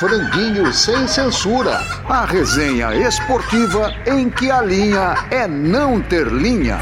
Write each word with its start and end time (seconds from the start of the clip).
Franguinho 0.00 0.72
Sem 0.72 1.06
Censura. 1.06 1.78
A 2.08 2.24
resenha 2.24 2.94
esportiva 3.06 3.92
em 4.06 4.30
que 4.30 4.50
a 4.50 4.62
linha 4.62 5.14
é 5.30 5.46
não 5.46 6.00
ter 6.00 6.26
linha. 6.26 6.78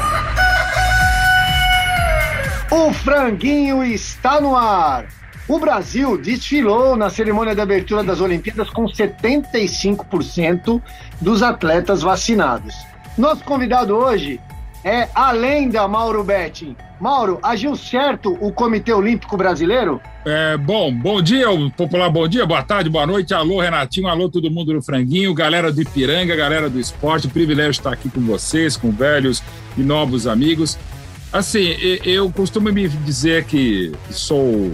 O 2.71 2.93
franguinho 2.93 3.83
está 3.83 4.39
no 4.39 4.55
ar. 4.55 5.05
O 5.49 5.59
Brasil 5.59 6.17
desfilou 6.17 6.95
na 6.95 7.09
cerimônia 7.09 7.53
de 7.53 7.59
abertura 7.59 8.05
das 8.05 8.21
Olimpíadas 8.21 8.69
com 8.69 8.85
75% 8.85 10.81
dos 11.19 11.43
atletas 11.43 12.01
vacinados. 12.01 12.73
Nosso 13.17 13.43
convidado 13.43 13.97
hoje 13.97 14.39
é 14.83 15.07
além 15.13 15.69
da 15.69 15.87
Mauro 15.87 16.23
Betting. 16.23 16.75
Mauro, 16.99 17.39
agiu 17.41 17.75
certo 17.75 18.37
o 18.41 18.51
Comitê 18.51 18.93
Olímpico 18.93 19.37
Brasileiro? 19.37 20.01
É, 20.25 20.57
bom, 20.57 20.93
bom 20.93 21.21
dia, 21.21 21.47
popular 21.75 22.09
bom 22.09 22.27
dia, 22.27 22.45
boa 22.45 22.61
tarde, 22.61 22.89
boa 22.89 23.07
noite. 23.07 23.33
Alô, 23.33 23.59
Renatinho, 23.61 24.07
alô, 24.07 24.29
todo 24.29 24.51
mundo 24.51 24.73
do 24.73 24.81
Franguinho, 24.81 25.33
galera 25.33 25.71
do 25.71 25.81
Ipiranga, 25.81 26.35
galera 26.35 26.69
do 26.69 26.79
esporte. 26.79 27.27
Privilégio 27.27 27.71
estar 27.71 27.93
aqui 27.93 28.09
com 28.09 28.21
vocês, 28.21 28.75
com 28.75 28.91
velhos 28.91 29.41
e 29.77 29.81
novos 29.81 30.27
amigos. 30.27 30.77
Assim, 31.31 31.75
eu 32.03 32.29
costumo 32.31 32.71
me 32.71 32.87
dizer 32.87 33.45
que 33.45 33.91
sou 34.09 34.71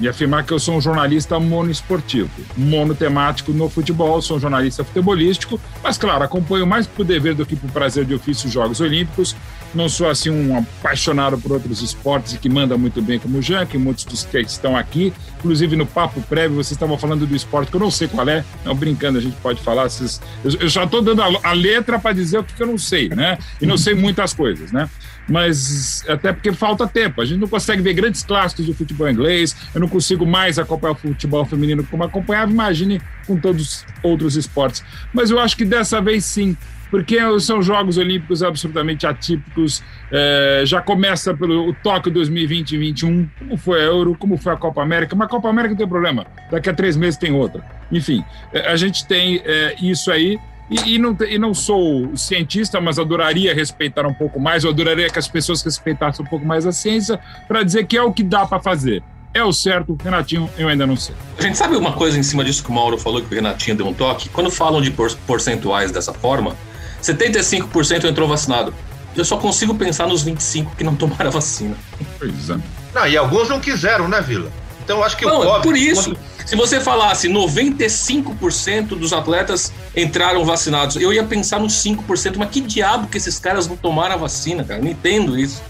e 0.00 0.08
afirmar 0.08 0.44
que 0.44 0.52
eu 0.52 0.58
sou 0.58 0.76
um 0.76 0.80
jornalista 0.80 1.38
monoesportivo, 1.38 2.30
monotemático 2.56 3.52
no 3.52 3.68
futebol, 3.68 4.20
sou 4.22 4.38
um 4.38 4.40
jornalista 4.40 4.82
futebolístico, 4.82 5.60
mas 5.82 5.98
claro, 5.98 6.24
acompanho 6.24 6.66
mais 6.66 6.86
por 6.86 7.04
dever 7.04 7.34
do 7.34 7.44
que 7.44 7.54
por 7.54 7.70
prazer 7.70 8.04
de 8.04 8.14
ofício 8.14 8.46
os 8.46 8.52
Jogos 8.52 8.80
Olímpicos. 8.80 9.36
Não 9.72 9.88
sou 9.88 10.08
assim 10.08 10.30
um 10.30 10.56
apaixonado 10.56 11.38
por 11.38 11.52
outros 11.52 11.80
esportes 11.80 12.34
e 12.34 12.38
que 12.38 12.48
manda 12.48 12.76
muito 12.76 13.00
bem 13.00 13.18
como 13.18 13.38
o 13.38 13.42
Jean, 13.42 13.64
que 13.66 13.78
muitos 13.78 14.04
dos 14.04 14.24
que 14.24 14.38
estão 14.38 14.76
aqui. 14.76 15.12
Inclusive 15.38 15.76
no 15.76 15.86
papo 15.86 16.20
prévio 16.22 16.56
vocês 16.56 16.72
estavam 16.72 16.98
falando 16.98 17.26
do 17.26 17.36
esporte 17.36 17.70
que 17.70 17.76
eu 17.76 17.80
não 17.80 17.90
sei 17.90 18.08
qual 18.08 18.28
é. 18.28 18.44
Não, 18.64 18.74
brincando, 18.74 19.18
a 19.18 19.20
gente 19.20 19.36
pode 19.36 19.60
falar. 19.62 19.84
Vocês, 19.84 20.20
eu, 20.44 20.68
já 20.68 20.84
estou 20.84 21.00
dando 21.00 21.22
a, 21.22 21.52
letra 21.52 21.98
para 21.98 22.12
dizer 22.12 22.38
o 22.38 22.44
que 22.44 22.60
eu 22.60 22.66
não 22.66 22.78
sei, 22.78 23.08
né? 23.10 23.38
E 23.60 23.66
não 23.66 23.78
sei 23.78 23.94
muitas 23.94 24.34
coisas, 24.34 24.72
né? 24.72 24.88
Mas 25.28 26.04
até 26.08 26.32
porque 26.32 26.52
falta 26.52 26.86
tempo. 26.86 27.20
A 27.20 27.24
gente 27.24 27.40
não 27.40 27.48
consegue 27.48 27.82
ver 27.82 27.94
grandes 27.94 28.22
clássicos 28.22 28.66
do 28.66 28.74
futebol 28.74 29.08
inglês, 29.08 29.56
eu 29.74 29.80
não 29.80 29.88
consigo 29.88 30.26
mais 30.26 30.58
acompanhar 30.58 30.92
o 30.92 30.96
futebol 30.96 31.44
feminino 31.44 31.84
como 31.84 32.04
acompanhava, 32.04 32.50
imagine 32.50 33.00
com 33.26 33.36
todos 33.36 33.62
os 33.62 33.86
outros 34.02 34.36
esportes. 34.36 34.84
Mas 35.12 35.30
eu 35.30 35.38
acho 35.38 35.56
que 35.56 35.64
dessa 35.64 36.00
vez 36.00 36.24
sim, 36.24 36.56
porque 36.90 37.18
são 37.38 37.62
Jogos 37.62 37.96
Olímpicos 37.96 38.42
absolutamente 38.42 39.06
atípicos. 39.06 39.82
É, 40.10 40.62
já 40.66 40.80
começa 40.80 41.32
pelo 41.32 41.72
Tóquio 41.74 42.12
2020 42.12 42.72
e 42.72 42.76
2021, 42.76 43.28
como 43.38 43.56
foi 43.56 43.80
a 43.80 43.84
Euro, 43.84 44.16
como 44.18 44.36
foi 44.36 44.52
a 44.52 44.56
Copa 44.56 44.82
América, 44.82 45.14
mas 45.14 45.26
a 45.26 45.30
Copa 45.30 45.48
América 45.48 45.70
não 45.72 45.78
tem 45.78 45.88
problema, 45.88 46.26
daqui 46.50 46.68
a 46.68 46.74
três 46.74 46.96
meses 46.96 47.16
tem 47.16 47.32
outra. 47.32 47.64
Enfim, 47.92 48.24
é, 48.52 48.68
a 48.70 48.76
gente 48.76 49.06
tem 49.06 49.40
é, 49.44 49.76
isso 49.80 50.10
aí. 50.10 50.38
E, 50.70 50.94
e, 50.94 50.98
não, 50.98 51.16
e 51.28 51.36
não 51.36 51.52
sou 51.52 52.16
cientista, 52.16 52.80
mas 52.80 52.98
adoraria 52.98 53.52
respeitar 53.52 54.06
um 54.06 54.14
pouco 54.14 54.38
mais, 54.38 54.62
eu 54.62 54.70
adoraria 54.70 55.10
que 55.10 55.18
as 55.18 55.26
pessoas 55.26 55.62
respeitassem 55.62 56.24
um 56.24 56.28
pouco 56.28 56.46
mais 56.46 56.64
a 56.64 56.70
ciência 56.70 57.18
para 57.48 57.64
dizer 57.64 57.86
que 57.86 57.96
é 57.96 58.02
o 58.02 58.12
que 58.12 58.22
dá 58.22 58.46
para 58.46 58.60
fazer. 58.60 59.02
É 59.34 59.42
o 59.44 59.52
certo, 59.52 59.96
Renatinho, 60.02 60.48
eu 60.56 60.68
ainda 60.68 60.86
não 60.86 60.96
sei. 60.96 61.14
A 61.38 61.42
gente 61.42 61.58
sabe 61.58 61.76
uma 61.76 61.92
coisa 61.92 62.18
em 62.18 62.22
cima 62.22 62.44
disso 62.44 62.62
que 62.62 62.70
o 62.70 62.72
Mauro 62.72 62.96
falou, 62.98 63.20
que 63.20 63.32
o 63.32 63.34
Renatinho 63.34 63.76
deu 63.76 63.86
um 63.86 63.94
toque? 63.94 64.28
Quando 64.28 64.50
falam 64.50 64.80
de 64.80 64.92
percentuais 65.26 65.90
dessa 65.90 66.12
forma, 66.12 66.56
75% 67.02 68.04
entrou 68.04 68.28
vacinado. 68.28 68.72
Eu 69.16 69.24
só 69.24 69.36
consigo 69.36 69.74
pensar 69.74 70.06
nos 70.06 70.24
25% 70.24 70.76
que 70.76 70.84
não 70.84 70.94
tomaram 70.94 71.28
a 71.28 71.30
vacina. 71.30 71.76
Pois 72.18 72.50
é. 72.50 72.56
Não, 72.94 73.06
e 73.06 73.16
alguns 73.16 73.48
não 73.48 73.60
quiseram, 73.60 74.08
né, 74.08 74.20
Vila? 74.20 74.50
Então 74.84 75.02
acho 75.02 75.16
que 75.16 75.24
não, 75.24 75.40
o 75.40 75.44
COVID, 75.44 75.62
por 75.62 75.76
isso. 75.76 76.16
Se 76.46 76.56
você 76.56 76.80
falasse 76.80 77.28
95% 77.28 78.88
dos 78.88 79.12
atletas 79.12 79.72
entraram 79.96 80.44
vacinados, 80.44 80.96
eu 80.96 81.12
ia 81.12 81.24
pensar 81.24 81.60
nos 81.60 81.74
5%, 81.84 82.36
mas 82.36 82.50
que 82.50 82.60
diabo 82.60 83.08
que 83.08 83.18
esses 83.18 83.38
caras 83.38 83.66
não 83.66 83.76
tomaram 83.76 84.14
a 84.14 84.18
vacina, 84.18 84.64
cara? 84.64 84.80
Não 84.80 84.90
entendo 84.90 85.38
isso. 85.38 85.62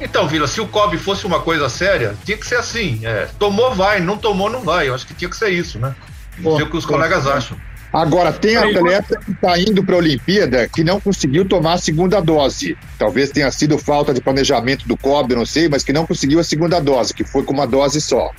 Então, 0.00 0.28
Vila, 0.28 0.46
se 0.46 0.60
o 0.60 0.66
COVID 0.66 1.02
fosse 1.02 1.26
uma 1.26 1.40
coisa 1.40 1.68
séria, 1.68 2.14
tinha 2.24 2.36
que 2.36 2.46
ser 2.46 2.56
assim. 2.56 3.00
É, 3.04 3.28
tomou, 3.38 3.74
vai, 3.74 4.00
não 4.00 4.16
tomou, 4.16 4.48
não 4.48 4.60
vai. 4.60 4.88
Eu 4.88 4.94
acho 4.94 5.06
que 5.06 5.14
tinha 5.14 5.28
que 5.28 5.36
ser 5.36 5.50
isso, 5.50 5.78
né? 5.78 5.94
Não 6.38 6.56
sei 6.56 6.64
o 6.64 6.70
que 6.70 6.76
os 6.76 6.86
colegas 6.86 7.26
acham. 7.26 7.58
Agora, 7.92 8.32
tem 8.32 8.56
atleta 8.56 9.18
que 9.18 9.30
está 9.30 9.58
indo 9.58 9.82
para 9.82 9.94
a 9.94 9.98
Olimpíada 9.98 10.68
que 10.68 10.84
não 10.84 11.00
conseguiu 11.00 11.44
tomar 11.46 11.74
a 11.74 11.78
segunda 11.78 12.20
dose. 12.20 12.76
Talvez 12.98 13.30
tenha 13.30 13.50
sido 13.50 13.78
falta 13.78 14.12
de 14.12 14.20
planejamento 14.20 14.86
do 14.86 14.96
COB, 14.96 15.34
não 15.34 15.46
sei, 15.46 15.68
mas 15.68 15.82
que 15.82 15.92
não 15.92 16.06
conseguiu 16.06 16.38
a 16.38 16.44
segunda 16.44 16.80
dose, 16.80 17.14
que 17.14 17.24
foi 17.24 17.42
com 17.42 17.54
uma 17.54 17.66
dose 17.66 18.00
só. 18.00 18.30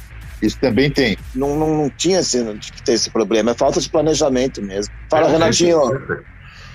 Isso 0.41 0.57
também 0.59 0.89
tem. 0.89 1.17
Não, 1.35 1.55
não, 1.55 1.75
não 1.75 1.89
tinha 1.89 2.19
assim, 2.19 2.57
que 2.57 2.81
ter 2.83 2.93
esse 2.93 3.09
problema, 3.09 3.51
é 3.51 3.53
falta 3.53 3.79
de 3.79 3.89
planejamento 3.89 4.61
mesmo. 4.61 4.93
Fala, 5.09 5.27
é, 5.27 5.31
Renatinho. 5.31 5.81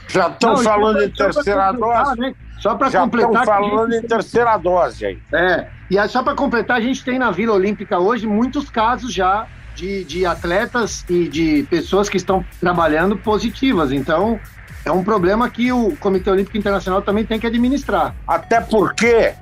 Já 0.09 0.29
estão 0.29 0.57
falando 0.59 1.03
em 1.03 1.11
terceira 1.11 1.73
dose. 1.73 2.21
Né? 2.21 2.35
Só 2.59 2.75
para 2.75 2.91
completar. 2.91 3.43
Estão 3.43 3.45
falando 3.45 3.93
gente... 3.93 4.05
em 4.05 4.09
terceira 4.09 4.57
dose 4.57 5.07
aí. 5.07 5.19
É, 5.33 5.67
e 5.91 6.09
só 6.09 6.23
para 6.23 6.35
completar, 6.35 6.77
a 6.77 6.81
gente 6.81 7.05
tem 7.05 7.19
na 7.19 7.31
Vila 7.31 7.55
Olímpica 7.55 7.99
hoje 7.99 8.27
muitos 8.27 8.69
casos 8.69 9.13
já 9.13 9.47
de, 9.75 10.05
de 10.05 10.25
atletas 10.25 11.05
e 11.09 11.29
de 11.29 11.67
pessoas 11.69 12.09
que 12.09 12.17
estão 12.17 12.45
trabalhando 12.61 13.17
positivas. 13.17 13.93
Então, 13.93 14.39
é 14.85 14.93
um 14.93 15.03
problema 15.03 15.49
que 15.51 15.73
o 15.73 15.97
Comitê 15.97 16.31
Olímpico 16.31 16.57
Internacional 16.57 17.03
também 17.03 17.25
tem 17.25 17.39
que 17.39 17.47
administrar. 17.47 18.15
Até 18.27 18.61
porque, 18.61 19.33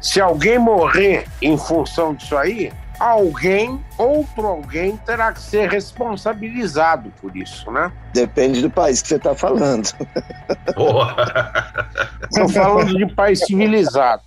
se 0.00 0.20
alguém 0.20 0.58
morrer 0.58 1.26
em 1.40 1.56
função 1.56 2.14
disso 2.14 2.36
aí, 2.36 2.70
alguém, 2.98 3.80
outro 3.98 4.46
alguém, 4.46 4.96
terá 4.98 5.32
que 5.32 5.40
ser 5.40 5.68
responsabilizado 5.68 7.12
por 7.20 7.36
isso, 7.36 7.70
né? 7.70 7.92
Depende 8.12 8.62
do 8.62 8.70
país 8.70 9.02
que 9.02 9.08
você 9.08 9.16
está 9.16 9.34
falando. 9.34 9.86
Estou 12.30 12.48
falando 12.48 12.96
de 12.96 13.06
país 13.14 13.40
civilizado. 13.40 14.22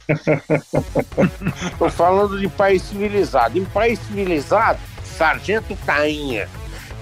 Estou 1.72 1.90
falando 1.90 2.40
de 2.40 2.47
país 2.47 2.81
civilizado. 2.84 3.58
Em 3.58 3.66
país 3.66 4.00
civilizado, 4.00 4.79
sargento 5.03 5.75
Tainha, 5.85 6.47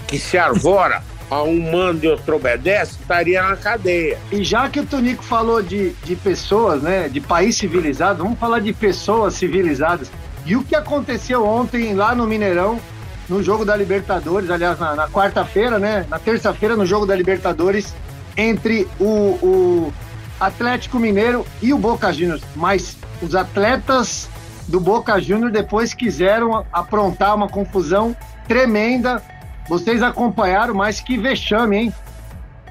que 0.08 0.18
se 0.18 0.38
arvora 0.38 1.04
a 1.30 1.44
um 1.44 1.72
manda 1.72 2.06
e 2.06 2.10
outro 2.10 2.38
obedece, 2.38 2.98
estaria 3.02 3.42
na 3.42 3.56
cadeia. 3.58 4.18
E 4.32 4.44
já 4.44 4.70
que 4.70 4.80
o 4.80 4.86
Tonico 4.86 5.24
falou 5.24 5.62
de, 5.62 5.92
de 6.04 6.16
pessoas, 6.16 6.82
né, 6.82 7.10
de 7.10 7.20
país 7.20 7.58
civilizado, 7.58 8.24
vamos 8.24 8.40
falar 8.40 8.60
de 8.60 8.74
pessoas 8.74 9.34
civilizadas. 9.34 10.10
E 10.48 10.56
o 10.56 10.64
que 10.64 10.76
aconteceu 10.76 11.46
ontem 11.46 11.94
lá 11.94 12.16
no 12.16 12.26
Mineirão, 12.26 12.80
no 13.28 13.44
jogo 13.44 13.66
da 13.66 13.76
Libertadores, 13.76 14.50
aliás, 14.50 14.80
na, 14.80 14.96
na 14.96 15.10
quarta-feira, 15.10 15.78
né? 15.78 16.06
Na 16.10 16.18
terça-feira, 16.18 16.74
no 16.74 16.86
jogo 16.86 17.06
da 17.06 17.14
Libertadores, 17.14 17.94
entre 18.38 18.88
o, 18.98 19.38
o 19.44 19.94
Atlético 20.40 21.00
Mineiro 21.00 21.46
e 21.62 21.74
o 21.74 21.78
Boca 21.78 22.14
Juniors. 22.14 22.42
Mas 22.56 22.96
os 23.22 23.36
atletas 23.36 24.30
do 24.70 24.80
Boca 24.80 25.20
Juniors 25.20 25.52
depois 25.52 25.94
quiseram 25.94 26.66
aprontar 26.72 27.36
uma 27.36 27.50
confusão 27.50 28.16
tremenda. 28.48 29.22
Vocês 29.68 30.02
acompanharam, 30.02 30.74
mas 30.74 31.02
que 31.02 31.18
vexame, 31.18 31.76
hein? 31.78 31.94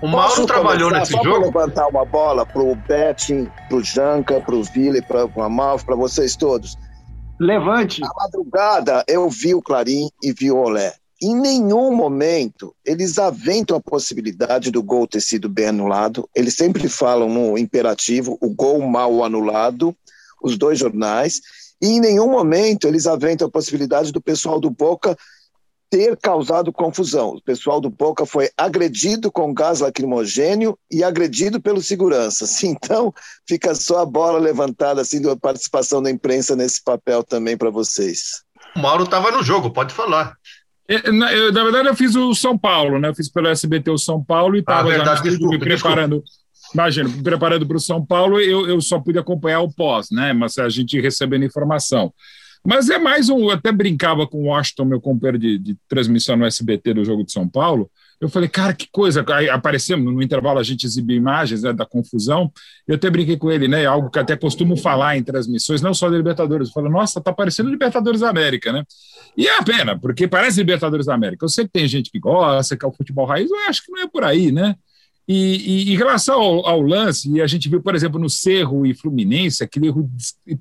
O 0.01 0.09
Mauro 0.09 0.29
Posso 0.29 0.47
trabalhou 0.47 0.91
nesse 0.91 1.13
só 1.13 1.23
jogo. 1.23 1.53
Para 1.53 1.65
levantar 1.65 1.89
uma 1.89 2.07
bola 2.07 2.47
pro 2.47 2.75
Betting, 2.75 3.51
pro 3.69 3.85
Janca, 3.85 4.41
pro 4.41 4.63
Vila, 4.63 5.03
para 5.03 5.27
o 5.27 5.43
Amalfi, 5.43 5.85
para 5.85 5.95
vocês 5.95 6.37
todos. 6.37 6.79
Levante. 7.39 8.01
Na 8.01 8.11
madrugada, 8.15 9.05
eu 9.07 9.29
vi 9.29 9.55
o 9.55 9.63
Clarim 9.63 10.09
e 10.23 10.33
vi 10.33 10.51
o 10.51 10.57
Olé. 10.57 10.95
Em 11.21 11.35
nenhum 11.35 11.95
momento 11.95 12.75
eles 12.85 13.19
aventam 13.19 13.77
a 13.77 13.81
possibilidade 13.81 14.71
do 14.71 14.83
gol 14.83 15.07
ter 15.07 15.21
sido 15.21 15.49
bem 15.49 15.69
anulado. 15.69 16.29
Eles 16.35 16.55
sempre 16.55 16.89
falam 16.89 17.29
no 17.29 17.57
imperativo, 17.57 18.37
o 18.41 18.51
gol 18.51 18.81
mal 18.83 19.25
anulado, 19.25 19.97
os 20.43 20.59
dois 20.59 20.79
jornais. 20.79 21.41
E 21.81 21.89
em 21.89 22.01
nenhum 22.01 22.31
momento 22.31 22.87
eles 22.87 23.07
aventam 23.07 23.49
a 23.49 23.51
possibilidade 23.51 24.13
do 24.13 24.21
pessoal 24.21 24.61
do 24.61 24.71
Boca 24.71 25.17
ter 25.91 26.17
causado 26.17 26.73
confusão. 26.73 27.31
O 27.31 27.43
pessoal 27.43 27.81
do 27.81 27.91
Boca 27.91 28.27
foi 28.27 28.51
agredido 28.57 29.31
com 29.31 29.55
gás 29.55 29.81
lacrimogênio 29.81 30.79
e 30.91 31.03
agredido 31.03 31.61
pelos 31.61 31.87
seguranças. 31.87 32.63
Então, 32.77 33.13
fica 33.49 33.75
só 33.75 34.01
a 34.01 34.07
bola 34.07 34.39
levantada 34.39 35.01
assim 35.01 35.21
da 35.23 35.37
participação 35.37 36.03
da 36.03 36.11
imprensa 36.11 36.55
nesse 36.55 36.83
papel 36.85 37.23
também 37.23 37.57
para 37.57 37.71
vocês. 37.71 38.43
O 38.77 38.81
Mauro 38.81 39.05
estava 39.05 39.31
no 39.31 39.43
jogo, 39.43 39.71
pode 39.71 39.95
falar. 39.95 40.35
É, 40.89 41.11
na, 41.11 41.33
eu, 41.33 41.53
na, 41.53 41.63
verdade, 41.65 41.89
eu 41.89 41.97
fiz 41.97 42.15
o 42.15 42.35
São 42.35 42.57
Paulo, 42.57 42.99
né? 42.99 43.09
Eu 43.09 43.15
fiz 43.15 43.31
pelo 43.31 43.49
SBT 43.49 43.91
o 43.91 43.99
São 43.99 44.23
Paulo 44.23 44.57
e 44.57 44.61
estava 44.61 44.91
ah, 44.91 45.17
já 45.17 45.23
me 45.23 45.59
preparando. 45.59 46.23
Imagina, 46.75 47.11
preparando 47.23 47.67
para 47.67 47.77
o 47.77 47.81
São 47.81 48.05
Paulo, 48.05 48.41
eu, 48.41 48.69
eu 48.69 48.81
só 48.81 48.99
pude 48.99 49.19
acompanhar 49.19 49.61
o 49.61 49.73
pós, 49.73 50.09
né? 50.11 50.33
Mas 50.33 50.59
a 50.59 50.69
gente 50.69 51.01
recebendo 51.01 51.45
informação. 51.45 52.13
Mas 52.67 52.91
é 52.91 52.99
mais 52.99 53.29
um. 53.29 53.45
Eu 53.45 53.51
até 53.53 53.71
brincava 53.71 54.27
com 54.27 54.39
o 54.39 54.47
Washington, 54.47 54.85
meu 54.85 55.01
companheiro 55.01 55.39
de, 55.39 55.57
de 55.57 55.77
transmissão 55.89 56.37
no 56.37 56.45
SBT 56.45 56.95
do 56.95 57.05
jogo 57.05 57.25
de 57.25 57.31
São 57.31 57.49
Paulo. 57.49 57.89
Eu 58.21 58.29
falei, 58.29 58.49
cara, 58.49 58.73
que 58.73 58.89
coisa. 58.91 59.25
Aí 59.35 59.49
aparecemos 59.49 60.13
no 60.13 60.21
intervalo, 60.21 60.59
a 60.59 60.65
gente 60.65 60.85
exibiu 60.85 61.17
imagens 61.17 61.63
né, 61.63 61.73
da 61.73 61.87
confusão. 61.87 62.51
Eu 62.89 62.97
até 62.97 63.09
brinquei 63.09 63.37
com 63.37 63.53
ele, 63.53 63.69
né? 63.69 63.87
Algo 63.87 64.11
que 64.11 64.19
até 64.19 64.37
costumo 64.37 64.77
falar 64.77 65.17
em 65.17 65.23
transmissões, 65.23 65.81
não 65.81 65.95
só 65.95 66.11
da 66.11 66.17
Libertadores. 66.17 66.69
Eu 66.69 66.75
falei, 66.75 66.91
nossa, 66.91 67.21
tá 67.21 67.33
parecendo 67.33 67.71
Libertadores 67.71 68.21
da 68.21 68.31
América, 68.31 68.73
né? 68.73 68.83
E 69.37 69.47
é 69.47 69.59
a 69.59 69.63
pena, 69.63 69.97
porque 69.97 70.27
parece 70.27 70.59
Libertadores 70.59 71.07
da 71.07 71.15
América. 71.15 71.45
Eu 71.45 71.49
sei 71.49 71.67
que 71.67 71.73
tem 71.73 71.87
gente 71.87 72.11
que 72.11 72.19
gosta, 72.19 72.77
que 72.77 72.85
é 72.85 72.89
o 72.89 72.93
futebol 72.93 73.27
raiz, 73.27 73.49
eu 73.49 73.69
acho 73.69 73.85
que 73.85 73.93
não 73.93 74.03
é 74.03 74.09
por 74.09 74.25
aí, 74.25 74.51
né? 74.51 74.75
E, 75.29 75.89
e, 75.89 75.93
em 75.93 75.97
relação 75.97 76.41
ao, 76.41 76.67
ao, 76.67 76.81
lance, 76.81 77.41
a 77.41 77.47
gente 77.49 77.69
viu, 77.69 77.83
por 77.83 77.97
exemplo, 77.97 78.19
no 78.19 78.31
Cerro 78.31 78.87
e 78.87 78.95
Fluminense, 78.95 79.63
aquele 79.63 79.89
erro 79.89 80.09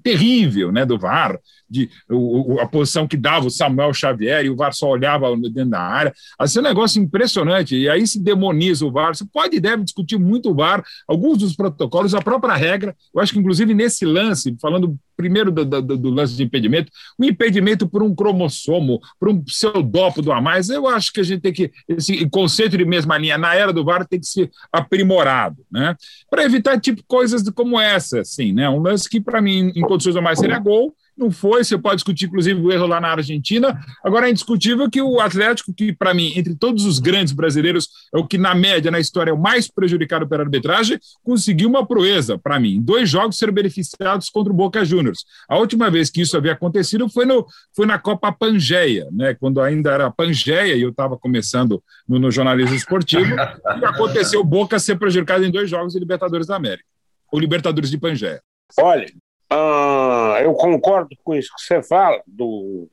terrível 0.02 0.72
né, 0.72 0.86
do 0.86 0.98
VAR, 0.98 1.40
de, 1.69 1.89
o, 2.09 2.59
a 2.59 2.67
posição 2.67 3.07
que 3.07 3.17
dava 3.17 3.47
o 3.47 3.51
Samuel 3.51 3.94
Xavier 3.94 4.45
e 4.45 4.50
o 4.50 4.56
VAR 4.56 4.73
só 4.73 4.89
olhava 4.89 5.35
dentro 5.38 5.69
da 5.69 5.81
área. 5.81 6.13
Assim, 6.38 6.59
é 6.59 6.62
um 6.62 6.65
negócio 6.65 7.01
impressionante. 7.01 7.75
E 7.75 7.89
aí 7.89 8.06
se 8.06 8.19
demoniza 8.19 8.85
o 8.85 8.91
VAR. 8.91 9.15
Você 9.15 9.25
pode 9.25 9.57
e 9.57 9.59
deve 9.59 9.83
discutir 9.83 10.17
muito 10.17 10.51
o 10.51 10.56
VAR, 10.56 10.83
alguns 11.07 11.38
dos 11.38 11.56
protocolos, 11.56 12.13
a 12.13 12.21
própria 12.21 12.56
regra. 12.56 12.95
Eu 13.13 13.21
acho 13.21 13.33
que, 13.33 13.39
inclusive, 13.39 13.73
nesse 13.73 14.06
lance, 14.06 14.56
falando 14.62 14.97
primeiro 15.15 15.51
do, 15.51 15.63
do, 15.63 15.97
do, 15.97 16.09
lance 16.09 16.35
de 16.35 16.44
impedimento, 16.44 16.91
o 17.17 17.23
impedimento 17.23 17.88
por 17.88 18.03
um 18.03 18.13
cromossomo, 18.13 19.00
por 19.19 19.29
um 19.29 19.41
pseudópodo 19.41 20.31
a 20.31 20.41
mais, 20.41 20.69
eu 20.69 20.88
acho 20.88 21.11
que 21.13 21.21
a 21.21 21.23
gente 21.23 21.41
tem 21.41 21.53
que, 21.53 21.71
esse 21.88 22.27
conceito 22.29 22.77
de 22.77 22.85
mesma 22.85 23.18
linha, 23.18 23.38
na 23.38 23.56
era 23.56 23.71
do 23.71 23.83
VAR, 23.83 24.06
tem 24.06 24.19
que 24.19 24.27
ser 24.27 24.51
aprimorado, 24.71 25.65
né? 25.71 25.95
Para 26.29 26.44
evitar, 26.44 26.79
tipo, 26.79 27.01
coisas 27.07 27.50
como 27.51 27.79
essa, 27.79 28.19
assim, 28.19 28.51
né? 28.51 28.69
Um 28.69 28.79
lance 28.79 29.09
que, 29.09 29.21
para 29.21 29.41
mim, 29.41 29.71
em 29.75 29.81
condições 29.81 30.15
normais, 30.15 30.39
seria 30.39 30.59
gol, 30.59 30.94
não 31.17 31.31
foi, 31.31 31.63
você 31.63 31.77
pode 31.77 31.95
discutir, 31.95 32.25
inclusive, 32.25 32.59
o 32.59 32.71
erro 32.71 32.85
lá 32.88 33.00
na 33.00 33.09
Argentina. 33.09 33.79
Agora 34.03 34.27
é 34.27 34.31
indiscutível 34.31 34.89
que 34.89 35.01
o 35.01 35.19
Atlético, 35.19 35.73
que 35.73 35.94
para 35.94 36.13
mim, 36.13 36.33
entre 36.35 36.56
todos 36.56 36.85
os 36.85 37.00
grandes 37.00 37.33
brasileiros, 37.33 37.89
é 38.13 38.17
o 38.17 38.27
que, 38.27 38.38
na 38.38 38.53
média, 38.53 38.91
na 38.91 39.00
história, 39.00 39.31
é 39.31 39.33
o 39.33 39.41
mais 39.41 39.67
prejudicado 39.69 40.27
pela 40.27 40.44
arbitragem, 40.44 41.00
conseguiu 41.23 41.69
uma 41.69 41.85
proeza, 41.85 42.38
para 42.38 42.59
mim. 42.59 42.81
Dois 42.81 43.09
jogos 43.09 43.38
ser 43.38 43.51
beneficiados 43.51 44.29
contra 44.29 44.51
o 44.51 44.56
Boca 44.56 44.83
Juniors. 44.83 45.25
A 45.47 45.57
última 45.57 45.89
vez 45.89 46.09
que 46.09 46.21
isso 46.21 46.35
havia 46.35 46.51
acontecido 46.51 47.07
foi, 47.09 47.25
no, 47.25 47.45
foi 47.75 47.85
na 47.85 47.97
Copa 47.97 48.31
Pangeia, 48.31 49.07
né, 49.11 49.33
quando 49.33 49.61
ainda 49.61 49.91
era 49.91 50.11
Pangeia 50.11 50.75
e 50.75 50.81
eu 50.81 50.89
estava 50.89 51.18
começando 51.18 51.81
no, 52.07 52.19
no, 52.19 52.31
jornalismo 52.31 52.75
esportivo, 52.75 53.33
e 53.33 53.85
aconteceu 53.85 54.41
o 54.41 54.44
Boca 54.44 54.77
ser 54.79 54.97
prejudicado 54.97 55.45
em 55.45 55.51
dois 55.51 55.69
jogos 55.69 55.94
de 55.94 56.00
Libertadores 56.00 56.47
da 56.47 56.56
América, 56.56 56.85
ou 57.31 57.39
Libertadores 57.39 57.89
de 57.89 57.97
Pangeia. 57.97 58.41
Olha, 58.79 59.06
ah, 59.50 60.39
eu 60.42 60.53
concordo 60.53 61.09
com 61.24 61.36
isso 61.36 61.51
que 61.56 61.62
você 61.62 61.83
fala 61.83 62.21
do, 62.25 62.89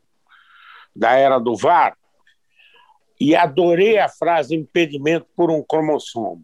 da 0.95 1.13
era 1.13 1.39
do 1.39 1.57
VAR 1.57 1.97
e 3.21 3.35
adorei 3.35 3.99
a 3.99 4.09
frase 4.09 4.55
impedimento 4.55 5.27
por 5.37 5.51
um 5.51 5.63
cromossomo. 5.63 6.43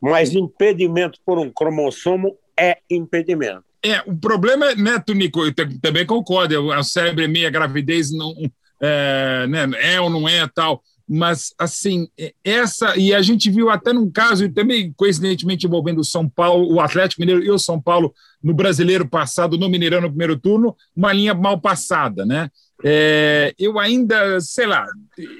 Mas 0.00 0.34
impedimento 0.34 1.20
por 1.24 1.38
um 1.38 1.50
cromossomo 1.50 2.36
é 2.58 2.78
impedimento. 2.90 3.64
É, 3.82 4.00
o 4.06 4.16
problema 4.16 4.70
é, 4.70 4.74
né, 4.74 4.98
Tunico, 4.98 5.44
eu 5.44 5.54
também 5.80 6.04
concordo, 6.04 6.72
a 6.72 6.82
cérebro 6.82 7.24
é 7.24 7.28
meia 7.28 7.50
gravidez 7.50 8.12
não 8.12 8.34
é, 8.82 9.46
né, 9.46 9.70
é 9.80 10.00
ou 10.00 10.10
não 10.10 10.28
é 10.28 10.46
tal 10.48 10.82
mas 11.12 11.52
assim, 11.58 12.06
essa, 12.44 12.96
e 12.96 13.12
a 13.12 13.20
gente 13.20 13.50
viu 13.50 13.68
até 13.68 13.92
num 13.92 14.08
caso, 14.08 14.44
e 14.44 14.48
também 14.48 14.92
coincidentemente 14.96 15.66
envolvendo 15.66 15.98
o 15.98 16.04
São 16.04 16.28
Paulo, 16.28 16.72
o 16.72 16.80
Atlético 16.80 17.20
Mineiro 17.20 17.42
e 17.42 17.50
o 17.50 17.58
São 17.58 17.82
Paulo 17.82 18.14
no 18.40 18.54
brasileiro 18.54 19.08
passado, 19.08 19.58
no 19.58 19.68
Mineirão 19.68 20.00
no 20.00 20.08
primeiro 20.08 20.38
turno, 20.38 20.76
uma 20.94 21.12
linha 21.12 21.34
mal 21.34 21.60
passada, 21.60 22.24
né? 22.24 22.48
É, 22.82 23.54
eu 23.58 23.78
ainda, 23.78 24.40
sei 24.40 24.66
lá, 24.66 24.86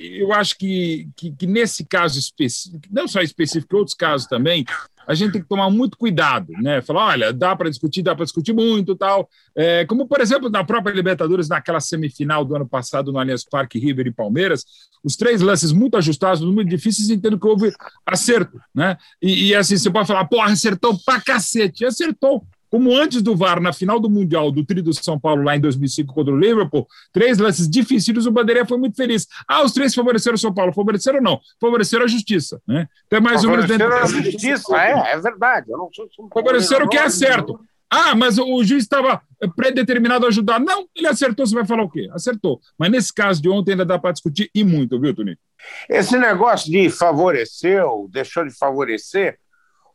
eu 0.01 0.33
acho 0.33 0.59
que, 0.59 1.09
que, 1.17 1.33
que, 1.33 1.47
nesse 1.47 1.85
caso 1.85 2.19
específico, 2.19 2.83
não 2.91 3.09
só 3.09 3.21
específico, 3.23 3.77
outros 3.77 3.95
casos 3.95 4.27
também, 4.27 4.65
a 5.07 5.15
gente 5.15 5.33
tem 5.33 5.43
que 5.43 5.49
tomar 5.49 5.69
muito 5.71 5.99
cuidado, 5.99 6.53
né? 6.63 6.81
Falar, 6.83 7.07
olha, 7.07 7.33
dá 7.33 7.57
para 7.57 7.69
discutir, 7.69 8.03
dá 8.03 8.15
para 8.15 8.25
discutir 8.25 8.53
muito 8.53 8.95
tal. 8.95 9.29
É, 9.57 9.85
como, 9.87 10.07
por 10.07 10.21
exemplo, 10.21 10.49
na 10.49 10.63
própria 10.63 10.95
Libertadores, 10.95 11.49
naquela 11.49 11.81
semifinal 11.81 12.45
do 12.45 12.55
ano 12.55 12.69
passado 12.69 13.11
no 13.11 13.19
Allianz 13.19 13.45
Parque, 13.45 13.79
River 13.79 14.07
e 14.07 14.13
Palmeiras, 14.13 14.65
os 15.03 15.17
três 15.17 15.41
lances 15.41 15.73
muito 15.73 15.97
ajustados, 15.97 16.43
muito 16.43 16.69
difíceis, 16.69 17.11
entendo 17.11 17.41
que 17.41 17.47
houve 17.47 17.73
acerto, 18.07 18.61
né? 18.75 18.97
E, 19.21 19.49
e 19.49 19.55
assim, 19.55 19.77
você 19.77 19.91
pode 19.91 20.07
falar, 20.07 20.27
porra, 20.27 20.53
acertou 20.53 20.97
pra 21.05 21.21
cacete. 21.21 21.85
Acertou, 21.85 22.45
como 22.71 22.97
antes 22.97 23.21
do 23.21 23.37
VAR, 23.37 23.61
na 23.61 23.73
final 23.73 23.99
do 23.99 24.09
Mundial 24.09 24.51
do 24.51 24.65
Tri 24.65 24.81
do 24.81 24.95
São 24.95 25.19
Paulo, 25.19 25.43
lá 25.43 25.57
em 25.57 25.61
2005 25.61 26.15
contra 26.15 26.33
o 26.33 26.39
Liverpool, 26.39 26.87
três 27.13 27.39
lances 27.39 27.69
difíceis, 27.69 28.27
o 28.27 28.31
Bandeirinha 28.31 28.67
foi 28.67 28.79
muito 28.79 28.97
feliz. 28.97 29.27
Ah, 29.47 29.63
os 29.63 29.73
três 29.73 29.95
favoreceram 29.95 30.37
o 30.37 30.39
São 30.39 30.55
Paulo. 30.55 30.73
Favoreceram 30.73 31.19
ou 31.19 31.25
não? 31.25 31.41
Favoreceram 31.61 32.05
a 32.05 32.09
justiça. 32.09 32.61
Né? 32.67 32.87
Tem 33.09 33.21
mais 33.21 33.45
um 33.45 33.57
dentro 33.67 33.93
a 33.93 34.07
justiça, 34.07 34.77
é, 34.77 35.13
é 35.13 35.19
verdade. 35.19 35.71
Eu 35.71 35.79
não 35.79 35.89
sou 35.93 36.09
favoreceram 36.33 36.87
o 36.87 36.89
que 36.89 36.97
é 36.97 37.09
certo. 37.11 37.59
Ah, 37.93 38.15
mas 38.15 38.39
o 38.39 38.63
juiz 38.63 38.85
estava 38.85 39.21
predeterminado 39.57 40.25
a 40.25 40.29
ajudar. 40.29 40.61
Não, 40.61 40.87
ele 40.95 41.09
acertou, 41.09 41.45
você 41.45 41.55
vai 41.55 41.67
falar 41.67 41.83
o 41.83 41.91
quê? 41.91 42.09
Acertou. 42.13 42.61
Mas 42.79 42.89
nesse 42.89 43.13
caso 43.13 43.43
de 43.43 43.49
ontem 43.49 43.73
ainda 43.73 43.85
dá 43.85 43.99
para 43.99 44.13
discutir 44.13 44.49
e 44.55 44.63
muito, 44.63 45.01
viu, 45.01 45.13
Tony? 45.13 45.37
Esse 45.89 46.17
negócio 46.17 46.71
de 46.71 46.89
favorecer 46.89 47.85
ou 47.85 48.09
deixou 48.09 48.47
de 48.47 48.57
favorecer, 48.57 49.39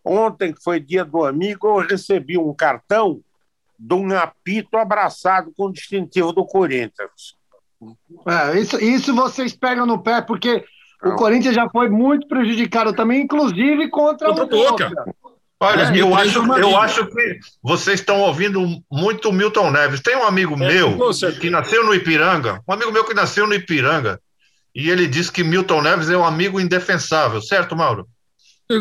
Ontem, 0.05 0.53
que 0.53 0.63
foi 0.63 0.79
dia 0.79 1.03
do 1.03 1.25
amigo, 1.25 1.67
eu 1.67 1.87
recebi 1.87 2.37
um 2.37 2.53
cartão 2.53 3.19
de 3.77 3.95
um 3.95 4.15
apito 4.15 4.77
abraçado 4.77 5.51
com 5.57 5.65
o 5.65 5.73
distintivo 5.73 6.31
do 6.31 6.45
Corinthians. 6.45 7.35
É, 8.27 8.59
isso, 8.59 8.79
isso 8.79 9.15
vocês 9.15 9.53
pegam 9.53 9.85
no 9.85 10.01
pé, 10.01 10.21
porque 10.21 10.63
Não. 11.03 11.13
o 11.13 11.15
Corinthians 11.15 11.55
já 11.55 11.67
foi 11.69 11.89
muito 11.89 12.27
prejudicado 12.27 12.93
também, 12.93 13.21
inclusive 13.21 13.89
contra, 13.89 14.27
contra 14.29 14.43
o 14.43 14.47
Boca. 14.47 14.91
Olha, 15.59 15.83
é, 15.83 16.01
eu, 16.01 16.13
acho, 16.13 16.59
eu 16.59 16.77
acho 16.77 17.07
que 17.07 17.39
vocês 17.63 17.99
estão 17.99 18.21
ouvindo 18.21 18.61
muito 18.91 19.31
Milton 19.31 19.71
Neves. 19.71 20.01
Tem 20.01 20.15
um 20.15 20.25
amigo 20.25 20.53
é, 20.55 20.67
meu 20.67 20.97
que 21.39 21.49
nasceu 21.49 21.83
no 21.83 21.95
Ipiranga, 21.95 22.61
um 22.67 22.73
amigo 22.73 22.91
meu 22.91 23.05
que 23.05 23.13
nasceu 23.13 23.47
no 23.47 23.55
Ipiranga, 23.55 24.19
e 24.73 24.89
ele 24.89 25.07
disse 25.07 25.31
que 25.31 25.43
Milton 25.43 25.81
Neves 25.81 26.09
é 26.09 26.17
um 26.17 26.25
amigo 26.25 26.59
indefensável, 26.59 27.41
certo, 27.41 27.75
Mauro? 27.75 28.07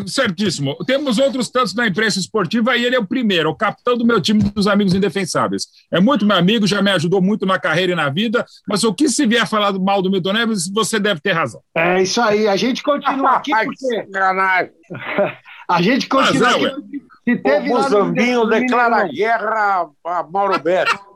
Certíssimo. 0.06 0.76
Temos 0.86 1.18
outros 1.18 1.50
tantos 1.50 1.74
na 1.74 1.86
imprensa 1.86 2.18
esportiva 2.18 2.76
e 2.76 2.84
ele 2.84 2.96
é 2.96 2.98
o 2.98 3.06
primeiro, 3.06 3.50
o 3.50 3.54
capitão 3.54 3.96
do 3.96 4.06
meu 4.06 4.20
time 4.20 4.42
dos 4.42 4.66
Amigos 4.66 4.94
Indefensáveis. 4.94 5.66
É 5.92 6.00
muito 6.00 6.24
meu 6.24 6.36
amigo, 6.36 6.66
já 6.66 6.80
me 6.80 6.90
ajudou 6.90 7.20
muito 7.20 7.44
na 7.44 7.58
carreira 7.58 7.92
e 7.92 7.94
na 7.94 8.08
vida, 8.08 8.44
mas 8.66 8.82
o 8.82 8.94
que 8.94 9.08
se 9.08 9.26
vier 9.26 9.46
falar 9.46 9.72
mal 9.74 10.00
do 10.00 10.10
Milton 10.10 10.32
Neves, 10.32 10.68
você 10.72 10.98
deve 10.98 11.20
ter 11.20 11.32
razão. 11.32 11.60
É 11.74 12.02
isso 12.02 12.20
aí, 12.20 12.48
a 12.48 12.56
gente 12.56 12.82
continua 12.82 13.36
aqui 13.36 13.50
porque... 13.50 14.08
a 15.68 15.82
gente 15.82 16.08
continua 16.08 16.48
aqui. 16.48 17.04
Se 17.24 17.36
teve 17.36 17.70
o 17.70 17.74
Mozambinho 17.74 18.46
declara 18.46 19.08
guerra 19.08 19.88
a 20.04 20.22
Mauro 20.22 20.58
Beto. 20.58 21.13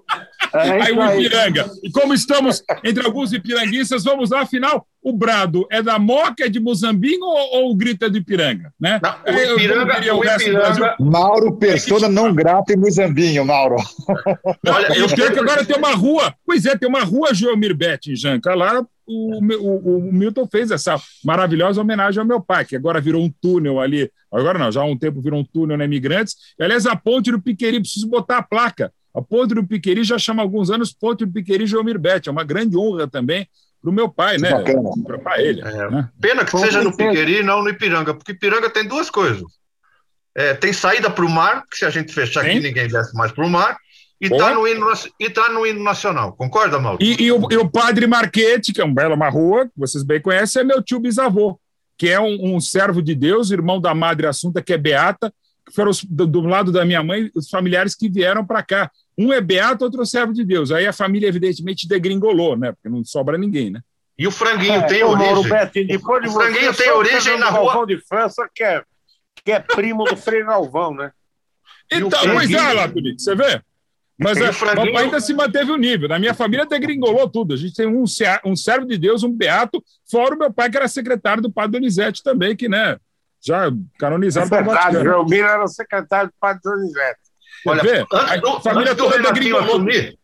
É 0.55 0.83
aí 0.83 0.93
o 0.93 1.21
Ipiranga. 1.21 1.71
E 1.83 1.91
como 1.91 2.15
estamos 2.15 2.62
entre 2.85 3.05
alguns 3.05 3.33
ipiranguistas, 3.33 4.05
vamos 4.05 4.31
lá, 4.31 4.43
afinal, 4.43 4.87
o 5.03 5.12
brado 5.12 5.67
é 5.70 5.82
da 5.82 5.99
Moca, 5.99 6.44
é 6.44 6.49
de 6.49 6.61
Mozambinho 6.61 7.25
ou, 7.25 7.56
ou 7.56 7.70
o 7.70 7.75
grito 7.75 8.05
é 8.05 8.11
do 8.11 8.19
Ipiranga? 8.19 8.72
Né? 8.81 9.01
Não, 9.03 9.34
o 9.34 9.61
Ipiranga, 9.61 10.15
o 10.15 10.25
Ipiranga... 10.25 10.96
Mauro, 11.01 11.56
persona 11.56 12.08
não 12.08 12.34
grata 12.34 12.72
em 12.72 12.77
Mozambinho, 12.77 13.44
Mauro. 13.44 13.77
Olha, 14.67 14.99
eu 14.99 15.08
tenho 15.08 15.32
que 15.32 15.39
agora 15.39 15.65
tem 15.65 15.77
uma 15.77 15.94
rua, 15.94 16.34
pois 16.44 16.67
é, 16.67 16.77
tem 16.77 16.89
uma 16.89 17.05
rua 17.05 17.34
Geomir 17.34 17.75
Bet 17.75 18.11
em 18.11 18.17
Janca, 18.17 18.55
lá 18.55 18.84
o, 19.08 19.41
o, 19.41 19.99
o, 19.99 20.13
Milton 20.13 20.46
fez 20.46 20.70
essa 20.70 20.96
maravilhosa 21.25 21.81
homenagem 21.81 22.20
ao 22.20 22.27
meu 22.27 22.41
pai, 22.41 22.65
que 22.65 22.77
agora 22.77 23.01
virou 23.01 23.25
um 23.25 23.32
túnel 23.41 23.81
ali. 23.81 24.11
Agora 24.31 24.58
não, 24.58 24.70
já 24.70 24.82
há 24.82 24.84
um 24.84 24.99
tempo 24.99 25.22
virou 25.22 25.41
um 25.41 25.44
túnel 25.44 25.79
na 25.79 25.87
Imigrantes. 25.87 26.37
E, 26.58 26.63
aliás, 26.63 26.84
a 26.84 26.94
ponte 26.94 27.32
do 27.32 27.41
Piqueri, 27.41 27.81
preciso 27.81 28.06
botar 28.06 28.39
a 28.39 28.43
placa. 28.43 28.93
A 29.19 29.22
ponte 29.22 29.53
do 29.55 29.67
Piqueri 29.67 30.05
já 30.05 30.17
chama 30.17 30.43
há 30.43 30.44
alguns 30.44 30.70
anos 30.70 30.93
Ponte 30.93 31.27
do 31.27 31.32
Piqueri 31.32 31.67
Geomir 31.67 31.98
Bet. 31.98 32.29
É 32.29 32.32
uma 32.32 32.44
grande 32.44 32.77
honra 32.77 33.08
também 33.08 33.48
para 33.81 33.91
o 33.91 33.93
meu 33.93 34.08
pai, 34.08 34.39
né? 34.39 34.51
Para 35.22 35.43
ele. 35.43 35.60
É. 35.60 35.91
Né? 35.91 36.08
Pena 36.20 36.44
que 36.44 36.56
seja 36.56 36.82
no 36.82 36.96
Piqueri 36.96 37.41
e 37.41 37.43
não 37.43 37.63
no 37.63 37.69
Ipiranga, 37.69 38.15
porque 38.15 38.32
Ipiranga 38.32 38.70
tem 38.70 38.87
duas 38.87 39.10
coisas. 39.10 39.43
É, 40.37 40.55
tem 40.55 40.72
saída 40.72 41.10
para 41.10 41.25
o 41.25 41.29
mar, 41.29 41.65
que 41.69 41.77
se 41.77 41.84
a 41.84 41.91
gente 41.91 42.13
fechar 42.13 42.44
aqui, 42.44 42.60
ninguém 42.60 42.87
desce 42.87 43.13
mais 43.17 43.32
para 43.32 43.44
o 43.44 43.51
mar, 43.51 43.77
e 44.20 44.27
está 44.27 44.55
no, 44.55 44.67
hino, 44.69 44.87
e 45.19 45.31
tá 45.31 45.48
no 45.48 45.67
hino 45.67 45.82
nacional. 45.82 46.32
Concorda, 46.32 46.79
Mauro? 46.79 46.98
E, 47.01 47.25
e, 47.25 47.32
o, 47.32 47.48
e, 47.51 47.56
o, 47.56 47.69
Padre 47.69 48.06
Marquete, 48.06 48.72
que 48.72 48.81
é 48.81 48.84
um 48.84 48.94
belo 48.94 49.15
uma 49.15 49.29
rua, 49.29 49.67
que 49.67 49.72
vocês 49.77 50.05
bem 50.05 50.20
conhecem, 50.20 50.63
é 50.63 50.65
meu 50.65 50.81
tio 50.82 51.01
bisavô, 51.01 51.58
que 51.96 52.08
é 52.08 52.20
um, 52.20 52.55
um 52.55 52.60
servo 52.60 53.03
de 53.03 53.15
Deus, 53.15 53.51
irmão 53.51 53.81
da 53.81 53.94
Madre 53.94 54.29
Assunta, 54.29 54.63
que 54.63 54.72
é 54.72 54.79
beata, 54.79 55.32
que 55.67 55.75
foram 55.75 55.91
os, 55.91 56.05
do, 56.05 56.27
do, 56.27 56.41
lado 56.41 56.72
da 56.72 56.84
minha 56.84 57.03
mãe, 57.03 57.31
os 57.34 57.48
familiares 57.48 57.94
que 57.94 58.08
vieram 58.08 58.44
para 58.44 58.63
cá. 58.63 58.91
Um 59.19 59.32
é 59.32 59.41
beato, 59.41 59.84
outro 59.84 60.03
é 60.03 60.06
servo 60.06 60.32
de 60.32 60.44
Deus. 60.44 60.70
Aí 60.70 60.87
a 60.87 60.93
família, 60.93 61.27
evidentemente, 61.27 61.89
degringolou, 61.89 62.56
né? 62.56 62.70
Porque 62.70 62.89
não 62.89 63.05
sobra 63.05 63.37
ninguém, 63.37 63.70
né? 63.70 63.81
E 64.17 64.27
o 64.27 64.31
franguinho 64.31 64.81
é, 64.81 64.87
tem 64.87 65.03
origem. 65.03 65.48
Beto, 65.48 65.84
depois 65.87 66.22
de 66.22 66.29
o 66.29 66.32
franguinho 66.32 66.75
tem 66.75 66.91
origem 66.91 67.39
na 67.39 67.51
rua. 67.51 67.67
Galvão 67.67 67.87
de 67.87 67.98
França, 68.06 68.48
que 68.55 68.63
é, 68.63 68.82
que 69.44 69.53
é 69.53 69.58
primo 69.60 70.05
do 70.05 70.17
Frei 70.17 70.44
Galvão, 70.44 70.94
né? 70.94 71.10
Então, 71.91 72.20
pois 72.32 72.51
é, 72.51 72.72
lá, 72.72 72.87
você 72.87 73.34
vê? 73.34 73.60
Mas 74.19 74.41
a, 74.43 74.53
franguinho... 74.53 74.98
ainda 74.98 75.20
se 75.20 75.32
manteve 75.32 75.70
o 75.70 75.77
nível. 75.77 76.08
Na 76.08 76.19
minha 76.19 76.34
família 76.34 76.65
até 76.65 76.79
gringolou 76.79 77.29
tudo. 77.29 77.55
A 77.55 77.56
gente 77.56 77.75
tem 77.75 77.87
um, 77.87 78.05
um 78.44 78.56
servo 78.56 78.87
de 78.87 78.98
Deus, 78.98 79.22
um 79.22 79.32
beato, 79.32 79.82
fora 80.10 80.34
o 80.34 80.39
meu 80.39 80.53
pai, 80.53 80.70
que 80.70 80.77
era 80.77 80.89
secretário 80.89 81.43
do 81.43 81.53
padre 81.53 81.79
Donizete 81.79 82.22
também, 82.22 82.56
que, 82.56 82.69
né, 82.69 82.98
já 83.41 83.70
canonizado 83.98 84.53
é 84.53 84.63
verdade, 84.63 84.96
o 84.96 85.05
João 85.05 85.27
era 85.32 85.63
o 85.63 85.69
secretário 85.69 86.29
do 86.31 86.34
padre 86.41 86.60
Donizete. 86.65 87.28
Olha, 87.67 87.82
vê? 87.82 88.06
antes 88.12 88.41
do, 88.41 88.60
família 88.60 88.93
antes 88.93 89.05
do 89.05 89.08
Renatinho 89.08 89.58
assumir, 89.58 90.19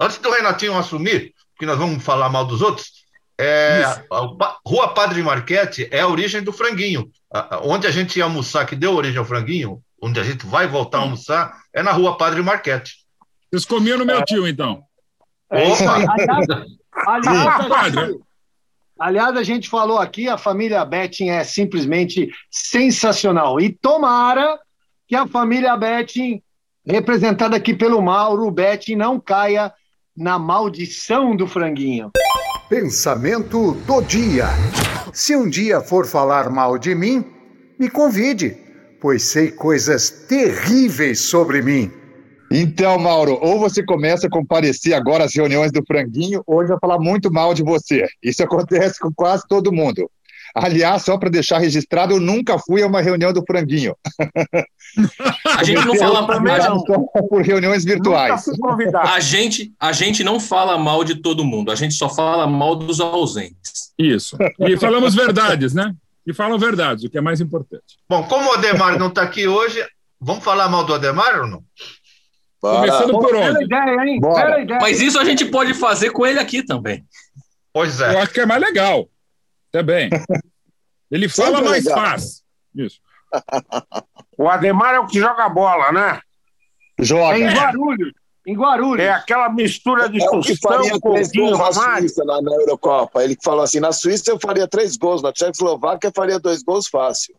antes 0.00 0.18
do 0.18 0.30
Renatinho 0.30 0.78
assumir, 0.78 1.34
que 1.58 1.66
nós 1.66 1.78
vamos 1.78 2.02
falar 2.02 2.28
mal 2.28 2.44
dos 2.44 2.62
outros, 2.62 2.98
é, 3.40 3.84
a 4.10 4.56
Rua 4.66 4.92
Padre 4.94 5.22
Marquete 5.22 5.88
é 5.92 6.00
a 6.00 6.08
origem 6.08 6.42
do 6.42 6.52
franguinho. 6.52 7.10
Onde 7.62 7.86
a 7.86 7.90
gente 7.90 8.18
ia 8.18 8.24
almoçar, 8.24 8.66
que 8.66 8.74
deu 8.74 8.94
origem 8.94 9.18
ao 9.18 9.24
franguinho, 9.24 9.80
onde 10.02 10.18
a 10.18 10.24
gente 10.24 10.44
vai 10.44 10.66
voltar 10.66 10.98
a 10.98 11.02
almoçar, 11.02 11.56
é 11.72 11.82
na 11.82 11.92
Rua 11.92 12.16
Padre 12.16 12.42
Marquete. 12.42 12.96
Vocês 13.50 13.64
comiam 13.64 13.96
no 13.96 14.04
meu 14.04 14.24
tio, 14.24 14.46
então? 14.46 14.82
É 15.50 15.68
Opa! 15.68 15.94
Aliás, 17.06 17.60
aliás, 17.60 18.16
aliás, 18.98 19.36
a 19.36 19.42
gente 19.42 19.68
falou 19.68 19.98
aqui, 19.98 20.28
a 20.28 20.36
família 20.36 20.84
Betting 20.84 21.28
é 21.28 21.44
simplesmente 21.44 22.30
sensacional. 22.50 23.60
E 23.60 23.72
tomara 23.72 24.58
que 25.06 25.14
a 25.14 25.26
família 25.26 25.76
Betting, 25.76 26.42
representada 26.88 27.56
aqui 27.56 27.74
pelo 27.74 28.00
Mauro, 28.00 28.50
Betting, 28.50 28.96
não 28.96 29.20
caia 29.20 29.72
na 30.16 30.38
maldição 30.38 31.36
do 31.36 31.46
franguinho. 31.46 32.10
Pensamento 32.68 33.72
do 33.86 34.00
dia. 34.00 34.46
Se 35.12 35.36
um 35.36 35.48
dia 35.48 35.80
for 35.80 36.06
falar 36.06 36.50
mal 36.50 36.78
de 36.78 36.94
mim, 36.94 37.24
me 37.78 37.88
convide, 37.88 38.56
pois 39.00 39.22
sei 39.22 39.50
coisas 39.50 40.10
terríveis 40.10 41.20
sobre 41.20 41.62
mim. 41.62 41.92
Então, 42.50 42.98
Mauro, 42.98 43.38
ou 43.42 43.58
você 43.58 43.82
começa 43.82 44.26
a 44.26 44.30
comparecer 44.30 44.94
agora 44.94 45.24
às 45.24 45.34
reuniões 45.34 45.70
do 45.70 45.84
Franguinho, 45.86 46.42
ou 46.46 46.60
ele 46.60 46.70
vai 46.70 46.78
falar 46.80 46.98
muito 46.98 47.30
mal 47.30 47.52
de 47.52 47.62
você. 47.62 48.06
Isso 48.22 48.42
acontece 48.44 48.98
com 48.98 49.12
quase 49.14 49.44
todo 49.46 49.72
mundo. 49.72 50.10
Aliás, 50.54 51.02
só 51.02 51.18
para 51.18 51.28
deixar 51.28 51.58
registrado, 51.58 52.14
eu 52.14 52.20
nunca 52.20 52.58
fui 52.58 52.82
a 52.82 52.86
uma 52.86 53.02
reunião 53.02 53.32
do 53.32 53.44
Franguinho. 53.46 53.94
A 55.56 55.62
gente 55.62 55.84
não 55.84 55.96
fala 55.96 56.20
não. 56.40 56.82
por 57.28 57.42
reuniões 57.42 57.84
virtuais. 57.84 58.44
A 58.94 59.20
gente, 59.20 59.72
a 59.78 59.92
gente 59.92 60.24
não 60.24 60.40
fala 60.40 60.78
mal 60.78 61.04
de 61.04 61.16
todo 61.16 61.44
mundo, 61.44 61.70
a 61.70 61.74
gente 61.74 61.94
só 61.94 62.08
fala 62.08 62.46
mal 62.46 62.74
dos 62.74 63.00
ausentes. 63.00 63.92
Isso. 63.98 64.36
E 64.58 64.76
falamos 64.76 65.14
verdades, 65.14 65.74
né? 65.74 65.94
E 66.26 66.34
falam 66.34 66.58
verdades, 66.58 67.04
o 67.04 67.10
que 67.10 67.18
é 67.18 67.20
mais 67.20 67.40
importante. 67.40 67.96
Bom, 68.08 68.24
como 68.24 68.50
o 68.50 68.52
Ademar 68.54 68.98
não 68.98 69.08
está 69.08 69.22
aqui 69.22 69.48
hoje, 69.48 69.82
vamos 70.20 70.44
falar 70.44 70.68
mal 70.68 70.84
do 70.84 70.94
Ademar 70.94 71.40
ou 71.40 71.46
não? 71.46 71.64
Começando 72.60 73.12
por 73.12 73.34
onde? 73.34 73.64
Ideia, 73.64 74.04
hein? 74.04 74.18
Ideia. 74.18 74.78
Mas 74.80 75.00
isso 75.00 75.18
a 75.18 75.24
gente 75.24 75.44
pode 75.46 75.74
fazer 75.74 76.10
com 76.10 76.26
ele 76.26 76.38
aqui 76.38 76.62
também. 76.62 77.04
Pois 77.72 78.00
é. 78.00 78.14
Eu 78.14 78.18
acho 78.18 78.32
que 78.32 78.40
é 78.40 78.46
mais 78.46 78.60
legal. 78.60 79.08
Também. 79.70 80.10
Ele 81.10 81.28
fala, 81.28 81.62
mais 81.62 81.84
faz. 81.84 82.42
Isso. 82.74 83.00
O 84.38 84.48
Ademar 84.48 84.94
é 84.94 85.00
o 85.00 85.06
que 85.06 85.18
joga 85.18 85.48
bola, 85.48 85.90
né? 85.90 86.20
Joga. 87.00 87.36
É 87.36 87.40
em 87.40 87.52
Guarulhos. 87.52 88.12
Em 88.46 88.56
Guarulhos. 88.56 89.04
É 89.04 89.10
aquela 89.10 89.48
mistura 89.50 90.08
de 90.08 90.22
é 90.22 90.26
Tostão 90.26 91.00
com 91.00 91.10
o 91.10 91.56
Romário. 91.56 92.08
Na, 92.24 92.40
na 92.40 92.54
Eurocopa. 92.54 93.24
Ele 93.24 93.36
falou 93.42 93.62
assim, 93.62 93.80
na 93.80 93.90
Suíça 93.90 94.30
eu 94.30 94.38
faria 94.40 94.68
três 94.68 94.96
gols, 94.96 95.22
na 95.22 95.32
Tchecoslováquia 95.32 96.08
eu 96.08 96.12
faria 96.14 96.38
dois 96.38 96.62
gols 96.62 96.86
fácil. 96.86 97.34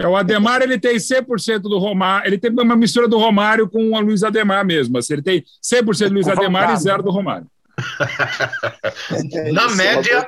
É, 0.00 0.06
o 0.06 0.16
Ademar 0.16 0.62
ele 0.62 0.78
tem 0.78 0.96
100% 0.96 1.60
do 1.60 1.78
Romário, 1.78 2.28
ele 2.28 2.38
tem 2.38 2.50
uma 2.50 2.76
mistura 2.76 3.08
do 3.08 3.18
Romário 3.18 3.68
com 3.68 3.92
o 3.92 4.00
Luiz 4.00 4.22
Ademar 4.22 4.64
mesmo. 4.64 4.98
Assim, 4.98 5.14
ele 5.14 5.22
tem 5.22 5.44
100% 5.62 6.08
do 6.08 6.14
Luiz 6.14 6.28
Ademar 6.28 6.72
e 6.72 6.76
zero 6.76 7.02
do 7.02 7.10
Romário. 7.10 7.46
Na 9.52 9.68
média, 9.68 10.26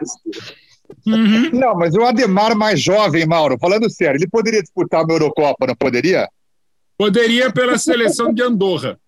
Uhum. 1.06 1.50
Não, 1.52 1.74
mas 1.74 1.94
o 1.94 2.02
Ademar 2.02 2.56
mais 2.56 2.80
jovem, 2.80 3.26
Mauro, 3.26 3.58
falando 3.58 3.90
sério, 3.90 4.18
ele 4.18 4.28
poderia 4.28 4.62
disputar 4.62 5.04
uma 5.04 5.12
Eurocopa, 5.14 5.66
não 5.66 5.76
poderia? 5.76 6.28
Poderia 6.96 7.52
pela 7.52 7.78
seleção 7.78 8.32
de 8.32 8.42
Andorra. 8.42 8.98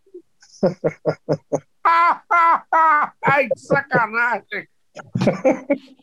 Ai, 3.24 3.48
que 3.48 3.58
sacanagem! 3.58 4.68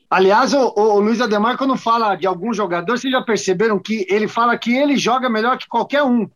Aliás, 0.10 0.54
o, 0.54 0.74
o, 0.76 1.00
Luiz 1.00 1.20
Ademar, 1.22 1.58
quando 1.58 1.76
fala 1.76 2.16
de 2.16 2.26
algum 2.26 2.54
jogador, 2.54 2.98
vocês 2.98 3.12
já 3.12 3.22
perceberam 3.22 3.78
que 3.78 4.06
ele 4.10 4.28
fala 4.28 4.58
que 4.58 4.76
ele 4.76 4.98
joga 4.98 5.30
melhor 5.30 5.58
que 5.58 5.68
qualquer 5.68 6.04
um. 6.04 6.30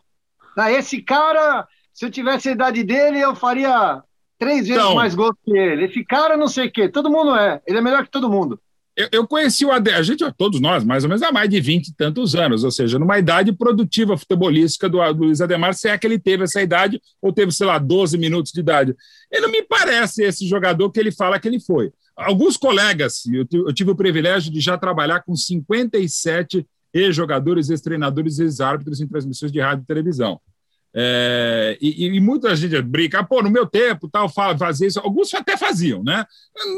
Ah, 0.58 0.72
esse 0.72 1.02
cara, 1.02 1.66
se 1.94 2.06
eu 2.06 2.12
tivesse 2.12 2.50
a 2.50 2.52
idade 2.52 2.84
dele, 2.84 3.20
eu 3.20 3.34
faria 3.36 4.04
três 4.38 4.68
vezes 4.68 4.84
então, 4.84 4.96
mais 4.96 5.16
gols 5.16 5.36
que 5.44 5.58
ele. 5.58 5.86
Esse 5.86 6.04
cara, 6.04 6.36
não 6.36 6.48
sei 6.48 6.68
o 6.68 6.72
quê. 6.72 6.90
Todo 6.90 7.10
mundo 7.10 7.36
é. 7.36 7.62
Ele 7.66 7.78
é 7.78 7.82
melhor 7.82 8.04
que 8.04 8.12
todo 8.12 8.30
mundo. 8.30 8.60
Eu, 8.96 9.08
eu 9.12 9.28
conheci 9.28 9.66
o 9.66 9.72
Ademar, 9.72 10.00
a 10.00 10.04
gente, 10.04 10.24
todos 10.38 10.60
nós, 10.60 10.84
mais 10.84 11.04
ou 11.04 11.10
menos, 11.10 11.24
há 11.24 11.32
mais 11.32 11.50
de 11.50 11.62
20 11.62 11.88
e 11.88 11.94
tantos 11.94 12.36
anos, 12.36 12.64
ou 12.64 12.72
seja, 12.72 13.00
numa 13.00 13.18
idade 13.18 13.54
produtiva 13.54 14.18
futebolística 14.18 14.90
do, 14.90 14.98
do 15.14 15.24
Luiz 15.26 15.40
Ademar, 15.40 15.74
se 15.74 15.88
é 15.88 15.98
que 15.98 16.06
ele 16.06 16.20
teve 16.20 16.44
essa 16.44 16.62
idade, 16.62 17.02
ou 17.22 17.32
teve, 17.32 17.52
sei 17.52 17.68
lá, 17.68 17.78
12 17.78 18.18
minutos 18.18 18.52
de 18.52 18.60
idade. 18.60 18.96
Ele 19.32 19.42
não 19.44 19.52
me 19.52 19.64
parece 19.64 20.24
esse 20.24 20.46
jogador 20.46 20.92
que 20.92 21.00
ele 21.00 21.12
fala 21.12 21.40
que 21.40 21.48
ele 21.48 21.60
foi. 21.60 21.92
Alguns 22.16 22.58
colegas, 22.58 23.24
eu, 23.26 23.48
eu 23.52 23.74
tive 23.74 23.92
o 23.92 23.96
privilégio 23.96 24.52
de 24.52 24.60
já 24.60 24.78
trabalhar 24.78 25.22
com 25.22 25.36
57 25.36 26.66
ex-jogadores, 26.94 27.70
ex-treinadores, 27.70 28.40
ex-árbitros 28.40 29.00
em 29.00 29.08
transmissões 29.08 29.52
de 29.52 29.60
rádio 29.62 29.84
e 29.84 29.88
televisão. 29.88 30.40
É, 30.94 31.78
e, 31.80 32.06
e, 32.06 32.20
muita 32.20 32.54
gente 32.54 32.82
brinca, 32.82 33.20
ah, 33.20 33.24
pô, 33.24 33.42
no 33.42 33.50
meu 33.50 33.66
tempo, 33.66 34.10
tal, 34.10 34.28
fazia 34.28 34.88
isso. 34.88 35.00
Alguns 35.00 35.34
até 35.34 35.56
faziam, 35.56 36.04
né? 36.04 36.26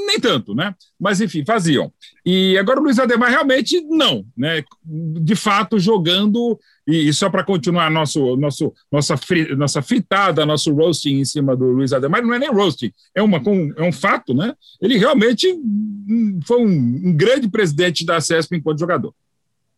Nem 0.05 0.19
tanto, 0.19 0.53
né? 0.53 0.75
Mas 0.99 1.19
enfim, 1.19 1.43
faziam. 1.43 1.91
E 2.23 2.55
agora 2.57 2.79
o 2.79 2.83
Luiz 2.83 2.99
Ademar 2.99 3.31
realmente 3.31 3.81
não, 3.81 4.23
né? 4.37 4.63
De 4.85 5.35
fato, 5.35 5.79
jogando, 5.79 6.59
e, 6.87 7.09
e 7.09 7.13
só 7.13 7.27
para 7.27 7.43
continuar 7.43 7.89
nosso, 7.89 8.35
nosso, 8.35 8.71
nossa, 8.91 9.17
fri, 9.17 9.55
nossa 9.55 9.81
fritada, 9.81 10.45
nosso 10.45 10.71
roasting 10.71 11.19
em 11.19 11.25
cima 11.25 11.55
do 11.55 11.65
Luiz 11.65 11.91
Ademar, 11.91 12.21
não 12.21 12.35
é 12.35 12.39
nem 12.39 12.51
roasting, 12.51 12.93
é, 13.15 13.21
uma, 13.21 13.41
é 13.77 13.83
um 13.83 13.91
fato, 13.91 14.33
né? 14.35 14.53
Ele 14.79 14.95
realmente 14.95 15.51
hum, 15.51 16.39
foi 16.45 16.59
um, 16.59 17.01
um 17.05 17.13
grande 17.15 17.49
presidente 17.49 18.05
da 18.05 18.21
CESP 18.21 18.57
enquanto 18.57 18.79
jogador. 18.79 19.13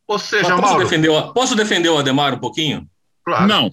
Ou 0.08 0.20
seja, 0.20 0.56
posso, 0.58 0.78
defender, 0.78 1.10
posso 1.34 1.56
defender 1.56 1.90
o 1.90 1.98
Ademar 1.98 2.34
um 2.34 2.40
pouquinho? 2.40 2.88
Claro. 3.24 3.48
Não. 3.48 3.72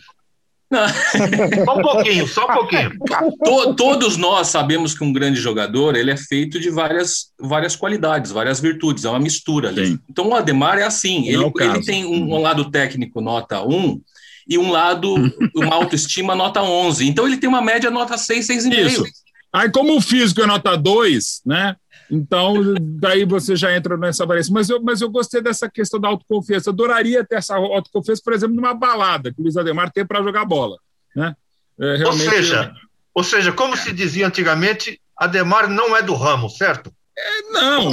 Só 1.64 1.78
um 1.78 1.82
pouquinho, 1.82 2.26
só 2.26 2.44
um 2.44 2.54
pouquinho. 2.54 3.74
todos 3.76 4.16
nós 4.16 4.48
sabemos 4.48 4.96
que 4.96 5.04
um 5.04 5.12
grande 5.12 5.40
jogador 5.40 5.96
ele 5.96 6.10
é 6.10 6.16
feito 6.16 6.58
de 6.58 6.70
várias, 6.70 7.32
várias 7.38 7.76
qualidades, 7.76 8.30
várias 8.30 8.60
virtudes, 8.60 9.04
é 9.04 9.10
uma 9.10 9.20
mistura 9.20 9.68
ali. 9.68 9.98
Então 10.08 10.28
o 10.28 10.34
Ademar 10.34 10.78
é 10.78 10.84
assim, 10.84 11.28
ele, 11.28 11.44
é 11.44 11.64
ele 11.64 11.84
tem 11.84 12.04
um, 12.04 12.34
um, 12.34 12.40
lado 12.40 12.70
técnico 12.70 13.20
nota 13.20 13.62
1 13.62 14.00
e 14.48 14.58
um 14.58 14.70
lado, 14.70 15.14
uma 15.54 15.74
autoestima 15.74 16.34
nota 16.34 16.62
11. 16.62 17.06
Então 17.06 17.26
ele 17.26 17.36
tem 17.36 17.48
uma 17.48 17.62
média 17.62 17.90
nota 17.90 18.16
6, 18.16 18.48
6,5. 18.48 18.86
Isso. 18.86 19.04
Aí 19.52 19.70
como 19.70 19.96
o 19.96 20.00
físico 20.00 20.40
é 20.40 20.46
nota 20.46 20.76
2, 20.76 21.42
né? 21.44 21.76
Então, 22.10 22.54
daí 22.80 23.24
você 23.24 23.56
já 23.56 23.74
entra 23.74 23.96
nessa 23.96 24.26
variação. 24.26 24.54
Mas 24.54 24.68
eu, 24.68 24.82
mas 24.82 25.00
eu 25.00 25.10
gostei 25.10 25.40
dessa 25.40 25.68
questão 25.70 25.98
da 25.98 26.08
autoconfiança. 26.08 26.68
Eu 26.68 26.74
adoraria 26.74 27.24
ter 27.24 27.36
essa 27.36 27.56
autoconfiança, 27.56 28.22
por 28.24 28.32
exemplo, 28.32 28.56
numa 28.56 28.74
balada 28.74 29.32
que 29.32 29.40
o 29.40 29.42
Luiz 29.42 29.56
Ademar 29.56 29.90
tem 29.90 30.04
para 30.04 30.22
jogar 30.22 30.44
bola. 30.44 30.76
Né? 31.14 31.34
É, 31.80 32.06
ou, 32.06 32.12
seja, 32.12 32.72
ou 33.14 33.24
seja, 33.24 33.52
como 33.52 33.76
se 33.76 33.92
dizia 33.92 34.26
antigamente, 34.26 35.00
Ademar 35.16 35.68
não 35.68 35.96
é 35.96 36.02
do 36.02 36.14
ramo, 36.14 36.48
certo? 36.50 36.92
É, 37.16 37.42
não. 37.50 37.92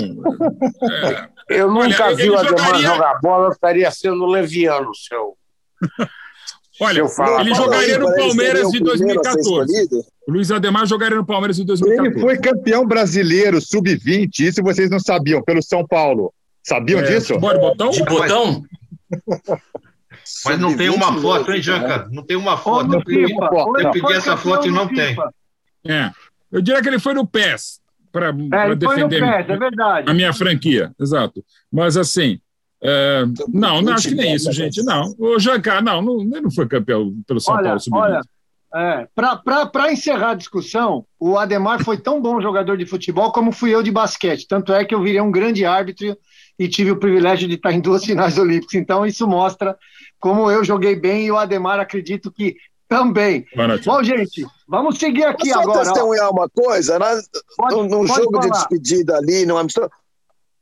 É, 1.50 1.62
eu 1.62 1.72
nunca 1.72 2.06
Olha, 2.06 2.16
vi 2.16 2.30
o 2.30 2.38
Ademar 2.38 2.66
jogaria... 2.66 2.88
jogar 2.88 3.20
bola, 3.22 3.48
eu 3.48 3.52
estaria 3.52 3.92
sendo 3.92 4.26
leviano, 4.26 4.94
seu. 4.96 5.38
Olha, 6.82 7.04
ele 7.42 7.54
jogaria 7.54 7.98
no 8.00 8.16
Palmeiras 8.16 8.70
de 8.70 8.80
2014. 8.80 9.90
O 10.28 10.32
Luiz 10.32 10.50
Ademar 10.50 10.86
jogaria 10.86 11.18
no 11.18 11.26
Palmeiras 11.26 11.58
de 11.58 11.66
2014. 11.66 12.16
Ele 12.16 12.22
foi 12.22 12.38
campeão 12.38 12.86
brasileiro 12.86 13.60
sub-20, 13.60 14.40
isso 14.40 14.64
vocês 14.64 14.90
não 14.90 15.00
sabiam, 15.00 15.42
pelo 15.44 15.62
São 15.62 15.86
Paulo. 15.86 16.34
Sabiam 16.64 17.00
é, 17.00 17.04
disso? 17.04 17.34
De 17.34 17.40
botão? 17.40 17.90
De 17.90 18.04
botão? 18.04 18.64
Mas 20.46 20.60
não 20.60 20.78
tem 20.78 20.90
uma 20.90 21.20
foto, 21.20 21.52
hein, 21.52 21.62
Janca? 21.62 22.08
Não 22.12 22.24
tem 22.24 22.38
uma 22.38 22.58
foto. 22.58 22.94
Eu 22.94 23.04
pedi, 23.04 23.34
eu 23.34 23.92
pedi 23.92 24.14
essa 24.14 24.38
foto 24.38 24.68
e 24.68 24.72
não 24.72 24.88
tem. 24.88 25.18
É. 25.86 26.12
Eu 26.52 26.62
diria 26.62 26.82
que 26.82 26.88
ele 26.88 27.00
foi 27.00 27.14
no 27.14 27.28
PES 27.28 27.80
para 28.12 28.30
é, 28.30 28.76
defender 28.76 29.20
PES, 29.20 29.50
é 29.50 29.58
verdade. 29.58 30.10
a 30.10 30.14
minha 30.14 30.34
franquia, 30.34 30.92
exato. 31.00 31.44
Mas 31.72 31.96
assim, 31.98 32.40
é, 32.82 33.26
não, 33.50 33.82
não 33.82 33.94
acho 33.94 34.10
que 34.10 34.16
nem 34.16 34.34
isso, 34.34 34.52
gente. 34.52 34.82
Não. 34.84 35.14
O 35.18 35.38
Jancar, 35.38 35.84
não, 35.84 36.02
não, 36.02 36.22
ele 36.22 36.42
não 36.42 36.52
foi 36.52 36.68
campeão 36.68 37.14
pelo 37.28 37.40
São 37.40 37.56
olha, 37.56 37.64
Paulo 37.64 37.80
sub 37.80 37.98
Olha, 37.98 38.22
é, 38.74 39.08
para 39.16 39.92
encerrar 39.92 40.32
a 40.32 40.36
discussão, 40.36 41.06
o 41.20 41.38
Ademar 41.38 41.84
foi 41.84 41.98
tão 41.98 42.22
bom 42.22 42.40
jogador 42.40 42.78
de 42.78 42.86
futebol 42.86 43.32
como 43.32 43.52
fui 43.52 43.74
eu 43.74 43.84
de 43.84 43.92
basquete. 43.92 44.48
Tanto 44.48 44.74
é 44.74 44.86
que 44.86 44.96
eu 44.96 45.02
virei 45.02 45.20
um 45.20 45.32
grande 45.32 45.66
árbitro 45.66 46.16
e 46.58 46.68
tive 46.68 46.92
o 46.92 47.00
privilégio 47.00 47.48
de 47.48 47.56
estar 47.56 47.74
em 47.74 47.82
duas 47.82 48.04
finais 48.06 48.38
olímpicas. 48.38 48.76
Então, 48.76 49.06
isso 49.06 49.28
mostra 49.28 49.78
como 50.20 50.50
eu 50.50 50.64
joguei 50.64 50.96
bem 50.96 51.26
e 51.26 51.32
o 51.32 51.38
Ademar, 51.38 51.80
acredito 51.80 52.32
que 52.32 52.56
Também. 52.88 53.46
Bom, 53.86 54.04
gente, 54.04 54.46
vamos 54.68 54.98
seguir 54.98 55.24
aqui 55.24 55.50
Posso 55.50 55.62
agora. 55.62 55.86
testemunhar 55.86 56.32
uma 56.32 56.50
coisa? 56.50 56.98
Né? 56.98 57.22
Pode, 57.56 57.76
num, 57.76 58.08
jogo 58.08 58.32
falar. 58.32 58.46
de 58.46 58.52
despedida 58.52 59.18
ali, 59.18 59.46
numa 59.46 59.64
mistura, 59.64 59.90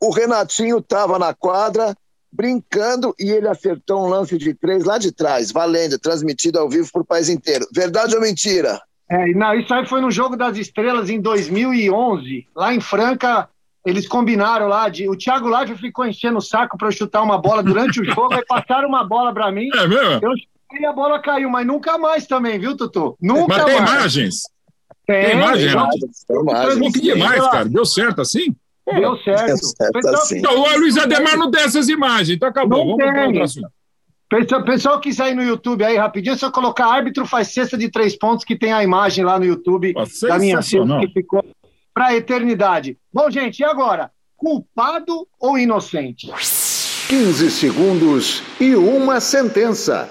o 0.02 0.12
Renatinho 0.12 0.78
estava 0.80 1.18
na 1.18 1.34
quadra 1.34 1.96
brincando 2.38 3.16
e 3.20 3.32
ele 3.32 3.48
acertou 3.48 4.06
um 4.06 4.10
lance 4.10 4.38
de 4.38 4.54
três 4.54 4.86
lá 4.86 5.00
de 5.00 5.12
trás, 5.12 5.52
valendo, 5.52 5.98
transmitido 5.98 6.60
ao 6.60 6.70
vivo 6.70 6.88
para 6.94 7.02
o 7.02 7.06
país 7.06 7.28
inteiro. 7.28 7.68
Verdade 7.74 8.14
ou 8.14 8.22
mentira? 8.22 8.80
É, 9.10 9.28
não, 9.34 9.56
isso 9.56 9.74
aí 9.74 9.88
foi 9.88 10.02
no 10.02 10.12
Jogo 10.12 10.38
das 10.38 10.56
Estrelas 10.56 11.10
em 11.10 11.20
2011, 11.20 12.48
lá 12.56 12.74
em 12.74 12.80
Franca. 12.80 13.50
Eles 13.84 14.08
combinaram 14.08 14.68
lá, 14.68 14.88
de, 14.90 15.10
o 15.10 15.16
Thiago 15.16 15.48
Live 15.48 15.78
ficou 15.78 16.06
enchendo 16.06 16.38
o 16.38 16.42
saco 16.42 16.78
para 16.78 16.90
eu 16.90 16.92
chutar 16.92 17.24
uma 17.24 17.38
bola 17.38 17.64
durante 17.64 18.02
o 18.02 18.06
jogo, 18.14 18.34
aí 18.34 18.46
passaram 18.46 18.88
uma 18.88 19.04
bola 19.04 19.34
para 19.34 19.52
mim. 19.52 19.70
É 19.74 19.88
mesmo? 19.88 20.20
Eu 20.22 20.34
e 20.80 20.86
a 20.86 20.92
bola 20.92 21.20
caiu, 21.22 21.50
mas 21.50 21.66
nunca 21.66 21.98
mais 21.98 22.28
também, 22.28 22.60
viu, 22.60 22.76
Tutu? 22.76 23.18
Nunca 23.22 23.56
mas 23.56 23.66
tem 23.66 23.76
mais. 23.76 23.90
imagens? 23.90 24.36
Tem, 25.08 25.26
tem 25.26 25.36
imagens? 25.38 25.74
Tem 26.28 26.40
imagens. 26.42 26.94
Que 26.94 27.02
demais, 27.02 27.42
cara. 27.50 27.66
Deu 27.66 27.86
certo 27.86 28.22
assim? 28.22 28.54
Deu 28.96 29.18
certo. 29.18 29.46
Deu 29.46 29.58
certo 29.58 29.98
então, 29.98 30.14
assim. 30.14 30.38
então, 30.38 30.60
o 30.60 30.80
Luiz 30.80 30.98
Ademar 30.98 31.38
não 31.38 31.52
tem 31.52 31.62
essas 31.62 31.90
imagens, 31.90 32.36
então 32.36 32.48
acabou. 32.48 32.86
Não 32.86 32.98
Vamos 32.98 33.54
tem. 33.54 33.64
Pessoal, 34.30 34.64
pessoal, 34.64 34.64
pessoal 34.64 35.00
que 35.00 35.22
aí 35.22 35.34
no 35.34 35.44
YouTube 35.44 35.84
aí 35.84 35.98
rapidinho, 35.98 36.34
é 36.34 36.38
só 36.38 36.52
colocar 36.52 36.88
árbitro 36.88 37.26
faz 37.26 37.50
cesta 37.50 37.78
de 37.78 37.90
três 37.90 38.18
pontos, 38.18 38.46
que 38.46 38.58
tem 38.58 38.74
a 38.74 38.84
imagem 38.84 39.24
lá 39.24 39.38
no 39.40 39.46
YouTube 39.46 39.94
Pô, 39.94 40.04
da 40.28 40.40
minha 40.40 40.62
cesta 40.62 41.00
que 41.00 41.08
ficou 41.14 41.44
para 41.94 42.08
a 42.08 42.16
eternidade. 42.16 42.98
Bom, 43.12 43.30
gente, 43.30 43.60
e 43.60 43.64
agora? 43.64 44.12
Culpado 44.36 45.28
ou 45.40 45.58
inocente? 45.58 46.32
15 47.10 47.50
segundos 47.50 48.44
e 48.60 48.76
uma 48.76 49.20
sentença. 49.20 50.10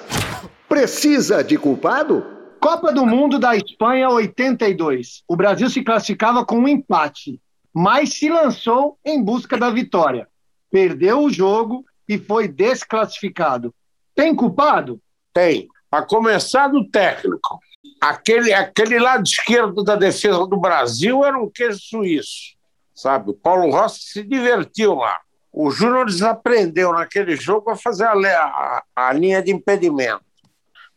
Precisa 0.69 1.45
de 1.45 1.57
culpado? 1.57 2.25
Copa 2.59 2.93
do 2.93 3.07
Mundo 3.07 3.39
da 3.39 3.55
Espanha 3.55 4.09
82. 4.09 5.23
O 5.29 5.37
Brasil 5.37 5.69
se 5.71 5.83
classificava 5.83 6.45
com 6.45 6.59
um 6.59 6.67
empate, 6.67 7.41
mas 7.79 8.15
se 8.15 8.31
lançou 8.31 8.99
em 9.05 9.23
busca 9.23 9.55
da 9.59 9.69
vitória. 9.69 10.27
Perdeu 10.71 11.25
o 11.25 11.31
jogo 11.31 11.85
e 12.09 12.17
foi 12.17 12.49
desclassificado. 12.49 13.75
Tem 14.15 14.35
culpado? 14.35 14.99
Tem. 15.31 15.69
A 15.93 16.01
começar 16.01 16.69
do 16.69 16.89
técnico. 16.89 17.61
Aquele, 18.01 18.51
aquele 18.55 18.99
lado 18.99 19.25
esquerdo 19.25 19.85
da 19.85 19.95
defesa 19.95 20.47
do 20.47 20.57
Brasil 20.57 21.23
era 21.23 21.39
um 21.39 21.51
queijo 21.51 21.79
suíço. 21.79 22.57
Sabe? 22.95 23.33
O 23.33 23.35
Paulo 23.35 23.71
Rossi 23.71 24.01
se 24.05 24.23
divertiu 24.23 24.95
lá. 24.95 25.19
O 25.53 25.71
Júnior 25.71 26.07
desaprendeu 26.07 26.95
naquele 26.95 27.37
jogo 27.37 27.69
a 27.69 27.77
fazer 27.77 28.05
a, 28.05 28.15
a, 28.15 28.83
a 28.97 29.13
linha 29.13 29.43
de 29.43 29.53
impedimento. 29.53 30.25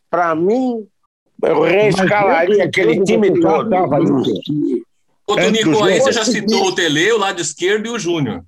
Para 0.09 0.33
mim, 0.33 0.88
eu 1.43 1.62
reescalaria 1.62 2.63
aquele 2.63 3.03
time 3.03 3.38
todo. 3.41 3.69
Ô, 5.29 5.36
Tonico, 5.36 5.83
aí 5.83 6.00
você 6.00 6.12
já 6.12 6.25
citou 6.25 6.65
o 6.65 6.74
Tele, 6.74 7.12
o 7.12 7.19
lado 7.19 7.39
esquerdo 7.39 7.86
e 7.86 7.89
o 7.89 8.00
Júnior. 8.00 8.43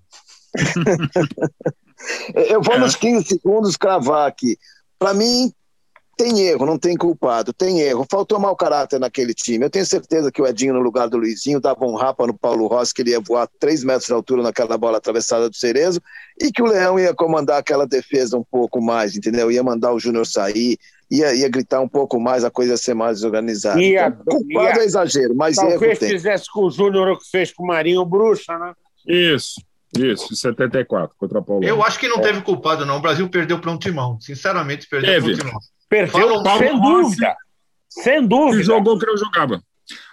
eu 2.34 2.60
vou 2.60 2.74
é. 2.74 2.80
nos 2.80 2.96
15 2.96 3.28
segundos 3.28 3.78
cravar 3.78 4.28
aqui. 4.28 4.58
Para 4.98 5.14
mim, 5.14 5.54
tem 6.18 6.40
erro, 6.40 6.66
não 6.66 6.80
tem 6.80 6.98
culpado, 6.98 7.54
tem 7.54 7.82
erro. 7.82 8.04
Faltou 8.10 8.40
mau 8.40 8.56
caráter 8.56 9.00
naquele 9.00 9.32
time. 9.32 9.64
Eu 9.64 9.70
tenho 9.70 9.86
certeza 9.86 10.32
que 10.32 10.42
o 10.42 10.48
Edinho, 10.48 10.74
no 10.74 10.80
lugar 10.80 11.08
do 11.08 11.18
Luizinho, 11.18 11.62
dava 11.62 11.86
um 11.86 11.94
rapa 11.94 12.26
no 12.26 12.34
Paulo 12.34 12.66
Rossi, 12.66 12.96
que 12.96 13.04
ele 13.04 13.12
ia 13.12 13.20
voar 13.20 13.48
3 13.60 13.84
metros 13.84 14.08
de 14.08 14.14
altura 14.14 14.42
naquela 14.42 14.76
bola 14.76 14.98
atravessada 14.98 15.48
do 15.48 15.56
Cerezo, 15.56 16.02
e 16.40 16.52
que 16.52 16.64
o 16.64 16.66
Leão 16.66 17.00
ia 17.00 17.14
comandar 17.14 17.60
aquela 17.60 17.86
defesa 17.86 18.36
um 18.36 18.44
pouco 18.44 18.82
mais, 18.82 19.16
entendeu? 19.16 19.52
Ia 19.52 19.62
mandar 19.62 19.94
o 19.94 20.00
Júnior 20.00 20.26
sair, 20.26 20.80
ia, 21.12 21.36
ia 21.36 21.50
gritar 21.50 21.82
um 21.82 21.88
pouco 21.88 22.20
mais, 22.20 22.44
a 22.44 22.50
coisa 22.50 22.74
ia 22.74 22.78
ser 22.78 22.94
mais 22.94 23.24
organizada. 23.24 23.82
Ia, 23.82 24.08
então, 24.08 24.40
culpado 24.40 24.80
ia, 24.80 24.84
é 24.84 24.86
exagero, 24.86 25.36
mas 25.36 25.58
talvez 25.58 25.82
erro 25.82 26.00
tem. 26.00 26.10
fizesse 26.10 26.46
com 26.52 26.62
o 26.62 26.72
Júnior 26.72 27.10
o 27.10 27.20
que 27.20 27.30
fez 27.30 27.52
com 27.52 27.64
o 27.64 27.68
Marinho 27.68 28.06
Bruxa, 28.06 28.58
né? 28.58 28.74
Isso. 29.06 29.62
Isso, 29.98 30.34
74, 30.34 31.14
contra 31.18 31.40
a 31.40 31.42
Polônia. 31.42 31.68
Eu 31.68 31.84
acho 31.84 32.00
que 32.00 32.08
não 32.08 32.20
é. 32.20 32.22
teve 32.22 32.42
culpado, 32.42 32.86
não. 32.86 32.98
O 32.98 33.02
Brasil 33.02 33.28
perdeu 33.30 33.60
para 33.60 33.72
um 33.72 33.78
timão. 33.78 34.18
Sinceramente, 34.22 34.88
perdeu 34.88 35.22
para 35.22 35.32
um 35.32 35.36
timão. 35.36 35.60
Perdeu, 35.90 36.44
sem 36.58 36.82
dúvida. 36.82 37.36
Sem 37.90 38.26
dúvida. 38.26 38.64
jogou 38.64 38.98
que 38.98 39.10
eu 39.10 39.18
jogava. 39.18 39.62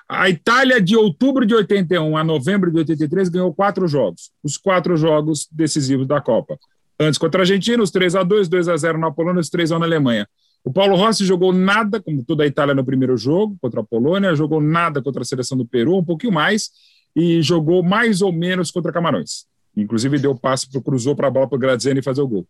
A 0.08 0.28
Itália, 0.28 0.80
de 0.80 0.96
outubro 0.96 1.46
de 1.46 1.54
81 1.54 2.16
a 2.16 2.24
novembro 2.24 2.72
de 2.72 2.78
83, 2.78 3.28
ganhou 3.28 3.54
quatro 3.54 3.86
jogos. 3.86 4.32
Os 4.42 4.56
quatro 4.56 4.96
jogos 4.96 5.46
decisivos 5.52 6.08
da 6.08 6.20
Copa. 6.20 6.58
Antes 6.98 7.16
contra 7.16 7.40
a 7.40 7.42
Argentina, 7.42 7.80
os 7.80 7.92
3 7.92 8.16
a 8.16 8.24
2 8.24 8.48
2 8.48 8.68
a 8.68 8.76
0 8.76 8.98
na 8.98 9.12
Polônia, 9.12 9.40
os 9.40 9.48
3 9.48 9.70
a 9.70 9.76
1 9.76 9.78
na 9.78 9.87
Alemanha. 9.87 10.28
O 10.64 10.73
Paulo 10.73 10.97
Rossi 10.97 11.25
jogou 11.25 11.53
nada, 11.53 12.01
como 12.01 12.25
toda 12.25 12.44
a 12.44 12.47
Itália 12.47 12.75
no 12.75 12.85
primeiro 12.85 13.16
jogo, 13.16 13.57
contra 13.61 13.81
a 13.81 13.85
Polônia, 13.85 14.35
jogou 14.35 14.61
nada 14.61 15.03
contra 15.03 15.23
a 15.23 15.25
seleção 15.25 15.57
do 15.57 15.64
Peru, 15.64 15.97
um 15.97 16.05
pouquinho 16.05 16.33
mais, 16.33 16.71
e 17.14 17.40
jogou 17.42 17.83
mais 17.83 18.21
ou 18.21 18.33
menos 18.33 18.71
contra 18.71 18.92
Camarões. 18.92 19.47
Inclusive 19.77 20.18
deu 20.18 20.35
passe, 20.35 20.68
cruzou 20.83 21.14
para 21.14 21.29
a 21.29 21.31
bola 21.31 21.49
para 21.49 21.57
o 21.57 21.59
Graziani 21.59 22.03
fazer 22.03 22.21
o 22.21 22.29
gol. 22.29 22.47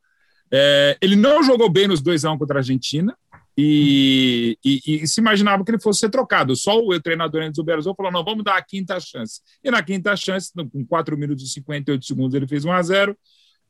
É, 0.51 0.97
ele 1.01 1.14
não 1.14 1.42
jogou 1.42 1.68
bem 1.68 1.87
nos 1.87 2.01
2 2.01 2.25
a 2.25 2.33
1 2.33 2.38
contra 2.38 2.59
a 2.59 2.61
Argentina 2.61 3.14
e, 3.57 4.57
e, 4.64 5.03
e, 5.03 5.09
se 5.09 5.21
imaginava 5.21 5.64
que 5.64 5.71
ele 5.71 5.81
fosse 5.81 6.01
ser 6.01 6.11
trocado. 6.11 6.57
Só 6.57 6.79
o 6.79 7.01
treinador 7.01 7.42
Enzo 7.42 7.62
Berzol 7.62 7.94
falou: 7.94 8.11
não, 8.11 8.25
vamos 8.25 8.44
dar 8.44 8.57
a 8.57 8.62
quinta 8.62 8.99
chance. 9.01 9.40
E 9.62 9.71
na 9.71 9.83
quinta 9.83 10.16
chance, 10.16 10.53
com 10.55 10.85
4 10.87 11.18
minutos 11.18 11.44
e 11.44 11.49
58 11.49 12.05
segundos, 12.05 12.35
ele 12.35 12.47
fez 12.47 12.64
1 12.64 12.73
a 12.73 12.83
0 12.83 13.18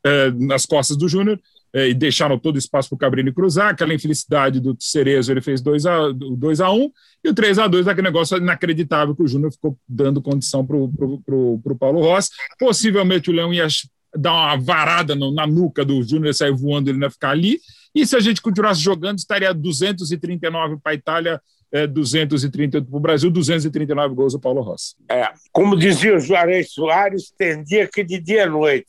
é, 0.04 0.30
nas 0.30 0.64
costas 0.66 0.96
do 0.96 1.08
Júnior 1.08 1.40
é, 1.72 1.88
e 1.88 1.94
deixaram 1.94 2.38
todo 2.38 2.56
o 2.56 2.58
espaço 2.58 2.88
para 2.88 2.96
o 2.96 2.98
Cabrini 2.98 3.32
cruzar. 3.32 3.70
Aquela 3.70 3.94
infelicidade 3.94 4.60
do 4.60 4.76
Cerezo, 4.78 5.32
ele 5.32 5.40
fez 5.40 5.60
2 5.60 5.86
a, 5.86 6.12
2 6.12 6.60
a 6.60 6.70
1 6.70 6.90
e 7.24 7.28
o 7.28 7.34
3 7.34 7.58
a 7.58 7.66
2 7.66 7.88
aquele 7.88 8.06
negócio 8.06 8.38
inacreditável 8.38 9.14
que 9.14 9.22
o 9.22 9.28
Júnior 9.28 9.52
ficou 9.52 9.78
dando 9.88 10.22
condição 10.22 10.64
para 10.64 10.76
o 10.76 11.76
Paulo 11.78 12.00
Rossi. 12.00 12.30
Possivelmente 12.58 13.30
o 13.30 13.34
Leão 13.34 13.52
ia 13.52 13.66
dar 14.16 14.32
uma 14.32 14.56
varada 14.56 15.14
no, 15.14 15.32
na 15.32 15.46
nuca 15.46 15.84
do 15.84 16.02
Júnior 16.02 16.34
sair 16.34 16.52
voando, 16.52 16.90
ele 16.90 17.00
ia 17.00 17.10
ficar 17.10 17.30
ali. 17.30 17.58
E 17.94 18.06
se 18.06 18.16
a 18.16 18.20
gente 18.20 18.40
continuasse 18.40 18.80
jogando, 18.80 19.18
estaria 19.18 19.52
239 19.52 20.78
para 20.82 20.92
a 20.92 20.94
Itália, 20.94 21.40
é, 21.70 21.86
238 21.86 22.88
para 22.88 22.96
o 22.96 23.00
Brasil, 23.00 23.30
239 23.30 24.14
gols 24.14 24.32
do 24.32 24.40
Paulo 24.40 24.62
Rossi. 24.62 24.94
É, 25.10 25.28
como 25.52 25.76
dizia 25.76 26.16
o 26.16 26.20
Juarez 26.20 26.72
Soares, 26.72 27.32
tem 27.36 27.62
dia 27.62 27.86
que 27.86 28.02
de 28.02 28.18
dia 28.18 28.44
à 28.44 28.46
noite. 28.46 28.86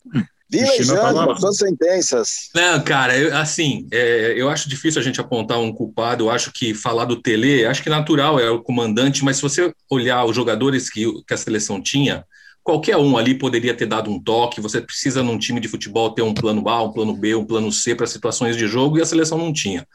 Viajando, 0.49 1.39
são 1.39 1.53
sentenças. 1.53 2.49
Não, 2.55 2.81
cara, 2.83 3.15
eu, 3.15 3.37
assim, 3.37 3.87
é, 3.91 4.33
eu 4.35 4.49
acho 4.49 4.67
difícil 4.67 4.99
a 4.99 5.03
gente 5.03 5.21
apontar 5.21 5.59
um 5.59 5.71
culpado. 5.71 6.23
Eu 6.23 6.31
acho 6.31 6.51
que 6.51 6.73
falar 6.73 7.05
do 7.05 7.21
Tele, 7.21 7.65
acho 7.65 7.83
que 7.83 7.89
natural 7.89 8.39
é 8.39 8.49
o 8.49 8.61
comandante, 8.61 9.23
mas 9.23 9.35
se 9.35 9.43
você 9.43 9.71
olhar 9.89 10.25
os 10.25 10.35
jogadores 10.35 10.89
que, 10.89 11.05
que 11.27 11.33
a 11.33 11.37
seleção 11.37 11.79
tinha, 11.79 12.25
qualquer 12.63 12.97
um 12.97 13.17
ali 13.17 13.35
poderia 13.35 13.73
ter 13.73 13.85
dado 13.85 14.11
um 14.11 14.21
toque. 14.21 14.61
Você 14.61 14.81
precisa, 14.81 15.23
num 15.23 15.37
time 15.37 15.59
de 15.59 15.67
futebol, 15.67 16.11
ter 16.11 16.21
um 16.21 16.33
plano 16.33 16.67
A, 16.67 16.83
um 16.83 16.91
plano 16.91 17.15
B, 17.15 17.35
um 17.35 17.45
plano 17.45 17.71
C 17.71 17.93
para 17.93 18.07
situações 18.07 18.57
de 18.57 18.67
jogo, 18.67 18.97
e 18.97 19.01
a 19.01 19.05
seleção 19.05 19.37
não 19.37 19.53
tinha. 19.53 19.87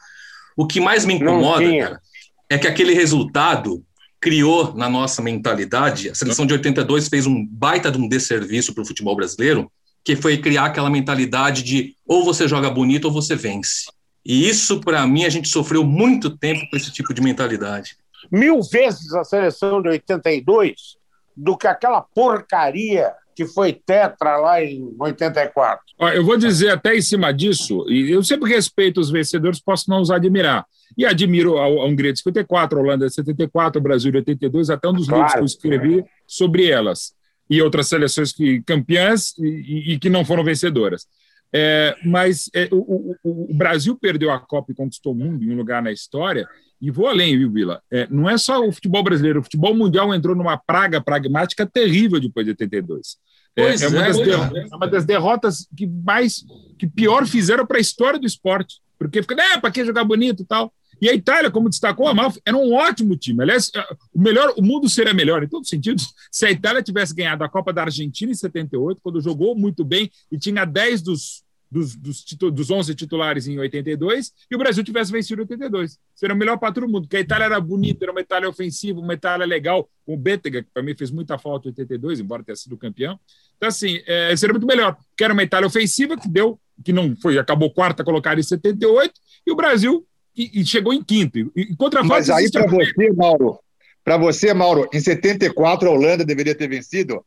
O 0.55 0.65
que 0.65 0.79
mais 0.79 1.05
me 1.05 1.15
incomoda, 1.15 1.65
cara, 1.79 2.01
é 2.49 2.57
que 2.57 2.67
aquele 2.67 2.93
resultado 2.93 3.83
criou 4.21 4.73
na 4.73 4.89
nossa 4.89 5.21
mentalidade. 5.21 6.09
A 6.09 6.15
seleção 6.15 6.45
de 6.45 6.53
82 6.53 7.09
fez 7.09 7.27
um 7.27 7.45
baita 7.45 7.91
de 7.91 7.97
um 7.97 8.07
desserviço 8.07 8.73
para 8.73 8.83
o 8.83 8.85
futebol 8.85 9.15
brasileiro, 9.15 9.71
que 10.05 10.15
foi 10.15 10.37
criar 10.37 10.65
aquela 10.65 10.89
mentalidade 10.89 11.63
de 11.63 11.95
ou 12.07 12.23
você 12.23 12.47
joga 12.47 12.69
bonito 12.69 13.05
ou 13.05 13.11
você 13.11 13.35
vence. 13.35 13.85
E 14.23 14.47
isso, 14.47 14.79
para 14.79 15.05
mim, 15.07 15.25
a 15.25 15.29
gente 15.29 15.49
sofreu 15.49 15.83
muito 15.83 16.29
tempo 16.29 16.61
com 16.69 16.77
esse 16.77 16.91
tipo 16.91 17.13
de 17.13 17.21
mentalidade. 17.21 17.97
Mil 18.31 18.61
vezes 18.61 19.13
a 19.13 19.23
seleção 19.23 19.81
de 19.81 19.89
82 19.89 20.97
do 21.35 21.57
que 21.57 21.67
aquela 21.67 22.01
porcaria 22.01 23.11
que 23.35 23.45
foi 23.45 23.73
tetra 23.73 24.37
lá 24.37 24.63
em 24.63 24.95
84. 24.97 25.83
Eu 26.13 26.23
vou 26.23 26.37
dizer 26.37 26.69
até 26.69 26.95
em 26.95 27.01
cima 27.01 27.33
disso, 27.33 27.85
e 27.89 28.09
eu 28.11 28.23
sempre 28.23 28.49
respeito 28.49 28.99
os 28.99 29.11
vencedores, 29.11 29.59
posso 29.59 29.89
não 29.89 30.01
os 30.01 30.09
admirar. 30.09 30.65
E 30.97 31.05
admiro 31.05 31.57
a 31.57 31.67
Hungria 31.67 32.13
de 32.13 32.19
54, 32.19 32.77
a 32.77 32.81
Holanda 32.81 33.07
de 33.07 33.13
74, 33.13 33.79
o 33.79 33.83
Brasil 33.83 34.11
de 34.11 34.17
82, 34.19 34.69
até 34.69 34.87
um 34.87 34.93
dos 34.93 35.07
claro, 35.07 35.23
livros 35.23 35.33
que 35.33 35.39
eu 35.41 35.45
escrevi 35.45 36.05
sobre 36.25 36.69
elas. 36.69 37.13
E 37.49 37.61
outras 37.61 37.87
seleções 37.87 38.31
que 38.31 38.61
campeãs 38.63 39.33
e, 39.37 39.93
e 39.93 39.99
que 39.99 40.09
não 40.09 40.25
foram 40.25 40.43
vencedoras. 40.43 41.07
É, 41.53 41.95
mas 42.03 42.49
é, 42.53 42.67
o, 42.71 43.15
o, 43.23 43.49
o, 43.51 43.53
Brasil 43.53 43.95
perdeu 43.95 44.31
a 44.31 44.39
Copa 44.39 44.71
e 44.71 44.75
conquistou 44.75 45.13
o 45.13 45.15
mundo 45.15 45.43
em 45.43 45.51
um 45.51 45.55
lugar 45.55 45.81
na 45.81 45.91
história 45.91 46.47
e 46.81 46.91
vou 46.91 47.07
além, 47.07 47.37
viu, 47.37 47.49
Vila? 47.49 47.81
É, 47.89 48.07
não 48.09 48.29
é 48.29 48.37
só 48.37 48.65
o 48.65 48.71
futebol 48.71 49.01
brasileiro, 49.01 49.39
o 49.39 49.43
futebol 49.43 49.73
mundial 49.73 50.13
entrou 50.13 50.35
numa 50.35 50.57
praga 50.57 50.99
pragmática 50.99 51.65
terrível 51.65 52.19
depois 52.19 52.45
de 52.45 52.51
82. 52.51 53.17
É, 53.55 53.61
é, 53.61 53.75
é, 53.75 53.87
uma 53.87 54.01
das 54.01 54.17
é, 54.19 54.75
uma 54.75 54.87
das 54.87 55.05
derrotas 55.05 55.67
que 55.75 55.87
mais 55.87 56.43
que 56.77 56.85
pior 56.85 57.25
fizeram 57.25 57.65
para 57.65 57.77
a 57.77 57.81
história 57.81 58.19
do 58.19 58.27
esporte. 58.27 58.81
Porque 58.99 59.21
fica, 59.21 59.35
né, 59.35 59.57
para 59.59 59.71
que 59.71 59.85
jogar 59.85 60.03
bonito 60.03 60.43
e 60.43 60.45
tal. 60.45 60.73
E 61.01 61.09
a 61.09 61.13
Itália, 61.13 61.51
como 61.51 61.69
destacou 61.69 62.07
a 62.07 62.13
Malfa, 62.13 62.39
era 62.45 62.55
um 62.55 62.73
ótimo 62.73 63.15
time. 63.15 63.43
Aliás, 63.43 63.71
é, 63.75 63.81
o 64.13 64.19
melhor, 64.19 64.53
o 64.57 64.61
mundo 64.61 64.89
seria 64.89 65.13
melhor 65.13 65.43
em 65.43 65.47
todos 65.47 65.67
os 65.67 65.69
sentidos 65.69 66.13
se 66.31 66.45
a 66.45 66.51
Itália 66.51 66.81
tivesse 66.81 67.13
ganhado 67.13 67.43
a 67.43 67.49
Copa 67.49 67.73
da 67.73 67.83
Argentina 67.83 68.31
em 68.31 68.35
78, 68.35 68.99
quando 69.01 69.21
jogou 69.21 69.55
muito 69.55 69.83
bem 69.83 70.11
e 70.31 70.37
tinha 70.37 70.65
10 70.65 71.01
dos 71.01 71.45
dos, 71.69 71.95
dos, 71.95 72.23
dos 72.23 72.71
11 72.71 72.95
titulares 72.95 73.47
em 73.47 73.57
82 73.57 74.31
e 74.49 74.55
o 74.55 74.57
Brasil 74.57 74.83
tivesse 74.83 75.11
vencido 75.11 75.41
em 75.41 75.43
82. 75.43 75.99
Seria 76.13 76.35
o 76.35 76.37
melhor 76.37 76.57
para 76.57 76.73
todo 76.73 76.87
mundo, 76.87 77.01
porque 77.01 77.17
a 77.17 77.19
Itália 77.19 77.45
era 77.45 77.59
bonita, 77.59 78.05
era 78.05 78.11
uma 78.11 78.21
Itália 78.21 78.47
ofensiva, 78.47 78.99
uma 78.99 79.13
Itália 79.13 79.45
legal, 79.45 79.89
com 80.05 80.13
o 80.13 80.17
Bettega, 80.17 80.63
que 80.63 80.69
para 80.73 80.83
mim 80.83 80.95
fez 80.95 81.11
muita 81.11 81.37
falta 81.37 81.67
em 81.67 81.71
82, 81.71 82.19
embora 82.19 82.43
tenha 82.43 82.55
sido 82.55 82.77
campeão. 82.77 83.19
Então, 83.57 83.67
assim, 83.67 84.01
é, 84.05 84.35
seria 84.35 84.53
muito 84.53 84.67
melhor, 84.67 84.97
que 85.17 85.23
era 85.23 85.33
uma 85.33 85.43
Itália 85.43 85.67
ofensiva, 85.67 86.17
que 86.17 86.29
deu, 86.29 86.59
que 86.83 86.93
não 86.93 87.15
foi, 87.15 87.37
acabou 87.37 87.71
quarta 87.71 88.03
colocada 88.03 88.39
em 88.39 88.43
78, 88.43 89.13
e 89.45 89.51
o 89.51 89.55
Brasil 89.55 90.05
e, 90.35 90.61
e 90.61 90.65
chegou 90.65 90.93
em 90.93 91.03
quinto. 91.03 91.37
E, 91.37 91.51
e 91.55 91.75
contra 91.75 92.03
Mas 92.03 92.29
aí, 92.29 92.51
para 92.51 92.67
você, 92.67 93.11
Mauro, 93.11 93.59
para 94.03 94.17
você, 94.17 94.53
Mauro, 94.53 94.87
em 94.93 94.99
74 94.99 95.87
a 95.87 95.91
Holanda 95.91 96.25
deveria 96.25 96.55
ter 96.55 96.67
vencido? 96.67 97.25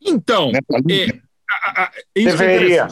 Então, 0.00 0.52
né? 0.52 0.60
é, 0.90 1.20
a, 1.50 1.82
a, 1.84 1.92
deveria 2.14 2.88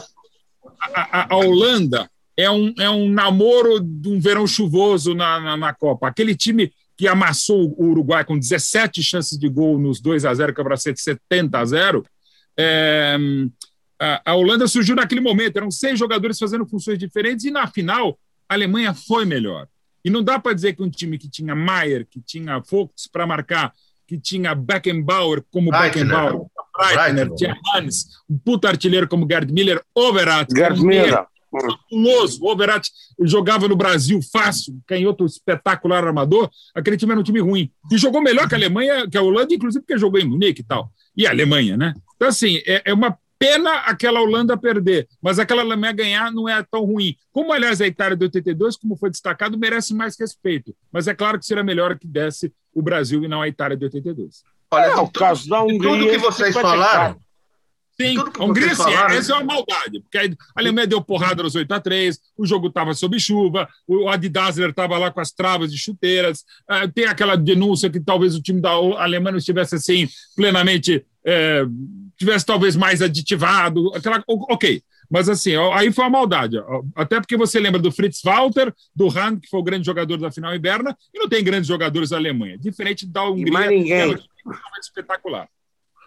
a, 0.93 1.33
a, 1.33 1.37
Holanda 1.37 2.09
é 2.37 2.49
um, 2.49 2.73
é 2.77 2.89
um 2.89 3.09
namoro 3.09 3.79
de 3.79 4.09
um 4.09 4.19
verão 4.19 4.45
chuvoso 4.45 5.13
na, 5.13 5.39
na, 5.39 5.57
na, 5.57 5.73
Copa. 5.73 6.07
Aquele 6.07 6.35
time 6.35 6.71
que 6.97 7.07
amassou 7.07 7.73
o 7.77 7.87
Uruguai 7.87 8.23
com 8.23 8.37
17 8.37 9.01
chances 9.01 9.37
de 9.37 9.49
gol 9.49 9.79
nos 9.79 9.99
2 9.99 10.25
a 10.25 10.33
0 10.33 10.53
que 10.53 10.61
era 10.61 10.77
70 10.77 11.57
a 11.57 11.65
0 11.65 12.05
é, 12.57 13.17
a, 13.99 14.31
a 14.31 14.35
Holanda 14.35 14.67
surgiu 14.67 14.95
naquele 14.95 15.21
momento. 15.21 15.57
Eram 15.57 15.71
seis 15.71 15.97
jogadores 15.97 16.37
fazendo 16.37 16.65
funções 16.65 16.97
diferentes 16.97 17.45
e 17.45 17.51
na 17.51 17.67
final 17.67 18.17
a 18.47 18.53
Alemanha 18.53 18.93
foi 18.93 19.25
melhor. 19.25 19.67
E 20.03 20.09
não 20.09 20.23
dá 20.23 20.39
para 20.39 20.53
dizer 20.53 20.73
que 20.73 20.83
um 20.83 20.89
time 20.89 21.17
que 21.17 21.27
tinha 21.27 21.55
Maier, 21.55 22.05
que 22.05 22.21
tinha 22.21 22.61
Fuchs 22.61 23.07
para 23.11 23.25
marcar, 23.25 23.73
que 24.07 24.19
tinha 24.19 24.53
Beckenbauer 24.53 25.43
como 25.51 25.71
Beckenbauer, 25.71 26.45
Breitner, 26.77 27.33
tinha 27.33 27.55
Hans, 27.73 28.05
um 28.29 28.37
puta 28.37 28.67
artilheiro 28.67 29.07
como 29.07 29.27
Gerd 29.27 29.51
Miller, 29.51 29.81
Overat. 29.95 30.53
Gerd 30.55 30.79
Miller. 30.81 31.25
Fabuloso. 31.49 32.43
O 32.43 32.51
Overat 32.51 32.87
jogava 33.21 33.67
no 33.67 33.75
Brasil 33.75 34.19
fácil, 34.21 34.79
canhoto 34.85 35.25
espetacular 35.25 36.05
armador. 36.05 36.49
Aquele 36.75 36.97
time 36.97 37.13
era 37.13 37.21
um 37.21 37.23
time 37.23 37.39
ruim. 37.39 37.71
E 37.91 37.97
jogou 37.97 38.21
melhor 38.21 38.47
que 38.47 38.55
a 38.55 38.57
Alemanha, 38.57 39.09
que 39.09 39.17
a 39.17 39.21
Holanda, 39.21 39.53
inclusive 39.53 39.83
porque 39.83 39.97
jogou 39.97 40.19
em 40.19 40.25
Munique 40.25 40.61
e 40.61 40.65
tal. 40.65 40.91
E 41.15 41.25
a 41.25 41.29
Alemanha, 41.29 41.77
né? 41.77 41.93
Então, 42.15 42.27
assim, 42.27 42.61
é, 42.67 42.83
é 42.85 42.93
uma 42.93 43.17
pena 43.37 43.71
aquela 43.79 44.21
Holanda 44.21 44.57
perder, 44.57 45.07
mas 45.21 45.39
aquela 45.39 45.61
Alemanha 45.61 45.93
ganhar 45.93 46.31
não 46.31 46.47
é 46.47 46.63
tão 46.63 46.83
ruim. 46.83 47.15
Como, 47.31 47.53
aliás, 47.53 47.81
a 47.81 47.87
Itália 47.87 48.15
de 48.15 48.23
82, 48.23 48.77
como 48.77 48.95
foi 48.95 49.09
destacado, 49.09 49.57
merece 49.57 49.93
mais 49.93 50.17
respeito. 50.19 50.75
Mas 50.91 51.07
é 51.07 51.13
claro 51.13 51.39
que 51.39 51.45
seria 51.45 51.63
melhor 51.63 51.97
que 51.97 52.07
desse 52.07 52.53
o 52.73 52.81
Brasil 52.81 53.23
e 53.23 53.27
não 53.27 53.41
a 53.41 53.47
Itália 53.47 53.77
de 53.77 53.85
82. 53.85 54.43
Olha, 54.71 54.85
é, 54.85 54.95
o 54.95 55.07
caso 55.09 55.47
da 55.49 55.61
Hungria. 55.63 55.91
Tudo 55.91 56.09
que 56.09 56.17
vocês 56.17 56.53
falaram. 56.53 57.17
Sim, 57.99 58.17
a 58.17 58.43
Hungria, 58.43 58.75
sim, 58.75 58.91
essa 59.11 59.31
é 59.31 59.35
uma 59.37 59.53
maldade, 59.53 60.01
porque 60.01 60.17
a 60.17 60.29
Alemanha 60.53 60.85
deu 60.85 61.01
porrada 61.01 61.41
nos 61.41 61.55
8 61.55 61.71
a 61.71 61.79
3 61.79 62.19
o 62.37 62.45
jogo 62.45 62.67
estava 62.67 62.93
sob 62.93 63.17
chuva, 63.17 63.69
o 63.87 64.09
Adidasler 64.09 64.71
estava 64.71 64.97
lá 64.97 65.09
com 65.09 65.21
as 65.21 65.31
travas 65.31 65.71
de 65.71 65.77
chuteiras, 65.77 66.43
uh, 66.69 66.91
tem 66.93 67.05
aquela 67.05 67.37
denúncia 67.37 67.89
que 67.89 68.01
talvez 68.01 68.35
o 68.35 68.41
time 68.41 68.59
da 68.59 68.71
Alemanha 68.71 69.31
não 69.31 69.37
estivesse 69.37 69.75
assim 69.75 70.09
plenamente, 70.35 71.05
é, 71.23 71.65
tivesse 72.17 72.45
talvez 72.45 72.75
mais 72.75 73.01
aditivado, 73.01 73.93
aquela, 73.95 74.23
ok, 74.27 74.81
mas 75.09 75.29
assim, 75.29 75.55
aí 75.73 75.91
foi 75.91 76.03
uma 76.05 76.09
maldade. 76.11 76.57
Até 76.95 77.19
porque 77.19 77.37
você 77.37 77.59
lembra 77.59 77.79
do 77.79 77.91
Fritz 77.91 78.21
Walter, 78.23 78.73
do 78.95 79.07
Han, 79.07 79.39
que 79.39 79.49
foi 79.49 79.59
o 79.59 79.63
grande 79.63 79.85
jogador 79.85 80.17
da 80.17 80.31
final 80.31 80.55
Iberna, 80.55 80.97
e 81.13 81.19
não 81.19 81.29
tem 81.29 81.43
grandes 81.43 81.67
jogadores 81.67 82.09
da 82.09 82.17
Alemanha. 82.17 82.57
Diferente 82.57 83.05
da 83.05 83.23
Hungria, 83.23 83.53
mais 83.53 83.69
ninguém. 83.69 84.15
que 84.15 84.21
é 84.23 84.79
espetacular. 84.79 85.47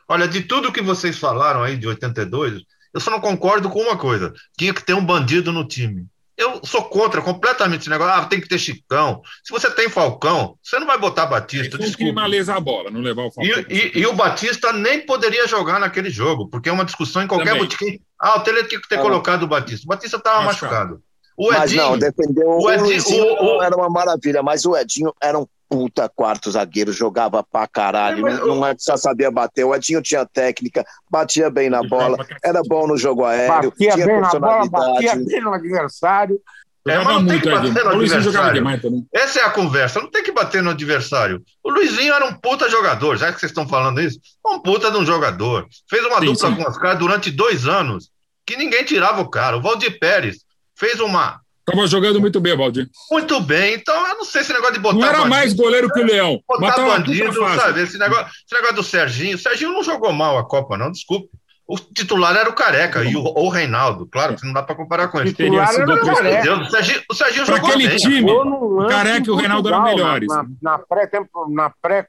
Olha, 0.08 0.26
de 0.26 0.42
tudo 0.42 0.72
que 0.72 0.80
vocês 0.80 1.18
falaram 1.18 1.62
aí 1.62 1.76
de 1.76 1.86
82, 1.86 2.62
eu 2.94 3.00
só 3.00 3.10
não 3.10 3.20
concordo 3.20 3.68
com 3.68 3.80
uma 3.80 3.96
coisa: 3.96 4.32
tinha 4.56 4.72
que 4.72 4.84
ter 4.84 4.94
um 4.94 5.04
bandido 5.04 5.52
no 5.52 5.66
time. 5.66 6.06
Eu 6.38 6.60
sou 6.64 6.84
contra 6.84 7.20
completamente 7.20 7.80
esse 7.80 7.90
negócio. 7.90 8.14
Ah, 8.14 8.24
tem 8.24 8.40
que 8.40 8.48
ter 8.48 8.60
Chicão. 8.60 9.20
Se 9.42 9.52
você 9.52 9.68
tem 9.68 9.88
Falcão, 9.88 10.56
você 10.62 10.78
não 10.78 10.86
vai 10.86 10.96
botar 10.96 11.26
Batista. 11.26 11.76
Tem 11.76 11.90
que 11.90 12.14
a 12.48 12.60
bola, 12.60 12.92
não 12.92 13.00
levar 13.00 13.24
o 13.24 13.32
Falcão. 13.32 13.64
E, 13.68 13.92
e, 13.96 13.98
e, 13.98 14.06
o 14.06 14.12
Batista 14.12 14.72
nem 14.72 15.04
poderia 15.04 15.48
jogar 15.48 15.80
naquele 15.80 16.10
jogo, 16.10 16.48
porque 16.48 16.68
é 16.68 16.72
uma 16.72 16.84
discussão 16.84 17.22
em 17.22 17.26
qualquer 17.26 17.58
botequim. 17.58 17.98
Ah, 18.20 18.38
o 18.38 18.40
Tele 18.40 18.62
tinha 18.64 18.80
que 18.80 18.88
ter 18.88 19.00
ah, 19.00 19.02
colocado 19.02 19.42
o 19.42 19.48
Batista. 19.48 19.84
O 19.84 19.88
Batista 19.88 20.16
estava 20.16 20.42
machucado. 20.42 21.02
O 21.36 21.52
Edinho, 21.52 21.58
mas 21.58 21.72
não, 21.74 21.98
defendeu 21.98 22.48
o, 22.48 22.64
o 22.64 22.70
Edinho, 22.70 23.24
o, 23.24 23.58
o, 23.58 23.62
era 23.62 23.76
uma 23.76 23.88
maravilha, 23.88 24.42
mas 24.42 24.64
o 24.64 24.76
Edinho 24.76 25.12
era 25.20 25.38
um 25.38 25.46
puta 25.68 26.08
quarto 26.08 26.50
zagueiro, 26.50 26.92
jogava 26.92 27.42
pra 27.42 27.66
caralho, 27.66 28.26
é, 28.26 28.34
não, 28.38 28.46
não 28.56 28.66
é 28.66 28.74
só 28.78 28.96
sabia 28.96 29.30
bater. 29.30 29.64
O 29.64 29.74
Edinho 29.74 30.00
tinha 30.00 30.24
técnica, 30.24 30.84
batia 31.10 31.50
bem 31.50 31.68
na 31.68 31.82
bola, 31.82 32.16
era 32.42 32.62
bom 32.66 32.86
no 32.86 32.96
jogo 32.96 33.24
aéreo, 33.24 33.70
batia 33.70 33.92
tinha 33.92 34.06
bem 34.06 34.20
na 34.20 34.30
bola, 34.30 34.68
batia 34.68 35.16
bem 35.16 35.40
no 35.40 35.52
adversário. 35.52 36.40
É, 36.86 36.96
mas 36.96 37.06
não 37.06 37.26
tem 37.26 37.40
que 37.40 37.50
bater 37.50 37.84
no 37.84 37.90
adversário. 37.90 39.08
Essa 39.12 39.40
é 39.40 39.44
a 39.44 39.50
conversa, 39.50 40.00
não 40.00 40.10
tem 40.10 40.22
que 40.22 40.32
bater 40.32 40.62
no 40.62 40.70
adversário. 40.70 41.42
O 41.62 41.70
Luizinho 41.70 42.14
era 42.14 42.24
um 42.24 42.34
puta 42.34 42.68
jogador, 42.70 43.16
já 43.16 43.30
que 43.30 43.38
vocês 43.38 43.50
estão 43.50 43.68
falando 43.68 44.00
isso, 44.00 44.18
um 44.46 44.58
puta 44.58 44.90
de 44.90 44.96
um 44.96 45.04
jogador. 45.04 45.66
Fez 45.88 46.04
uma 46.06 46.20
sim, 46.20 46.26
dupla 46.26 46.48
sim. 46.48 46.56
com 46.56 46.70
os 46.70 46.78
caras 46.78 46.98
durante 46.98 47.30
dois 47.30 47.66
anos, 47.66 48.10
que 48.46 48.56
ninguém 48.56 48.84
tirava 48.84 49.20
o 49.20 49.28
cara. 49.28 49.58
O 49.58 49.60
Valdir 49.60 49.98
Pérez 49.98 50.38
fez 50.74 50.98
uma 50.98 51.40
Tava 51.70 51.86
jogando 51.86 52.20
muito 52.20 52.40
bem, 52.40 52.56
Valdir. 52.56 52.88
Muito 53.10 53.40
bem. 53.40 53.74
Então, 53.74 54.06
eu 54.08 54.16
não 54.16 54.24
sei 54.24 54.40
esse 54.40 54.52
negócio 54.52 54.74
de 54.74 54.80
botar. 54.80 54.96
Não 54.96 55.06
era 55.06 55.18
bandido, 55.18 55.30
mais 55.30 55.52
goleiro 55.52 55.90
que 55.90 56.00
o 56.00 56.04
Leão. 56.04 56.40
Botar 56.48 56.76
bandido, 56.76 57.32
sabe? 57.54 57.82
Esse 57.82 57.98
negócio, 57.98 58.26
esse 58.26 58.54
negócio 58.54 58.76
do 58.76 58.82
Serginho. 58.82 59.36
O 59.36 59.38
Serginho 59.38 59.72
não 59.72 59.82
jogou 59.82 60.12
mal 60.12 60.38
a 60.38 60.44
Copa, 60.44 60.76
não, 60.76 60.90
desculpe. 60.90 61.28
O 61.66 61.76
titular 61.76 62.34
era 62.34 62.48
o 62.48 62.54
Careca 62.54 63.04
e 63.04 63.14
o, 63.14 63.22
o 63.22 63.48
Reinaldo. 63.50 64.06
Claro 64.06 64.34
que 64.34 64.46
não 64.46 64.54
dá 64.54 64.62
para 64.62 64.74
comparar 64.74 65.08
com 65.08 65.20
ele. 65.20 65.30
O 65.30 65.34
titular 65.34 65.74
era 65.74 65.94
o 65.94 66.06
Careca. 66.06 66.42
Deus, 66.42 66.66
o 66.66 66.70
Serginho, 66.70 67.02
o 67.10 67.14
Serginho 67.14 67.44
pra 67.44 67.56
jogou 67.56 67.70
aquele 67.70 67.88
bem. 67.88 67.96
time, 67.98 68.32
o 68.32 68.86
Careca 68.88 69.26
e 69.26 69.30
o 69.30 69.36
Reinaldo 69.36 69.68
eram 69.68 69.82
melhores. 69.82 70.28
Na, 70.28 70.46
na 70.62 70.78
pré-Copa. 70.78 71.50
Na 71.50 71.70
pré 71.70 72.08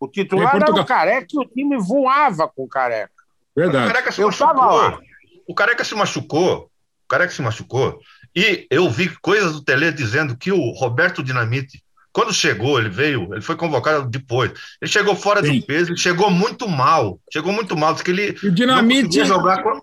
o 0.00 0.08
titular 0.08 0.56
era 0.56 0.72
o 0.72 0.84
Careca 0.84 1.28
e 1.32 1.38
o 1.38 1.44
time 1.44 1.78
voava 1.78 2.48
com 2.48 2.64
o 2.64 2.68
Careca. 2.68 3.12
Verdade. 3.56 3.84
O 3.84 3.88
Careca 3.88 4.12
se 4.12 4.20
Eu 4.20 4.26
machucou. 4.26 5.00
O 5.46 5.54
Careca 5.54 5.84
se 5.84 5.94
machucou. 5.94 6.70
O 7.04 7.08
Careca 7.08 7.32
se 7.32 7.42
machucou. 7.42 7.98
E 8.36 8.66
eu 8.70 8.90
vi 8.90 9.08
coisas 9.20 9.52
do 9.52 9.62
Tele 9.62 9.92
dizendo 9.92 10.36
que 10.36 10.50
o 10.50 10.70
Roberto 10.70 11.22
Dinamite, 11.22 11.82
quando 12.12 12.32
chegou, 12.32 12.78
ele 12.78 12.88
veio, 12.88 13.32
ele 13.32 13.40
foi 13.40 13.56
convocado 13.56 14.08
depois. 14.08 14.52
Ele 14.80 14.90
chegou 14.90 15.14
fora 15.14 15.44
Sim. 15.44 15.60
do 15.60 15.66
peso, 15.66 15.90
ele 15.90 15.98
chegou 15.98 16.30
muito 16.30 16.68
mal. 16.68 17.20
Chegou 17.32 17.52
muito 17.52 17.76
mal. 17.76 17.94
que 17.94 18.10
ele 18.10 18.36
o 18.42 18.50
Dinamite. 18.50 19.24
jogar 19.24 19.62
com... 19.62 19.80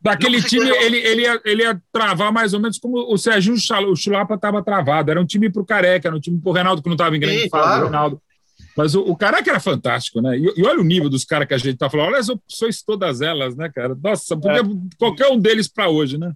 Daquele 0.00 0.40
time, 0.40 0.70
ele, 0.70 0.98
ele, 0.98 1.22
ia, 1.22 1.40
ele 1.44 1.62
ia 1.64 1.82
travar 1.92 2.32
mais 2.32 2.54
ou 2.54 2.60
menos 2.60 2.78
como 2.78 3.12
o 3.12 3.18
Serginho 3.18 3.56
o 3.56 3.96
Chulapa 3.96 4.36
estava 4.36 4.62
travado. 4.62 5.10
Era 5.10 5.20
um 5.20 5.26
time 5.26 5.50
para 5.50 5.60
o 5.60 5.66
Careca, 5.66 6.06
era 6.06 6.16
um 6.16 6.20
time 6.20 6.40
para 6.40 6.50
o 6.50 6.52
Reinaldo, 6.52 6.80
que 6.80 6.88
não 6.88 6.94
estava 6.94 7.16
em 7.16 7.20
grande 7.20 7.42
Sim, 7.42 7.48
fase, 7.48 7.64
claro. 7.64 7.82
Reinaldo. 7.82 8.22
Mas 8.76 8.94
o, 8.94 9.00
o 9.00 9.16
Careca 9.16 9.50
era 9.50 9.58
fantástico, 9.58 10.20
né? 10.20 10.38
E, 10.38 10.54
e, 10.56 10.64
olha 10.64 10.80
o 10.80 10.84
nível 10.84 11.10
dos 11.10 11.24
caras 11.24 11.48
que 11.48 11.54
a 11.54 11.58
gente 11.58 11.74
está 11.74 11.90
falando. 11.90 12.10
Olha 12.10 12.18
as 12.18 12.28
opções 12.28 12.80
todas 12.80 13.20
elas, 13.20 13.56
né, 13.56 13.68
cara? 13.74 13.96
Nossa, 14.00 14.36
podia, 14.36 14.60
é. 14.60 14.96
qualquer 14.96 15.26
um 15.32 15.38
deles 15.38 15.66
para 15.66 15.88
hoje, 15.88 16.16
né? 16.16 16.32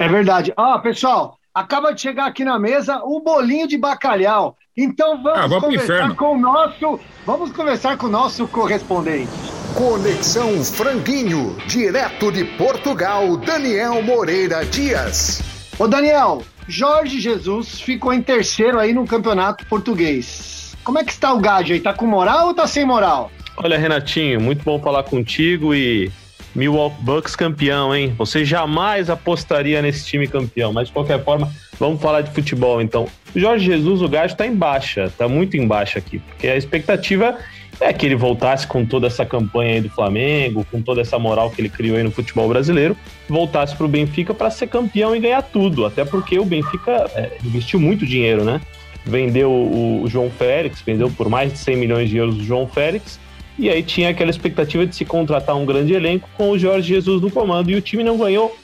É 0.00 0.08
verdade. 0.08 0.50
Ó, 0.56 0.76
oh, 0.76 0.80
pessoal, 0.80 1.36
acaba 1.54 1.92
de 1.92 2.00
chegar 2.00 2.24
aqui 2.24 2.42
na 2.42 2.58
mesa 2.58 3.02
o 3.04 3.20
bolinho 3.20 3.68
de 3.68 3.76
bacalhau. 3.76 4.56
Então 4.74 5.22
vamos, 5.22 5.38
ah, 5.38 5.46
vamos 5.46 5.64
conversar 5.64 6.16
com 6.16 6.32
o 6.32 6.38
nosso. 6.40 7.00
Vamos 7.26 7.52
conversar 7.52 7.98
com 7.98 8.06
o 8.06 8.10
nosso 8.10 8.48
correspondente. 8.48 9.30
Conexão 9.74 10.64
Franguinho, 10.64 11.54
direto 11.66 12.32
de 12.32 12.46
Portugal, 12.56 13.36
Daniel 13.36 14.02
Moreira 14.02 14.64
Dias. 14.64 15.42
Ô 15.78 15.86
Daniel, 15.86 16.42
Jorge 16.66 17.20
Jesus 17.20 17.78
ficou 17.78 18.14
em 18.14 18.22
terceiro 18.22 18.78
aí 18.78 18.94
no 18.94 19.06
campeonato 19.06 19.66
português. 19.66 20.74
Como 20.82 20.98
é 20.98 21.04
que 21.04 21.12
está 21.12 21.34
o 21.34 21.38
Gádio 21.38 21.74
aí? 21.74 21.80
Tá 21.80 21.92
com 21.92 22.06
moral 22.06 22.46
ou 22.46 22.54
tá 22.54 22.66
sem 22.66 22.86
moral? 22.86 23.30
Olha, 23.54 23.76
Renatinho, 23.76 24.40
muito 24.40 24.64
bom 24.64 24.80
falar 24.80 25.02
contigo 25.02 25.74
e 25.74 26.10
Milwaukee 26.54 27.02
Bucks 27.02 27.36
campeão, 27.36 27.94
hein? 27.94 28.14
Você 28.18 28.44
jamais 28.44 29.08
apostaria 29.08 29.80
nesse 29.80 30.06
time 30.06 30.26
campeão, 30.26 30.72
mas 30.72 30.88
de 30.88 30.92
qualquer 30.92 31.22
forma, 31.22 31.50
vamos 31.78 32.00
falar 32.00 32.22
de 32.22 32.30
futebol 32.30 32.80
então. 32.80 33.06
Jorge 33.34 33.66
Jesus, 33.66 34.02
o 34.02 34.08
gajo 34.08 34.36
tá 34.36 34.46
em 34.46 34.54
baixa, 34.54 35.12
tá 35.16 35.28
muito 35.28 35.56
em 35.56 35.66
baixa 35.66 35.98
aqui, 35.98 36.18
porque 36.18 36.48
a 36.48 36.56
expectativa 36.56 37.38
é 37.80 37.92
que 37.92 38.04
ele 38.04 38.14
voltasse 38.14 38.66
com 38.66 38.84
toda 38.84 39.06
essa 39.06 39.24
campanha 39.24 39.74
aí 39.74 39.80
do 39.80 39.88
Flamengo, 39.88 40.66
com 40.70 40.82
toda 40.82 41.00
essa 41.00 41.18
moral 41.18 41.50
que 41.50 41.60
ele 41.60 41.70
criou 41.70 41.96
aí 41.96 42.02
no 42.02 42.10
futebol 42.10 42.46
brasileiro, 42.46 42.96
voltasse 43.28 43.74
para 43.74 43.86
o 43.86 43.88
Benfica 43.88 44.34
para 44.34 44.50
ser 44.50 44.66
campeão 44.66 45.16
e 45.16 45.20
ganhar 45.20 45.42
tudo, 45.42 45.86
até 45.86 46.04
porque 46.04 46.38
o 46.38 46.44
Benfica 46.44 47.10
é, 47.14 47.38
investiu 47.42 47.80
muito 47.80 48.04
dinheiro, 48.04 48.44
né? 48.44 48.60
Vendeu 49.04 49.50
o, 49.50 50.02
o 50.02 50.10
João 50.10 50.30
Félix, 50.30 50.82
vendeu 50.82 51.10
por 51.10 51.30
mais 51.30 51.52
de 51.52 51.58
100 51.58 51.76
milhões 51.76 52.10
de 52.10 52.18
euros 52.18 52.36
o 52.38 52.44
João 52.44 52.66
Félix, 52.66 53.18
e 53.58 53.68
aí 53.68 53.82
tinha 53.82 54.10
aquela 54.10 54.30
expectativa 54.30 54.86
de 54.86 54.94
se 54.94 55.04
contratar 55.04 55.56
um 55.56 55.66
grande 55.66 55.92
elenco 55.92 56.28
com 56.36 56.50
o 56.50 56.58
Jorge 56.58 56.88
Jesus 56.88 57.20
no 57.20 57.30
comando 57.30 57.70
e 57.70 57.76
o 57.76 57.80
time 57.80 58.02
não 58.02 58.16
ganhou 58.16 58.56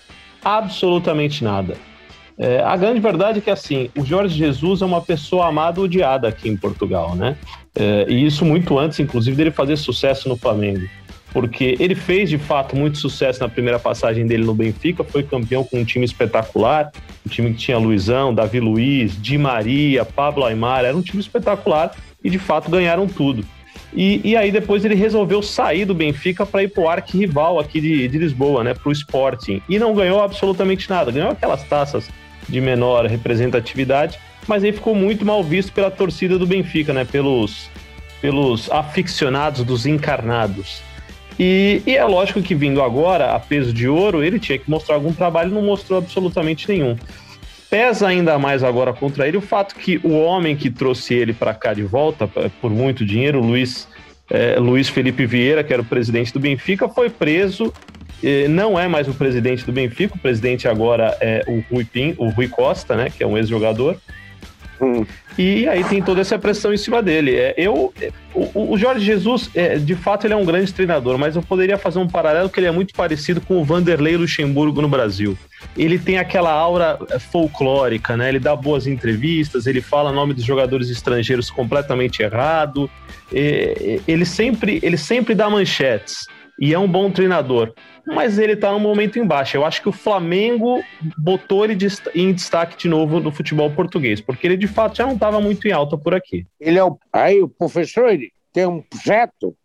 absolutamente 0.45 1.43
nada. 1.43 1.77
É, 2.39 2.61
a 2.61 2.77
grande 2.77 3.01
verdade 3.01 3.39
é 3.39 3.41
que 3.41 3.51
assim, 3.51 3.91
o 3.97 4.05
Jorge 4.05 4.37
Jesus 4.37 4.83
é 4.83 4.85
uma 4.85 5.01
pessoa 5.01 5.47
amada 5.49 5.81
ou 5.81 5.87
odiada 5.87 6.29
aqui 6.29 6.49
em 6.49 6.57
Portugal, 6.57 7.15
né? 7.15 7.37
É, 7.75 8.07
e 8.09 8.27
isso 8.27 8.45
muito 8.45 8.79
antes, 8.79 9.01
inclusive, 9.01 9.37
dele 9.37 9.51
fazer 9.51 9.77
sucesso 9.77 10.29
no 10.29 10.37
Flamengo. 10.37 10.87
porque 11.37 11.77
ele 11.79 11.95
fez 11.95 12.31
de 12.31 12.39
fato 12.39 12.75
muito 12.75 12.97
sucesso 12.97 13.41
na 13.41 13.49
primeira 13.49 13.79
passagem 13.79 14.27
dele 14.27 14.43
no 14.43 14.55
Benfica, 14.55 15.05
foi 15.05 15.23
campeão 15.23 15.63
com 15.63 15.79
um 15.79 15.85
time 15.85 16.03
espetacular, 16.03 16.91
um 17.27 17.29
time 17.29 17.53
que 17.53 17.59
tinha 17.59 17.77
Luizão, 17.77 18.35
Davi 18.35 18.59
Luiz, 18.59 19.21
Di 19.21 19.37
Maria, 19.37 20.03
Pablo 20.03 20.47
Aymar, 20.47 20.87
era 20.87 20.97
um 20.97 21.03
time 21.03 21.21
espetacular 21.21 21.95
e 22.25 22.31
de 22.31 22.39
fato 22.39 22.71
ganharam 22.71 23.07
tudo. 23.07 23.45
E, 23.93 24.21
e 24.25 24.37
aí 24.37 24.51
depois 24.51 24.85
ele 24.85 24.95
resolveu 24.95 25.43
sair 25.43 25.85
do 25.85 25.95
Benfica 25.95 26.45
para 26.45 26.63
ir 26.63 26.69
para 26.69 26.83
o 26.83 26.89
arquirrival 26.89 27.59
aqui 27.59 27.81
de, 27.81 28.09
de 28.09 28.19
Lisboa, 28.19 28.63
né, 28.63 28.75
para 28.75 28.89
o 28.89 28.93
Sporting, 28.93 29.63
e 29.69 29.79
não 29.79 29.95
ganhou 29.95 30.23
absolutamente 30.23 30.89
nada, 30.91 31.11
ganhou 31.11 31.31
aquelas 31.31 31.63
taças 31.65 32.09
de 32.49 32.61
menor 32.61 33.07
representatividade, 33.07 34.19
mas 34.47 34.63
aí 34.63 34.73
ficou 34.73 34.95
muito 34.95 35.25
mal 35.25 35.43
visto 35.43 35.73
pela 35.73 35.91
torcida 35.91 36.39
do 36.39 36.47
Benfica, 36.47 36.93
né, 36.93 37.05
pelos, 37.05 37.71
pelos 38.21 38.71
aficionados 38.71 39.65
dos 39.65 39.87
encarnados. 39.87 40.83
E, 41.39 41.83
e, 41.87 41.97
é 41.97 42.05
lógico 42.05 42.41
que 42.41 42.55
vindo 42.55 42.83
agora, 42.83 43.35
a 43.35 43.41
peso 43.41 43.73
de 43.73 43.89
ouro, 43.89 44.23
ele 44.23 44.39
tinha 44.39 44.59
que 44.59 44.71
mostrar 44.71 44.95
algum 44.95 45.13
trabalho, 45.13 45.51
não 45.51 45.63
mostrou 45.63 45.99
absolutamente 45.99 46.69
nenhum. 46.69 46.97
Pesa 47.69 48.07
ainda 48.07 48.39
mais 48.39 48.63
agora 48.63 48.93
contra 48.93 49.27
ele 49.27 49.37
o 49.37 49.41
fato 49.41 49.75
que 49.75 49.99
o 50.05 50.13
homem 50.21 50.57
que 50.57 50.71
trouxe 50.71 51.15
ele 51.15 51.33
para 51.33 51.53
cá 51.53 51.75
de 51.75 51.83
volta, 51.83 52.29
por 52.61 52.71
muito 52.71 53.05
dinheiro, 53.05 53.41
Luiz, 53.41 53.89
é, 54.31 54.59
Luiz 54.59 54.89
Felipe 54.89 55.27
Vieira, 55.27 55.65
que 55.65 55.73
era 55.73 55.83
o 55.83 55.85
presidente 55.85 56.33
do 56.33 56.39
Benfica, 56.39 56.89
foi 56.89 57.11
preso. 57.11 57.73
não 58.51 58.79
é 58.79 58.87
mais 58.87 59.09
o 59.09 59.15
presidente 59.15 59.65
do 59.65 59.73
Benfica, 59.73 60.15
o 60.15 60.19
presidente 60.19 60.69
agora 60.69 61.17
é 61.21 61.45
o 61.49 61.63
Rui, 61.73 61.85
Pin, 61.85 62.15
o 62.19 62.29
Rui 62.29 62.49
Costa, 62.49 62.97
né, 62.97 63.11
que 63.11 63.23
é 63.23 63.27
um 63.27 63.37
ex-jogador. 63.37 63.97
E 65.39 65.69
aí 65.69 65.85
tem 65.85 66.03
toda 66.03 66.23
essa 66.23 66.39
pressão 66.39 66.73
em 66.73 66.79
cima 66.79 67.03
dele. 67.03 67.37
É, 67.37 67.55
eu, 67.59 67.93
o, 68.35 68.73
o 68.73 68.79
Jorge 68.79 69.05
Jesus, 69.05 69.51
é, 69.55 69.77
de 69.77 69.95
fato, 69.95 70.27
ele 70.27 70.33
é 70.33 70.37
um 70.37 70.47
grande 70.47 70.73
treinador, 70.73 71.19
mas 71.19 71.37
eu 71.37 71.43
poderia 71.43 71.77
fazer 71.77 71.99
um 71.99 72.09
paralelo 72.09 72.49
que 72.49 72.59
ele 72.59 72.67
é 72.67 72.71
muito 72.71 72.95
parecido 72.95 73.39
com 73.39 73.61
o 73.61 73.65
Vanderlei 73.65 74.17
Luxemburgo 74.17 74.81
no 74.81 74.89
Brasil. 74.89 75.37
Ele 75.77 75.99
tem 75.99 76.17
aquela 76.17 76.51
aura 76.51 76.99
é, 77.11 77.19
folclórica, 77.19 78.17
né? 78.17 78.31
Ele 78.31 78.39
dá 78.39 78.57
boas 78.57 78.87
entrevistas, 78.87 79.67
ele 79.67 79.83
fala 79.83 80.11
nome 80.11 80.33
dos 80.33 80.45
jogadores 80.45 80.89
estrangeiros 80.89 81.51
completamente 81.51 82.23
errado. 82.23 82.91
É, 83.31 84.01
ele 84.09 84.25
sempre, 84.25 84.81
ele 84.83 84.97
sempre 84.97 85.35
dá 85.35 85.51
manchetes 85.51 86.27
e 86.61 86.73
é 86.73 86.79
um 86.79 86.89
bom 86.89 87.11
treinador 87.11 87.73
mas 88.07 88.39
ele 88.39 88.55
tá 88.55 88.71
num 88.71 88.79
momento 88.79 89.19
embaixo. 89.19 89.57
Eu 89.57 89.65
acho 89.65 89.83
que 89.83 89.89
o 89.89 89.93
Flamengo 89.93 90.83
botou 91.19 91.65
ele 91.65 91.77
em 92.15 92.33
destaque 92.33 92.79
de 92.79 92.89
novo 92.89 93.19
no 93.19 93.33
futebol 93.33 93.71
português, 93.71 94.21
porque 94.21 94.47
ele 94.47 94.57
de 94.57 94.69
fato 94.69 94.97
já 94.97 95.07
não 95.07 95.15
estava 95.15 95.41
muito 95.41 95.67
em 95.67 95.73
alta 95.73 95.99
por 95.99 96.15
aqui. 96.15 96.47
Ele 96.61 96.79
é 96.79 96.85
o. 96.85 96.97
Aí, 97.13 97.43
o 97.43 97.49
professor, 97.49 98.09
ele 98.09 98.31
tem 98.53 98.67
um 98.67 98.81
projeto? 98.81 99.57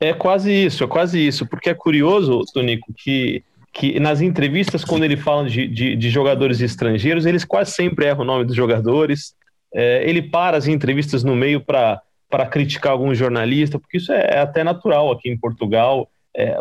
É 0.00 0.12
quase 0.12 0.50
isso, 0.50 0.82
é 0.82 0.86
quase 0.86 1.24
isso, 1.24 1.46
porque 1.46 1.70
é 1.70 1.74
curioso, 1.74 2.42
Tonico, 2.52 2.92
que 2.96 3.44
que 3.72 3.98
nas 3.98 4.20
entrevistas, 4.20 4.84
quando 4.84 5.02
ele 5.02 5.16
fala 5.16 5.50
de, 5.50 5.66
de, 5.66 5.96
de, 5.96 6.08
jogadores 6.08 6.60
estrangeiros, 6.60 7.26
eles 7.26 7.44
quase 7.44 7.72
sempre 7.72 8.06
erram 8.06 8.20
o 8.20 8.24
nome 8.24 8.44
dos 8.44 8.54
jogadores. 8.54 9.34
É, 9.74 10.08
ele 10.08 10.22
para 10.22 10.56
as 10.56 10.68
entrevistas 10.68 11.24
no 11.24 11.34
meio 11.34 11.60
para 11.60 12.00
criticar 12.48 12.92
algum 12.92 13.12
jornalista, 13.12 13.76
porque 13.76 13.96
isso 13.96 14.12
é, 14.12 14.28
é 14.34 14.38
até 14.38 14.62
natural 14.62 15.10
aqui 15.10 15.28
em 15.28 15.36
Portugal. 15.36 16.08
É, 16.36 16.56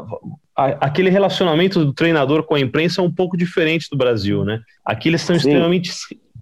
aquele 0.56 1.10
relacionamento 1.10 1.84
do 1.84 1.94
treinador 1.94 2.44
com 2.44 2.56
a 2.56 2.60
imprensa 2.60 3.02
é 3.02 3.04
um 3.04 3.12
pouco 3.12 3.36
diferente 3.36 3.88
do 3.92 3.98
Brasil, 3.98 4.46
né? 4.46 4.62
Aqui 4.86 5.10
eles 5.10 5.22
são 5.22 5.36
Sim. 5.36 5.48
extremamente 5.48 5.92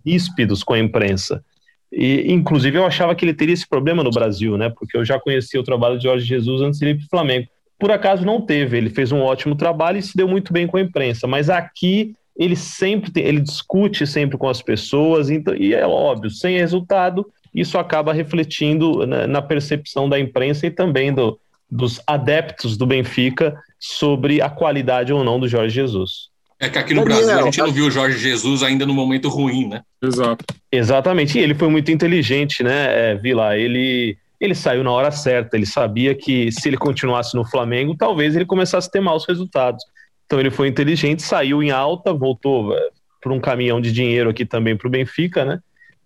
ríspidos 0.05 0.63
com 0.63 0.73
a 0.73 0.79
imprensa. 0.79 1.43
E, 1.91 2.31
inclusive, 2.31 2.77
eu 2.77 2.85
achava 2.85 3.13
que 3.15 3.25
ele 3.25 3.33
teria 3.33 3.53
esse 3.53 3.67
problema 3.67 4.03
no 4.03 4.11
Brasil, 4.11 4.57
né? 4.57 4.69
Porque 4.69 4.97
eu 4.97 5.03
já 5.03 5.19
conhecia 5.19 5.59
o 5.59 5.63
trabalho 5.63 5.97
de 5.97 6.03
Jorge 6.03 6.25
Jesus 6.25 6.61
antes 6.61 6.79
de 6.79 6.87
ir 6.87 6.97
para 6.97 7.05
o 7.05 7.09
Flamengo. 7.09 7.47
Por 7.77 7.91
acaso 7.91 8.25
não 8.25 8.39
teve, 8.39 8.77
ele 8.77 8.89
fez 8.89 9.11
um 9.11 9.21
ótimo 9.21 9.55
trabalho 9.55 9.97
e 9.97 10.03
se 10.03 10.15
deu 10.15 10.27
muito 10.27 10.53
bem 10.53 10.67
com 10.67 10.77
a 10.77 10.81
imprensa. 10.81 11.25
Mas 11.25 11.49
aqui 11.49 12.13
ele 12.37 12.55
sempre 12.55 13.11
tem, 13.11 13.23
ele 13.23 13.41
discute 13.41 14.05
sempre 14.07 14.37
com 14.37 14.47
as 14.47 14.61
pessoas, 14.61 15.29
então, 15.29 15.55
e 15.55 15.73
é 15.73 15.85
óbvio, 15.85 16.29
sem 16.29 16.57
resultado, 16.57 17.25
isso 17.53 17.77
acaba 17.77 18.13
refletindo 18.13 19.05
na, 19.05 19.27
na 19.27 19.41
percepção 19.41 20.07
da 20.07 20.19
imprensa 20.19 20.65
e 20.65 20.71
também 20.71 21.13
do, 21.13 21.37
dos 21.71 22.01
adeptos 22.05 22.75
do 22.75 22.85
Benfica 22.85 23.55
sobre 23.79 24.41
a 24.41 24.49
qualidade 24.49 25.13
ou 25.13 25.23
não 25.23 25.39
do 25.39 25.47
Jorge 25.47 25.73
Jesus. 25.73 26.29
É 26.59 26.69
que 26.69 26.77
aqui 26.77 26.93
no 26.93 27.03
Daniel, 27.03 27.25
Brasil 27.25 27.39
a 27.39 27.43
gente 27.45 27.59
não 27.59 27.71
viu 27.71 27.87
o 27.87 27.91
Jorge 27.91 28.19
Jesus 28.19 28.61
ainda 28.61 28.85
no 28.85 28.93
momento 28.93 29.29
ruim, 29.29 29.67
né? 29.67 29.81
Exato. 29.99 30.45
Exatamente. 30.71 31.39
E 31.39 31.41
ele 31.41 31.55
foi 31.55 31.69
muito 31.69 31.89
inteligente, 31.89 32.61
né, 32.61 33.13
é, 33.13 33.15
Vila? 33.15 33.57
Ele, 33.57 34.15
ele 34.39 34.53
saiu 34.53 34.83
na 34.83 34.91
hora 34.91 35.09
certa. 35.09 35.57
Ele 35.57 35.65
sabia 35.65 36.13
que 36.13 36.51
se 36.51 36.69
ele 36.69 36.77
continuasse 36.77 37.35
no 37.35 37.43
Flamengo, 37.43 37.95
talvez 37.97 38.35
ele 38.35 38.45
começasse 38.45 38.87
a 38.87 38.91
ter 38.91 38.99
maus 38.99 39.25
resultados. 39.27 39.83
Então 40.27 40.39
ele 40.39 40.51
foi 40.51 40.67
inteligente, 40.67 41.23
saiu 41.23 41.63
em 41.63 41.71
alta, 41.71 42.13
voltou 42.13 42.77
é, 42.77 42.89
por 43.23 43.31
um 43.31 43.39
caminhão 43.39 43.81
de 43.81 43.91
dinheiro 43.91 44.29
aqui 44.29 44.45
também 44.45 44.77
para 44.77 44.87
o 44.87 44.91
Benfica, 44.91 45.43
né? 45.43 45.59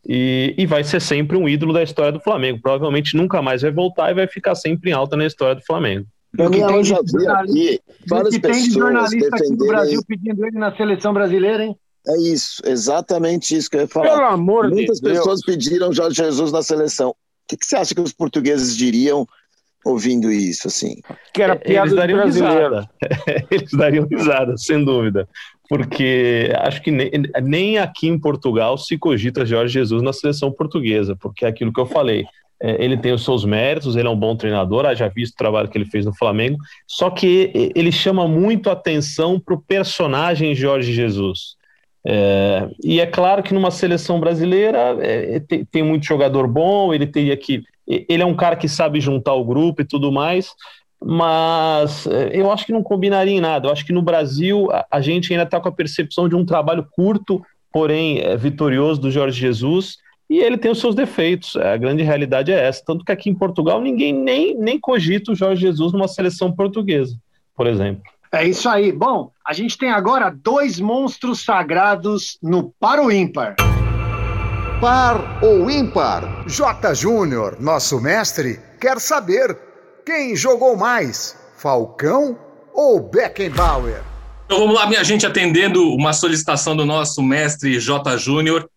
E, 0.08 0.54
e, 0.58 0.66
vai 0.68 0.84
ser 0.84 1.02
sempre 1.02 1.36
um 1.36 1.50
ídolo 1.50 1.74
da 1.74 1.82
história 1.82 2.12
do 2.12 2.20
Flamengo. 2.20 2.60
Provavelmente 2.62 3.18
nunca 3.18 3.42
mais 3.42 3.64
vai 3.64 3.72
voltar 3.72 4.12
e 4.12 4.14
vai 4.14 4.28
ficar 4.28 4.54
sempre 4.54 4.92
em 4.92 4.94
alta 4.94 5.18
na 5.18 5.26
história 5.26 5.56
do 5.56 5.66
Flamengo. 5.66 6.06
Eu 6.38 6.84
já 6.84 7.00
vi 7.02 7.28
aqui 7.28 7.80
várias 8.08 8.38
pessoas 8.38 8.58
tem 8.58 8.68
de 8.68 8.74
jornalista 8.74 9.18
defenderem... 9.18 9.48
aqui 9.48 9.58
do 9.58 9.68
Brasil 9.68 10.02
pedindo 10.08 10.46
ele 10.46 10.60
na 10.60 10.76
seleção 10.76 11.14
brasileira, 11.14 11.64
hein? 11.64 11.76
É 12.08 12.18
isso, 12.20 12.62
exatamente 12.66 13.56
isso 13.56 13.70
que 13.70 13.78
eu 13.78 13.82
ia 13.82 13.88
falar. 13.88 14.10
Pelo 14.12 14.26
amor 14.26 14.70
Muitas 14.70 15.00
de 15.00 15.10
pessoas 15.10 15.42
Deus. 15.42 15.58
pediram 15.58 15.92
Jorge 15.92 16.18
Jesus 16.18 16.52
na 16.52 16.62
seleção. 16.62 17.10
O 17.10 17.16
que, 17.48 17.58
que, 17.58 17.66
você 17.66 17.76
acha 17.76 17.96
que 17.96 18.02
os 18.02 18.14
portugueses 18.14 18.78
diriam 18.78 19.28
ouvindo 19.84 20.32
isso, 20.32 20.68
assim? 20.68 21.02
Que 21.34 21.42
era 21.42 21.56
piada 21.56 21.88
Eles 21.88 21.96
dariam 21.96 22.26
risada. 22.26 22.90
Eles 23.50 23.72
dariam 23.72 24.08
risada, 24.08 24.58
sem 24.58 24.84
dúvida. 24.84 25.28
Porque 25.68 26.52
acho 26.60 26.82
que 26.82 26.92
nem, 26.92 27.12
nem 27.42 27.78
aqui 27.78 28.08
em 28.08 28.20
Portugal 28.20 28.78
se 28.78 28.98
cogita 28.98 29.46
Jorge 29.46 29.74
Jesus 29.74 30.02
na 30.02 30.14
seleção 30.14 30.52
portuguesa, 30.52 31.16
porque 31.16 31.46
é 31.46 31.48
aquilo 31.48 31.74
que 31.74 31.80
eu 31.80 31.86
falei. 31.86 32.26
É, 32.62 32.84
ele 32.84 32.98
tem 32.98 33.12
os 33.12 33.24
seus 33.24 33.44
méritos, 33.44 33.96
ele 33.96 34.08
é 34.08 34.12
um 34.12 34.18
bom 34.18 34.36
treinador, 34.36 34.94
já 34.96 35.08
visto 35.08 35.34
o 35.34 35.38
trabalho 35.38 35.68
que 35.68 35.78
ele 35.78 35.86
fez 35.86 36.06
no 36.06 36.16
Flamengo, 36.16 36.58
só 36.88 37.10
que 37.10 37.72
ele 37.76 37.92
chama 37.92 38.28
muito 38.28 38.70
atenção 38.70 39.40
para 39.40 39.56
o 39.56 39.62
personagem 39.62 40.56
Jorge 40.56 40.94
Jesus. 40.94 41.56
É, 42.08 42.70
e 42.84 43.02
é 43.02 43.06
claro 43.08 43.42
que 43.42 43.54
numa 43.54 43.72
seleção 43.72 44.20
brasileira 44.20 44.96
é, 45.02 45.40
tem, 45.40 45.66
tem, 45.66 45.84
muito 45.84 46.06
jogador 46.06 46.48
bom, 46.48 46.94
ele 46.94 47.08
teria 47.08 47.36
que. 47.36 47.64
Ele 47.88 48.22
é 48.22 48.26
um 48.26 48.36
cara 48.36 48.56
que 48.56 48.68
sabe 48.68 49.00
juntar 49.00 49.34
o 49.34 49.46
grupo 49.46 49.82
e 49.82 49.86
tudo 49.86 50.12
mais, 50.12 50.52
mas 51.08 52.08
é, 52.08 52.32
eu 52.34 52.52
acho 52.52 52.66
que 52.66 52.72
não 52.72 52.82
combinaria 52.82 53.38
em 53.38 53.40
nada. 53.40 53.68
Eu 53.68 53.72
acho 53.72 53.86
que 53.86 53.94
no 53.94 54.02
Brasil 54.02 54.68
a, 54.72 54.86
a 54.90 55.02
gente 55.02 55.32
ainda 55.32 55.44
está 55.44 55.60
com 55.60 55.70
a 55.70 55.72
percepção 55.72 56.28
de 56.28 56.36
um 56.36 56.44
trabalho 56.44 56.84
curto, 56.92 57.46
porém 57.72 58.22
é, 58.22 58.36
vitorioso 58.36 59.00
do 59.00 59.12
Jorge 59.12 59.40
Jesus 59.40 59.98
e 60.28 60.40
ele 60.40 60.58
tem 60.58 60.72
os 60.72 60.80
seus 60.80 60.96
defeitos. 60.96 61.56
A 61.56 61.78
grande 61.78 62.02
realidade 62.02 62.52
é 62.52 62.68
essa. 62.68 62.82
Tanto 62.84 63.06
que 63.06 63.12
aqui 63.12 63.30
em 63.30 63.36
Portugal 63.36 63.80
ninguém 63.80 64.12
nem, 64.12 64.58
nem 64.58 64.80
cogita 64.80 65.32
o 65.32 65.36
Jorge 65.36 65.62
Jesus 65.62 65.94
numa 65.94 66.08
seleção 66.08 66.52
portuguesa, 66.52 67.16
por 67.56 67.68
exemplo. 67.68 68.02
É 68.32 68.44
isso 68.44 68.68
aí. 68.68 68.92
Bom, 68.92 69.30
a 69.46 69.54
gente 69.54 69.78
tem 69.78 69.92
agora 69.92 70.32
dois 70.32 70.80
monstros 70.80 71.46
sagrados 71.46 72.40
no 72.42 72.74
Par 72.80 73.00
ou 73.00 73.12
Ímpar. 73.12 73.56
Par 74.82 75.40
ou 75.44 75.70
Ímpar? 75.70 76.46
J. 76.48 76.96
Júnior, 76.96 77.58
nosso 77.62 78.02
mestre, 78.02 78.60
quer 78.82 79.00
saber 79.00 79.56
quem 80.06 80.36
jogou 80.36 80.78
mais, 80.78 81.36
Falcão 81.58 82.38
ou 82.72 83.02
Beckenbauer? 83.02 84.04
Então 84.46 84.60
vamos 84.60 84.76
lá, 84.76 84.86
minha 84.88 85.04
gente, 85.04 85.26
atendendo 85.26 85.84
uma 85.96 86.14
solicitação 86.14 86.76
do 86.76 86.86
nosso 86.86 87.24
mestre 87.24 87.80
J. 87.80 88.16
Júnior. 88.16 88.70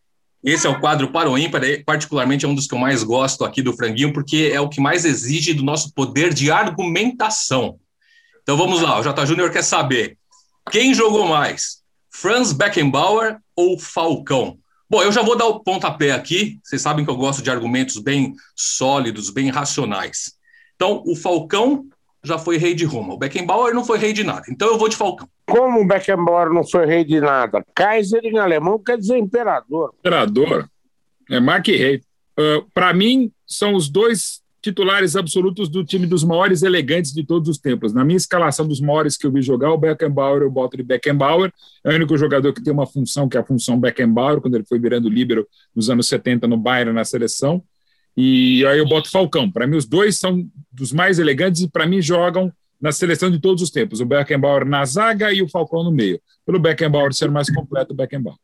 Esse 0.43 0.67
é 0.67 0.71
o 0.71 0.81
quadro 0.81 1.13
para 1.13 1.29
o 1.29 1.37
ímpar, 1.37 1.61
particularmente 1.85 2.47
é 2.47 2.49
um 2.49 2.55
dos 2.55 2.67
que 2.67 2.75
eu 2.75 2.79
mais 2.79 3.03
gosto 3.03 3.45
aqui 3.45 3.61
do 3.61 3.77
Franguinho, 3.77 4.13
porque 4.13 4.51
é 4.53 4.61
o 4.61 4.69
que 4.69 4.81
mais 4.81 5.05
exige 5.05 5.53
do 5.53 5.63
nosso 5.63 5.93
poder 5.93 6.33
de 6.33 6.51
argumentação. 6.51 7.79
Então 8.43 8.57
vamos 8.57 8.81
lá, 8.81 8.99
o 8.99 9.03
J. 9.03 9.27
Júnior 9.27 9.51
quer 9.51 9.63
saber 9.63 10.17
quem 10.71 10.95
jogou 10.95 11.27
mais, 11.27 11.83
Franz 12.11 12.53
Beckenbauer 12.53 13.37
ou 13.55 13.79
Falcão? 13.79 14.59
Bom, 14.89 15.03
eu 15.03 15.13
já 15.13 15.21
vou 15.21 15.37
dar 15.37 15.47
o 15.47 15.61
pontapé 15.61 16.13
aqui, 16.13 16.59
vocês 16.65 16.81
sabem 16.81 17.05
que 17.05 17.11
eu 17.11 17.17
gosto 17.17 17.43
de 17.43 17.51
argumentos 17.51 17.99
bem 17.99 18.33
sólidos, 18.57 19.29
bem 19.29 19.51
racionais. 19.51 20.38
Então, 20.79 21.03
o 21.05 21.17
Falcão 21.17 21.87
já 22.23 22.39
foi 22.39 22.57
rei 22.57 22.73
de 22.73 22.85
Roma. 22.85 23.15
O 23.15 23.19
Beckenbauer 23.19 23.75
não 23.75 23.85
foi 23.85 23.99
rei 23.99 24.13
de 24.13 24.23
nada. 24.23 24.43
Então 24.49 24.69
eu 24.69 24.79
vou 24.79 24.89
de 24.89 24.97
Falcão. 24.97 25.29
Como 25.45 25.81
o 25.81 25.87
Beckenbauer 25.87 26.53
não 26.53 26.65
foi 26.65 26.87
rei 26.87 27.05
de 27.05 27.21
nada? 27.21 27.65
Kaiser 27.75 28.21
em 28.25 28.39
alemão 28.39 28.79
quer 28.79 28.97
dizer 28.97 29.19
imperador. 29.19 29.93
Imperador. 29.99 30.69
É 31.31 31.41
marque 31.41 31.77
rei. 31.77 32.01
Uh, 32.39 32.65
Para 32.73 32.93
mim, 32.93 33.33
são 33.47 33.75
os 33.75 33.89
dois 33.89 34.41
titulares 34.61 35.17
absolutos 35.17 35.69
do 35.69 35.85
time 35.85 36.07
dos 36.07 36.25
maiores 36.25 36.63
elegantes 36.63 37.13
de 37.13 37.25
todos 37.25 37.49
os 37.49 37.59
tempos. 37.59 37.93
Na 37.93 38.05
minha 38.05 38.17
escalação 38.17 38.67
dos 38.67 38.81
maiores 38.81 39.17
que 39.17 39.27
eu 39.27 39.33
vi 39.33 39.41
jogar, 39.41 39.73
o 39.73 39.79
Beckenbauer, 39.79 40.43
eu 40.43 40.51
boto 40.51 40.77
de 40.77 40.83
Beckenbauer. 40.83 41.53
É 41.85 41.91
o 41.91 41.95
único 41.95 42.17
jogador 42.17 42.53
que 42.53 42.63
tem 42.63 42.73
uma 42.73 42.87
função, 42.87 43.29
que 43.29 43.37
é 43.37 43.41
a 43.41 43.45
função 43.45 43.81
Beckenbauer, 43.81 44.41
quando 44.41 44.57
ele 44.57 44.65
foi 44.65 44.79
virando 44.79 45.09
líbero 45.09 45.47
nos 45.75 45.89
anos 45.89 46.09
70 46.09 46.47
no 46.47 46.57
Bayern, 46.57 46.93
na 46.93 47.05
seleção. 47.05 47.63
E 48.21 48.67
aí 48.67 48.81
eu 48.81 48.85
boto 48.85 49.09
Falcão. 49.09 49.49
Para 49.49 49.65
mim, 49.65 49.77
os 49.77 49.87
dois 49.87 50.19
são 50.19 50.45
dos 50.73 50.93
mais 50.93 51.21
elegantes 51.21 51.63
e 51.63 51.69
para 51.69 51.87
mim 51.87 52.03
jogam 52.03 52.53
na 52.81 52.91
seleção 52.91 53.31
de 53.31 53.39
todos 53.39 53.63
os 53.63 53.71
tempos, 53.71 54.01
o 54.01 54.05
Beckenbauer 54.05 54.65
na 54.65 54.85
zaga 54.85 55.33
e 55.33 55.41
o 55.41 55.49
Falcão 55.49 55.85
no 55.85 55.93
meio. 55.93 56.21
Pelo 56.45 56.59
Beckenbauer 56.59 57.13
ser 57.13 57.31
mais 57.31 57.49
completo, 57.49 57.93
o 57.93 57.97
Beckenbauer. 57.97 58.37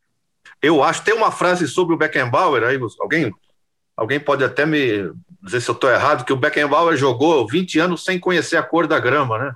Eu 0.63 0.81
acho, 0.81 1.03
tem 1.03 1.13
uma 1.13 1.33
frase 1.33 1.67
sobre 1.67 1.93
o 1.93 1.99
Beckenbauer 1.99 2.63
aí, 2.63 2.79
alguém, 3.01 3.33
alguém 3.97 4.21
pode 4.21 4.45
até 4.45 4.65
me 4.65 5.11
dizer 5.43 5.61
se 5.61 5.69
eu 5.69 5.75
estou 5.75 5.91
errado, 5.91 6.25
que 6.25 6.33
o 6.33 6.37
Beckenbauer 6.37 6.97
jogou 6.97 7.45
20 7.45 7.81
anos 7.81 8.05
sem 8.05 8.17
conhecer 8.17 8.57
a 8.57 8.63
cor 8.63 8.87
da 8.87 9.01
grama, 9.01 9.39
né? 9.39 9.55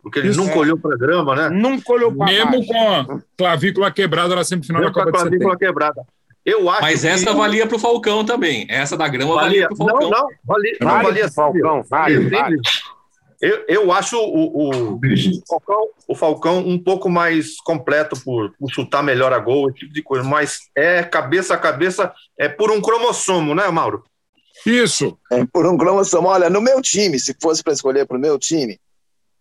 Porque 0.00 0.20
ele 0.20 0.28
Isso 0.28 0.38
nunca 0.38 0.54
é. 0.54 0.58
olhou 0.58 0.78
para 0.78 0.94
a 0.94 0.98
grama, 0.98 1.34
né? 1.34 1.48
Nunca 1.50 1.92
olhou 1.92 2.14
para 2.14 2.26
Mesmo 2.26 2.52
baixo. 2.52 2.66
com 2.68 2.90
a 2.90 3.20
clavícula 3.36 3.90
quebrada 3.90 4.36
na 4.36 4.44
semifinal 4.44 4.82
Mesmo 4.82 4.94
da 4.94 5.00
Copa 5.00 5.10
com 5.10 5.18
a 5.18 5.20
clavícula 5.22 5.58
quebrada. 5.58 6.06
Eu 6.46 6.70
acho 6.70 6.82
Mas 6.82 7.04
essa 7.04 7.30
que... 7.30 7.36
valia 7.36 7.66
para 7.66 7.76
o 7.76 7.80
Falcão 7.80 8.24
também. 8.24 8.66
Essa 8.70 8.96
da 8.96 9.08
grama 9.08 9.34
valia, 9.34 9.66
valia 9.66 9.68
para 9.68 9.74
o 9.74 9.76
Falcão. 9.76 10.10
Não, 10.10 10.10
não, 10.10 10.28
valia, 10.44 10.76
não 10.80 11.02
valia 11.02 11.32
Falcão. 11.32 11.82
Vale, 11.90 12.30
vale. 12.30 12.60
Eu, 13.42 13.64
eu 13.68 13.92
acho 13.92 14.16
o, 14.16 14.70
o, 14.70 14.94
o, 14.94 15.00
Falcão, 15.46 15.88
o 16.08 16.14
Falcão 16.14 16.58
um 16.60 16.78
pouco 16.78 17.10
mais 17.10 17.60
completo 17.60 18.18
por, 18.24 18.54
por 18.58 18.70
chutar 18.70 19.02
melhor 19.02 19.32
a 19.32 19.38
gol, 19.38 19.68
esse 19.68 19.80
tipo 19.80 19.92
de 19.92 20.02
coisa, 20.02 20.24
mas 20.24 20.60
é 20.74 21.02
cabeça 21.02 21.52
a 21.52 21.58
cabeça, 21.58 22.14
é 22.38 22.48
por 22.48 22.70
um 22.70 22.80
cromossomo, 22.80 23.54
né, 23.54 23.68
Mauro? 23.68 24.04
Isso. 24.64 25.18
É 25.30 25.44
por 25.44 25.66
um 25.66 25.76
cromossomo. 25.76 26.28
Olha, 26.28 26.48
no 26.48 26.62
meu 26.62 26.80
time, 26.80 27.18
se 27.18 27.36
fosse 27.42 27.62
para 27.62 27.72
escolher 27.72 28.06
para 28.06 28.16
o 28.16 28.20
meu 28.20 28.38
time, 28.38 28.80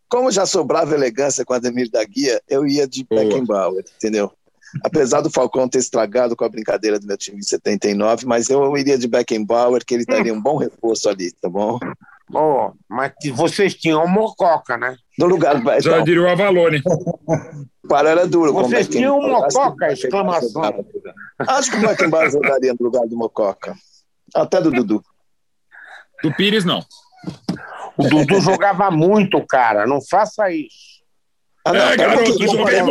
como 0.10 0.32
já 0.32 0.46
sobrava 0.46 0.94
elegância 0.94 1.46
com 1.46 1.54
a 1.54 1.58
Ademir 1.58 1.90
da 1.90 2.04
Guia, 2.04 2.42
eu 2.50 2.66
ia 2.66 2.88
de 2.88 3.06
Beckenbauer, 3.10 3.86
entendeu? 3.96 4.32
Apesar 4.84 5.22
do 5.22 5.30
Falcão 5.30 5.68
ter 5.68 5.80
estragado 5.80 6.36
com 6.36 6.44
a 6.44 6.50
brincadeira 6.50 7.00
do 7.00 7.08
meu 7.08 7.18
time 7.18 7.40
em 7.40 7.44
79, 7.44 8.26
mas 8.26 8.50
eu 8.50 8.76
iria 8.78 8.98
de 8.98 9.08
Beckenbauer, 9.08 9.86
que 9.86 9.94
ele 9.94 10.06
daria 10.06 10.34
um 10.34 10.42
bom 10.42 10.58
reforço 10.58 11.10
ali, 11.10 11.32
tá 11.32 11.50
bom? 11.50 11.80
Oh, 12.34 12.72
mas 12.90 13.14
vocês 13.34 13.76
tinham 13.76 14.04
o 14.04 14.08
Mococa, 14.08 14.78
né? 14.78 14.98
No 15.18 15.28
lugar 15.28 15.62
do 15.62 15.82
Já 15.82 16.00
diria 16.02 16.24
o 16.24 16.30
Avalone. 16.30 16.82
Para 17.88 18.10
era 18.10 18.28
duro. 18.28 18.52
Vocês 18.52 18.88
tinham 18.88 19.20
o 19.20 19.22
Mococa, 19.22 19.92
exclamação. 19.92 20.86
Acho 21.40 21.72
que 21.72 21.78
o 21.78 21.88
Beckenbauer 21.88 22.32
jogaria 22.32 22.74
no 22.74 22.86
lugar 22.86 23.08
do 23.08 23.16
Mococa. 23.16 23.76
Até 24.34 24.60
do 24.60 24.72
Dudu. 24.72 25.04
Do 26.24 26.34
Pires, 26.34 26.66
não. 26.66 26.84
O 27.96 28.04
Dudu 28.08 28.42
jogava 28.42 28.90
muito, 28.90 29.46
cara. 29.46 29.86
Não 29.86 30.00
faça 30.02 30.52
isso. 30.52 30.95
Ah, 31.66 31.74
não, 31.74 31.82
é, 31.82 31.98
garoto, 31.98 32.44
eu 32.44 32.48
joguei 32.48 32.84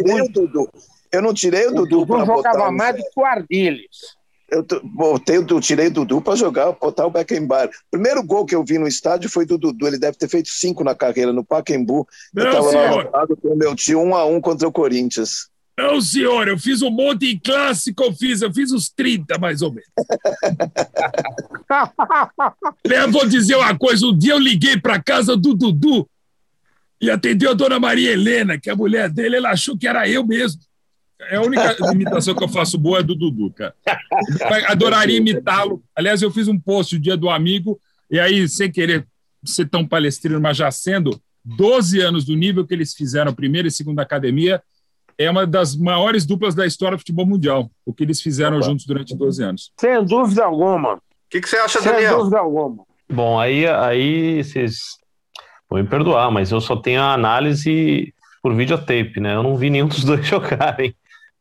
muito. 0.00 0.68
Eu 1.12 1.22
não 1.22 1.32
tirei 1.32 1.68
o 1.68 1.72
Dudu. 1.72 2.02
O 2.02 2.04
Dudu 2.04 2.26
jogava 2.26 2.72
mais 2.72 2.96
do 2.96 3.02
que 3.02 3.20
o 3.20 3.24
Ardiles 3.24 4.16
eu 4.52 4.64
botei, 4.84 5.38
eu 5.38 5.60
tirei 5.60 5.86
o 5.86 5.90
Dudu 5.90 6.20
para 6.20 6.36
jogar, 6.36 6.72
botar 6.72 7.06
o 7.06 7.10
Beckenbauer. 7.10 7.70
Primeiro 7.90 8.22
gol 8.22 8.44
que 8.44 8.54
eu 8.54 8.62
vi 8.62 8.78
no 8.78 8.86
estádio 8.86 9.30
foi 9.30 9.46
do 9.46 9.56
Dudu. 9.56 9.86
Ele 9.86 9.98
deve 9.98 10.18
ter 10.18 10.28
feito 10.28 10.50
cinco 10.50 10.84
na 10.84 10.94
carreira 10.94 11.32
no 11.32 11.42
Pacaembu. 11.42 12.06
eu 12.36 12.44
estava 12.44 13.10
lá 13.10 13.26
com 13.26 13.48
o 13.48 13.56
meu 13.56 13.74
tio, 13.74 14.00
um 14.00 14.14
a 14.14 14.26
um 14.26 14.38
contra 14.40 14.68
o 14.68 14.72
Corinthians. 14.72 15.50
Não, 15.78 16.02
senhor, 16.02 16.48
eu 16.48 16.58
fiz 16.58 16.82
um 16.82 16.90
monte 16.90 17.32
em 17.32 17.38
clássico, 17.38 18.04
eu 18.04 18.12
fiz, 18.12 18.42
eu 18.42 18.52
fiz 18.52 18.72
uns 18.72 18.90
30 18.90 19.38
mais 19.38 19.62
ou 19.62 19.72
menos. 19.72 19.88
eu 22.84 23.10
vou 23.10 23.26
dizer 23.26 23.56
uma 23.56 23.74
coisa: 23.78 24.06
um 24.06 24.14
dia 24.16 24.34
eu 24.34 24.38
liguei 24.38 24.78
para 24.78 25.02
casa 25.02 25.34
do 25.34 25.54
Dudu 25.54 26.06
e 27.02 27.10
atendeu 27.10 27.50
a 27.50 27.54
dona 27.54 27.80
Maria 27.80 28.12
Helena, 28.12 28.56
que 28.56 28.70
é 28.70 28.72
a 28.72 28.76
mulher 28.76 29.10
dele, 29.10 29.36
ela 29.36 29.50
achou 29.50 29.76
que 29.76 29.88
era 29.88 30.08
eu 30.08 30.24
mesmo. 30.24 30.62
É 31.20 31.36
a 31.36 31.42
única 31.42 31.76
imitação 31.92 32.32
que 32.32 32.44
eu 32.44 32.48
faço 32.48 32.78
boa 32.78 33.00
é 33.00 33.02
do 33.02 33.16
Dudu, 33.16 33.52
cara. 33.52 33.74
Adoraria 34.68 35.16
imitá-lo. 35.16 35.82
Aliás, 35.96 36.22
eu 36.22 36.30
fiz 36.30 36.46
um 36.46 36.58
post 36.58 36.94
o 36.94 37.00
dia 37.00 37.16
do 37.16 37.28
amigo, 37.28 37.80
e 38.08 38.20
aí, 38.20 38.48
sem 38.48 38.70
querer 38.70 39.04
ser 39.44 39.68
tão 39.68 39.86
palestrino, 39.86 40.40
mas 40.40 40.56
já 40.56 40.70
sendo, 40.70 41.20
12 41.44 42.00
anos 42.00 42.24
do 42.24 42.36
nível 42.36 42.64
que 42.64 42.72
eles 42.72 42.94
fizeram, 42.94 43.34
primeira 43.34 43.66
e 43.66 43.70
segunda 43.70 44.02
academia, 44.02 44.62
é 45.18 45.28
uma 45.28 45.44
das 45.44 45.74
maiores 45.74 46.24
duplas 46.24 46.54
da 46.54 46.64
história 46.64 46.96
do 46.96 47.00
futebol 47.00 47.26
mundial, 47.26 47.68
o 47.84 47.92
que 47.92 48.04
eles 48.04 48.20
fizeram 48.20 48.58
Opa. 48.58 48.66
juntos 48.66 48.86
durante 48.86 49.16
12 49.16 49.42
anos. 49.42 49.72
Sem 49.78 50.04
dúvida 50.04 50.44
alguma. 50.44 50.94
O 50.94 51.00
que, 51.28 51.40
que, 51.40 51.48
você 51.48 51.56
acha, 51.56 51.80
Sem 51.80 51.90
Daniel? 51.90 52.10
Sem 52.10 52.18
dúvida 52.18 52.38
alguma. 52.38 52.84
Bom, 53.10 53.40
aí, 53.40 53.66
aí 53.66 54.44
vocês 54.44 55.01
vão 55.72 55.82
me 55.82 55.88
perdoar, 55.88 56.30
mas 56.30 56.50
eu 56.52 56.60
só 56.60 56.76
tenho 56.76 57.00
a 57.00 57.12
análise 57.12 58.12
por 58.42 58.54
videotape, 58.54 59.20
né? 59.20 59.34
Eu 59.34 59.42
não 59.42 59.56
vi 59.56 59.70
nenhum 59.70 59.88
dos 59.88 60.04
dois 60.04 60.26
jogarem. 60.26 60.94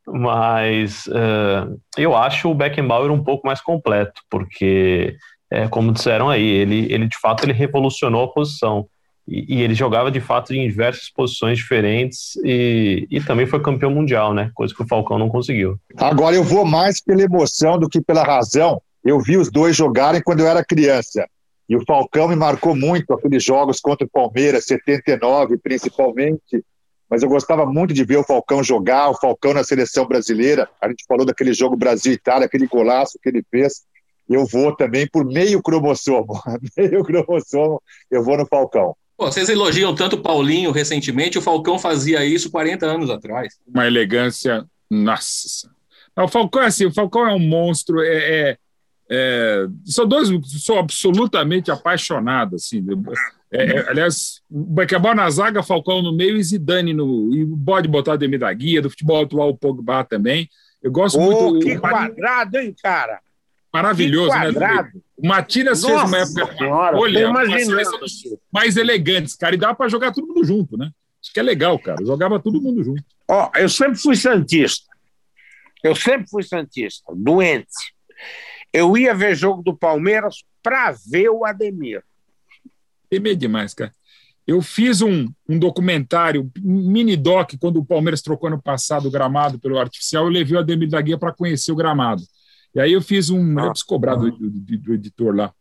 Mas 0.08 1.06
uh, 1.08 1.80
eu 1.98 2.16
acho 2.16 2.50
o 2.50 2.56
Beckenbauer 2.56 3.12
um 3.12 3.24
pouco 3.24 3.46
mais 3.46 3.62
completo, 3.62 4.22
porque, 4.30 5.16
é, 5.50 5.68
como 5.68 5.92
disseram 5.92 6.30
aí, 6.30 6.44
ele, 6.44 6.92
ele 6.92 7.08
de 7.08 7.18
fato 7.20 7.44
ele 7.44 7.54
revolucionou 7.54 8.24
a 8.24 8.34
posição. 8.34 8.88
E, 9.28 9.58
e, 9.58 9.62
ele 9.62 9.76
jogava 9.76 10.10
de 10.10 10.20
fato 10.20 10.52
em 10.54 10.68
diversas 10.68 11.10
posições 11.12 11.60
diferentes 11.60 12.36
e, 12.44 13.08
e 13.10 13.22
também 13.22 13.46
foi 13.46 13.62
campeão 13.62 13.92
mundial, 13.92 14.34
né? 14.34 14.50
Coisa 14.56 14.74
que 14.74 14.82
o 14.82 14.88
Falcão 14.88 15.20
não 15.20 15.30
conseguiu. 15.30 15.80
Agora 15.96 16.36
eu 16.36 16.44
vou 16.44 16.66
mais 16.66 17.00
pela 17.00 17.22
emoção 17.22 17.78
do 17.78 17.88
que 17.88 18.02
pela 18.02 18.24
razão. 18.24 18.82
Eu 19.06 19.20
vi 19.20 19.38
os 19.38 19.52
dois 19.52 19.76
jogarem 19.76 20.22
quando 20.24 20.40
eu 20.40 20.48
era 20.48 20.66
criança. 20.66 21.28
E 21.72 21.76
o 21.78 21.86
Falcão 21.88 22.28
me 22.28 22.36
marcou 22.36 22.76
muito 22.76 23.14
aqueles 23.14 23.42
jogos 23.42 23.80
contra 23.80 24.06
o 24.06 24.10
Palmeiras, 24.10 24.66
79 24.66 25.58
principalmente, 25.58 26.66
mas 27.10 27.24
eu 27.24 27.30
gostava 27.30 27.66
muito 27.66 27.94
de 27.94 28.04
ver 28.04 28.18
o 28.18 28.26
Falcão 28.26 28.62
jogar, 28.62 29.10
o 29.10 29.18
Falcão 29.18 29.54
na 29.54 29.64
seleção 29.64 30.06
brasileira. 30.06 30.68
A 30.82 30.90
gente 30.90 31.06
falou 31.08 31.26
daquele 31.26 31.54
jogo 31.54 31.78
Brasil-Itália, 31.78 32.46
aquele 32.46 32.68
golaço 32.68 33.18
que 33.24 33.30
ele 33.30 33.42
fez. 33.50 33.84
Eu 34.30 34.46
vou 34.46 34.76
também 34.76 35.08
por 35.08 35.24
meio 35.24 35.62
cromossomo. 35.62 36.42
meio 36.76 37.06
cromossomo, 37.06 37.82
eu 38.12 38.22
vou 38.22 38.38
no 38.38 38.46
Falcão. 38.46 38.94
Pô, 39.16 39.32
vocês 39.32 39.48
elogiam 39.48 39.96
tanto 39.96 40.18
o 40.18 40.22
Paulinho 40.22 40.72
recentemente, 40.72 41.38
o 41.38 41.42
Falcão 41.42 41.80
fazia 41.80 42.26
isso 42.26 42.52
40 42.52 42.86
anos 42.86 43.10
atrás. 43.10 43.54
Uma 43.66 43.88
elegância. 43.88 44.66
Nossa. 44.90 45.72
o 46.18 46.28
Falcão 46.28 46.64
é 46.64 46.66
assim, 46.66 46.86
o 46.86 46.94
Falcão 46.94 47.26
é 47.26 47.34
um 47.34 47.40
monstro, 47.40 48.02
é, 48.02 48.10
é, 48.50 48.58
é, 49.14 49.68
são 49.84 50.08
dois, 50.08 50.30
sou 50.64 50.80
absolutamente 50.80 51.70
apaixonado, 51.70 52.56
assim. 52.56 52.82
É, 53.52 53.66
é, 53.66 53.90
aliás, 53.90 54.42
Beckenbauer 54.50 55.18
na 55.18 55.30
zaga, 55.30 55.62
Falcão 55.62 56.02
no 56.02 56.16
meio 56.16 56.38
e 56.38 56.44
Zidane 56.44 56.94
no. 56.94 57.36
E 57.36 57.46
pode 57.66 57.90
botar 57.90 58.14
Ademir 58.14 58.40
da 58.40 58.54
Guia, 58.54 58.82
do 58.82 58.90
futebol 58.90 59.22
atual 59.22 59.50
o 59.50 59.58
Pogba 59.58 60.06
também. 60.06 60.50
Eu 60.82 60.94
gosto 60.94 61.20
oh, 61.20 61.52
muito. 61.52 61.66
Que 61.66 61.78
quadrado, 61.78 62.58
hein, 62.58 62.74
cara? 62.82 63.20
Maravilhoso, 63.74 64.34
né? 64.38 64.50
O 65.18 65.28
Matinas 65.28 65.84
fez 65.84 66.04
uma 66.04 66.18
época. 66.18 66.58
Senhora, 66.58 66.98
olha, 66.98 67.30
uma 67.30 67.44
mais 68.52 68.78
elegantes, 68.78 69.36
cara. 69.36 69.56
E 69.56 69.58
dá 69.58 69.74
para 69.74 69.90
jogar 69.90 70.14
todo 70.14 70.26
mundo 70.26 70.46
junto, 70.46 70.78
né? 70.78 70.90
Isso 71.22 71.34
que 71.34 71.40
é 71.40 71.44
legal, 71.44 71.78
cara. 71.78 72.04
Jogava 72.06 72.40
todo 72.40 72.62
mundo 72.62 72.82
junto. 72.82 73.04
Ó, 73.28 73.50
oh, 73.54 73.58
eu 73.58 73.68
sempre 73.68 73.98
fui 73.98 74.16
Santista. 74.16 74.90
Eu 75.84 75.96
sempre 75.96 76.30
fui 76.30 76.44
Santista, 76.44 77.12
doente. 77.14 77.94
Eu 78.74 78.98
ia 78.98 79.14
ver 79.14 79.36
jogo 79.36 79.62
do 79.62 79.76
Palmeiras 79.76 80.44
para 80.64 80.96
ver 81.10 81.30
o 81.30 81.46
Ademir. 81.46 82.04
Temer 83.10 83.36
demais, 83.36 83.74
cara. 83.74 83.92
Eu 84.48 84.62
fiz 84.62 85.02
um, 85.02 85.28
um 85.48 85.60
documentário, 85.60 86.50
um 86.64 86.90
mini 86.90 87.16
doc, 87.16 87.54
quando 87.60 87.78
o 87.78 87.86
Palmeiras 87.86 88.22
trocou 88.22 88.48
ano 88.48 88.62
passado 88.62 89.08
o 89.08 89.12
gramado 89.12 89.60
pelo 89.60 89.78
artificial, 89.78 90.26
eu 90.26 90.30
levei 90.30 90.58
o 90.58 90.60
Ademir 90.60 90.90
da 90.90 91.02
Guia 91.02 91.18
para 91.18 91.34
conhecer 91.34 91.72
o 91.72 91.76
gramado. 91.76 92.24
E 92.74 92.80
aí 92.80 92.94
eu 92.94 93.02
fiz 93.02 93.30
um. 93.30 93.60
Ah, 93.60 93.64
eu 93.64 93.70
preciso 93.70 93.88
cobrar 93.88 94.16
do, 94.16 94.32
do, 94.32 94.50
do, 94.50 94.94
editor 94.94 95.36
lá. 95.36 95.54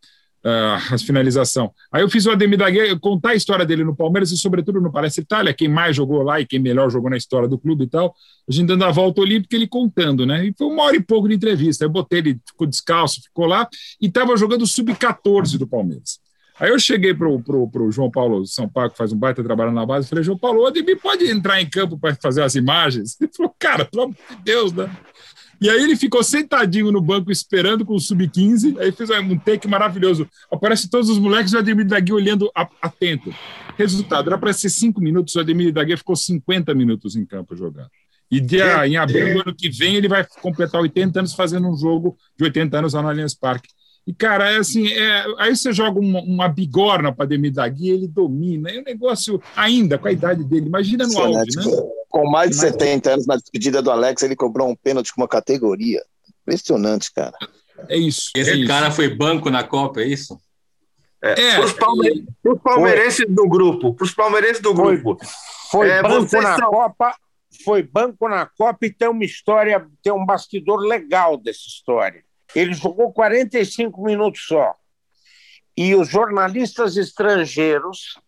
Uh, 0.43 0.95
as 0.95 1.03
finalização. 1.03 1.71
Aí 1.93 2.01
eu 2.01 2.09
fiz 2.09 2.25
o 2.25 2.31
Ademir 2.31 2.59
da 2.59 2.71
Guia 2.71 2.99
contar 2.99 3.31
a 3.31 3.35
história 3.35 3.63
dele 3.63 3.85
no 3.85 3.95
Palmeiras 3.95 4.31
e, 4.31 4.39
sobretudo, 4.39 4.81
no 4.81 4.91
Palestra 4.91 5.23
Itália, 5.23 5.53
quem 5.53 5.69
mais 5.69 5.95
jogou 5.95 6.23
lá 6.23 6.41
e 6.41 6.47
quem 6.47 6.59
melhor 6.59 6.91
jogou 6.91 7.11
na 7.11 7.19
história 7.19 7.47
do 7.47 7.59
clube 7.59 7.85
e 7.85 7.87
tal. 7.87 8.15
A 8.49 8.51
gente 8.51 8.67
dando 8.67 8.85
a 8.87 8.91
volta 8.91 9.21
olímpica, 9.21 9.55
ele 9.55 9.67
contando, 9.67 10.25
né? 10.25 10.47
E 10.47 10.55
foi 10.57 10.67
uma 10.67 10.85
hora 10.85 10.97
e 10.97 11.01
pouco 11.01 11.29
de 11.29 11.35
entrevista. 11.35 11.85
Eu 11.85 11.91
botei 11.91 12.21
ele, 12.21 12.41
ficou 12.49 12.67
descalço, 12.67 13.21
ficou 13.21 13.45
lá 13.45 13.69
e 14.01 14.07
estava 14.07 14.35
jogando 14.35 14.63
o 14.63 14.67
sub-14 14.67 15.59
do 15.59 15.67
Palmeiras. 15.67 16.19
Aí 16.61 16.69
eu 16.69 16.79
cheguei 16.79 17.15
para 17.15 17.27
o 17.27 17.91
João 17.91 18.11
Paulo 18.11 18.47
São 18.47 18.69
Paulo, 18.69 18.91
que 18.91 18.99
faz 18.99 19.15
um 19.15 19.17
baita 19.17 19.43
trabalho 19.43 19.73
na 19.73 19.87
base, 19.87 20.07
e 20.07 20.11
falei, 20.11 20.23
João 20.23 20.37
Paulo, 20.37 20.61
o 20.61 20.67
Ademir 20.67 21.01
pode 21.01 21.25
entrar 21.25 21.59
em 21.59 21.69
campo 21.69 21.99
para 21.99 22.15
fazer 22.17 22.43
as 22.43 22.55
imagens? 22.55 23.17
Ele 23.21 23.31
falou, 23.35 23.55
cara, 23.59 23.87
pelo 23.87 24.03
amor 24.03 24.17
de 24.29 24.37
Deus, 24.45 24.71
né? 24.71 24.95
E 25.61 25.69
aí 25.69 25.83
ele 25.83 25.95
ficou 25.95 26.25
sentadinho 26.25 26.91
no 26.91 27.03
banco 27.03 27.31
esperando 27.31 27.85
com 27.85 27.95
o 27.95 28.01
sub-15, 28.01 28.79
aí 28.79 28.91
fez 28.93 29.11
um 29.11 29.39
take 29.39 29.69
maravilhoso. 29.69 30.27
Aparece 30.51 30.89
todos 30.89 31.11
os 31.11 31.19
moleques 31.19 31.53
e 31.53 31.57
o 31.57 31.59
Ademir 31.59 31.87
Dagui 31.87 32.13
olhando 32.13 32.51
atento. 32.81 33.35
Resultado, 33.77 34.31
era 34.31 34.39
para 34.39 34.53
ser 34.55 34.71
cinco 34.71 35.01
minutos, 35.03 35.35
o 35.35 35.41
Ademir 35.41 35.73
Dagui 35.73 35.97
ficou 35.97 36.17
50 36.17 36.75
minutos 36.75 37.15
em 37.15 37.27
campo 37.27 37.55
jogando. 37.55 37.91
E 38.31 38.41
dia, 38.41 38.87
em 38.87 38.97
abril 38.97 39.35
do 39.35 39.41
ano 39.41 39.55
que 39.55 39.69
vem 39.69 39.97
ele 39.97 40.09
vai 40.09 40.25
completar 40.41 40.81
80 40.81 41.19
anos 41.19 41.35
fazendo 41.35 41.69
um 41.69 41.77
jogo 41.77 42.17
de 42.39 42.45
80 42.45 42.79
anos 42.79 42.95
lá 42.95 43.03
no 43.03 43.09
Allianz 43.09 43.35
Parque. 43.35 43.69
E, 44.07 44.15
cara, 44.15 44.51
é 44.51 44.57
assim, 44.57 44.89
é, 44.89 45.25
aí 45.39 45.55
você 45.55 45.73
joga 45.73 46.01
uma, 46.01 46.21
uma 46.21 46.49
bigorna 46.49 47.13
para 47.13 47.25
Ademir 47.25 47.53
Dagui, 47.53 47.91
ele 47.91 48.09
domina. 48.09 48.71
É 48.71 48.81
um 48.81 48.85
negócio, 48.85 49.41
ainda 49.55 49.99
com 49.99 50.09
a 50.09 50.13
idade 50.13 50.43
dele, 50.43 50.67
imagina 50.67 51.07
no 51.07 51.19
auge, 51.19 51.57
né? 51.57 51.65
Com 52.09 52.29
mais 52.29 52.51
de 52.51 52.57
70 52.57 53.11
anos 53.13 53.27
na 53.27 53.37
despedida 53.37 53.81
do 53.81 53.91
Alex, 53.91 54.23
ele 54.23 54.35
cobrou 54.35 54.69
um 54.69 54.75
pênalti 54.75 55.15
com 55.15 55.21
uma 55.21 55.29
categoria. 55.29 56.03
Impressionante, 56.43 57.13
cara. 57.13 57.37
É 57.89 57.97
isso. 57.97 58.31
Esse 58.35 58.65
é 58.65 58.67
cara 58.67 58.89
isso. 58.89 58.97
foi 58.97 59.15
banco 59.15 59.49
na 59.51 59.63
Copa, 59.63 60.01
é 60.01 60.07
isso? 60.07 60.39
É, 61.23 61.33
é, 61.33 61.55
para 61.57 61.65
os 61.67 61.73
palme 61.75 62.27
palmeirenses 62.65 63.27
do 63.29 63.47
grupo, 63.47 63.95
para 63.95 64.05
os 64.05 64.15
palmeirenses 64.15 64.63
do 64.63 64.73
grupo. 64.73 65.19
Foi, 65.71 65.87
foi 65.87 65.91
é, 65.91 66.03
banco 66.03 66.41
na 66.41 66.57
são... 66.57 66.71
Copa, 66.71 67.15
foi 67.63 67.83
banco 67.83 68.29
na 68.29 68.47
Copa 68.47 68.87
e 68.87 68.93
tem 68.93 69.09
uma 69.09 69.25
história, 69.25 69.87
tem 70.03 70.13
um 70.13 70.25
bastidor 70.25 70.81
legal 70.81 71.37
dessa 71.37 71.61
história. 71.67 72.25
Ele 72.55 72.75
jogou 72.75 73.13
45 73.13 74.03
minutos 74.03 74.45
só. 74.47 74.75
E 75.77 75.95
os 75.95 76.09
jornalistas 76.09 76.97
estrangeiros, 76.97 78.19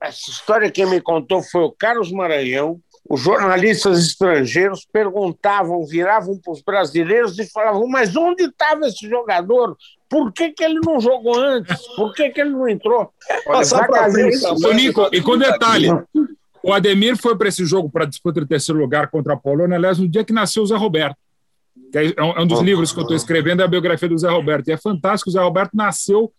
essa 0.00 0.30
história 0.30 0.70
quem 0.70 0.86
me 0.86 1.00
contou 1.00 1.42
foi 1.42 1.62
o 1.62 1.72
Carlos 1.72 2.12
Maranhão, 2.12 2.80
os 3.08 3.20
jornalistas 3.20 4.00
estrangeiros 4.00 4.86
perguntavam, 4.92 5.86
viravam 5.86 6.38
para 6.38 6.52
os 6.52 6.60
brasileiros 6.60 7.38
e 7.38 7.46
falavam: 7.50 7.86
mas 7.86 8.16
onde 8.16 8.44
estava 8.44 8.86
esse 8.86 9.08
jogador? 9.08 9.76
Por 10.08 10.32
que, 10.32 10.50
que 10.50 10.64
ele 10.64 10.80
não 10.84 11.00
jogou 11.00 11.38
antes? 11.38 11.86
Por 11.94 12.12
que, 12.14 12.30
que 12.30 12.40
ele 12.40 12.50
não 12.50 12.68
entrou? 12.68 13.12
Olha, 13.46 13.64
Nico, 14.74 15.08
e 15.12 15.22
com 15.22 15.38
detalhe: 15.38 15.88
o 16.62 16.72
Ademir 16.72 17.16
foi 17.16 17.36
para 17.36 17.48
esse 17.48 17.64
jogo 17.64 17.88
para 17.88 18.04
disputar 18.04 18.42
o 18.42 18.46
terceiro 18.46 18.80
lugar 18.80 19.08
contra 19.08 19.34
a 19.34 19.36
Polônia, 19.36 19.76
aliás, 19.76 19.98
no 19.98 20.08
dia 20.08 20.24
que 20.24 20.32
nasceu 20.32 20.64
o 20.64 20.66
Zé 20.66 20.76
Roberto. 20.76 21.16
Que 21.92 22.14
é 22.16 22.22
um 22.22 22.42
é 22.42 22.46
dos 22.46 22.60
livros 22.60 22.92
que 22.92 22.98
eu 22.98 23.02
estou 23.02 23.16
escrevendo, 23.16 23.62
é 23.62 23.64
a 23.64 23.68
biografia 23.68 24.08
do 24.08 24.18
Zé 24.18 24.28
Roberto. 24.28 24.68
E 24.68 24.72
é 24.72 24.76
fantástico, 24.76 25.30
o 25.30 25.32
Zé 25.32 25.40
Roberto 25.40 25.72
nasceu 25.74 26.32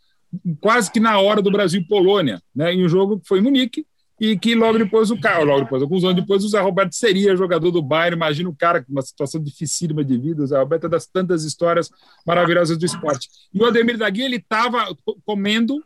quase 0.59 0.91
que 0.91 0.99
na 0.99 1.19
hora 1.19 1.41
do 1.41 1.51
Brasil 1.51 1.81
e 1.81 1.87
Polônia, 1.87 2.41
né, 2.53 2.73
em 2.73 2.85
um 2.85 2.89
jogo 2.89 3.19
que 3.19 3.27
foi 3.27 3.39
em 3.39 3.41
Munique, 3.41 3.85
e 4.19 4.37
que 4.37 4.55
logo 4.55 4.79
depois 4.79 5.11
o 5.11 5.19
cara, 5.19 5.43
logo 5.43 5.61
depois, 5.61 5.81
alguns 5.81 6.03
anos 6.03 6.15
depois, 6.15 6.43
o 6.43 6.49
Zé 6.49 6.59
Roberto 6.59 6.93
seria 6.93 7.35
jogador 7.35 7.69
do 7.69 7.83
Bayern. 7.83 8.15
Imagina 8.15 8.49
o 8.49 8.55
cara 8.55 8.83
com 8.83 8.91
uma 8.91 9.03
situação 9.03 9.41
dificílima 9.41 10.03
de 10.03 10.17
vida. 10.17 10.41
O 10.41 10.47
Zé 10.47 10.57
Roberto 10.57 10.87
é 10.87 10.89
das 10.89 11.05
tantas 11.05 11.43
histórias 11.43 11.89
maravilhosas 12.25 12.79
do 12.79 12.85
esporte. 12.85 13.29
E 13.53 13.61
o 13.61 13.65
Ademir 13.65 13.95
da 13.95 14.09
Guia, 14.09 14.25
ele 14.25 14.37
estava 14.37 14.87
comendo 15.23 15.83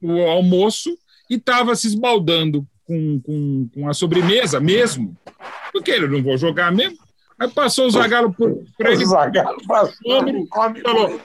o 0.00 0.22
almoço 0.22 0.96
e 1.28 1.34
estava 1.34 1.76
se 1.76 1.86
esbaldando 1.88 2.66
com, 2.84 3.20
com, 3.20 3.68
com, 3.74 3.88
a 3.88 3.92
sobremesa 3.92 4.58
mesmo, 4.58 5.14
porque 5.70 5.90
ele 5.90 6.08
não 6.08 6.22
vou 6.22 6.38
jogar 6.38 6.72
mesmo. 6.72 6.98
Aí 7.38 7.48
passou 7.48 7.86
o 7.86 7.90
Zagallo 7.90 8.32
por, 8.32 8.64
ele. 8.78 9.04
O 9.04 9.06
Zagallo 9.06 9.66
passou, 9.66 10.24
falou: 10.82 11.20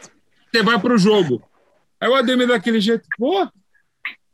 você 0.51 0.63
vai 0.63 0.79
para 0.79 0.93
o 0.93 0.97
jogo. 0.97 1.41
Aí 1.99 2.09
o 2.09 2.15
Ademir 2.15 2.47
daquele 2.47 2.81
jeito, 2.81 3.07
pô, 3.17 3.47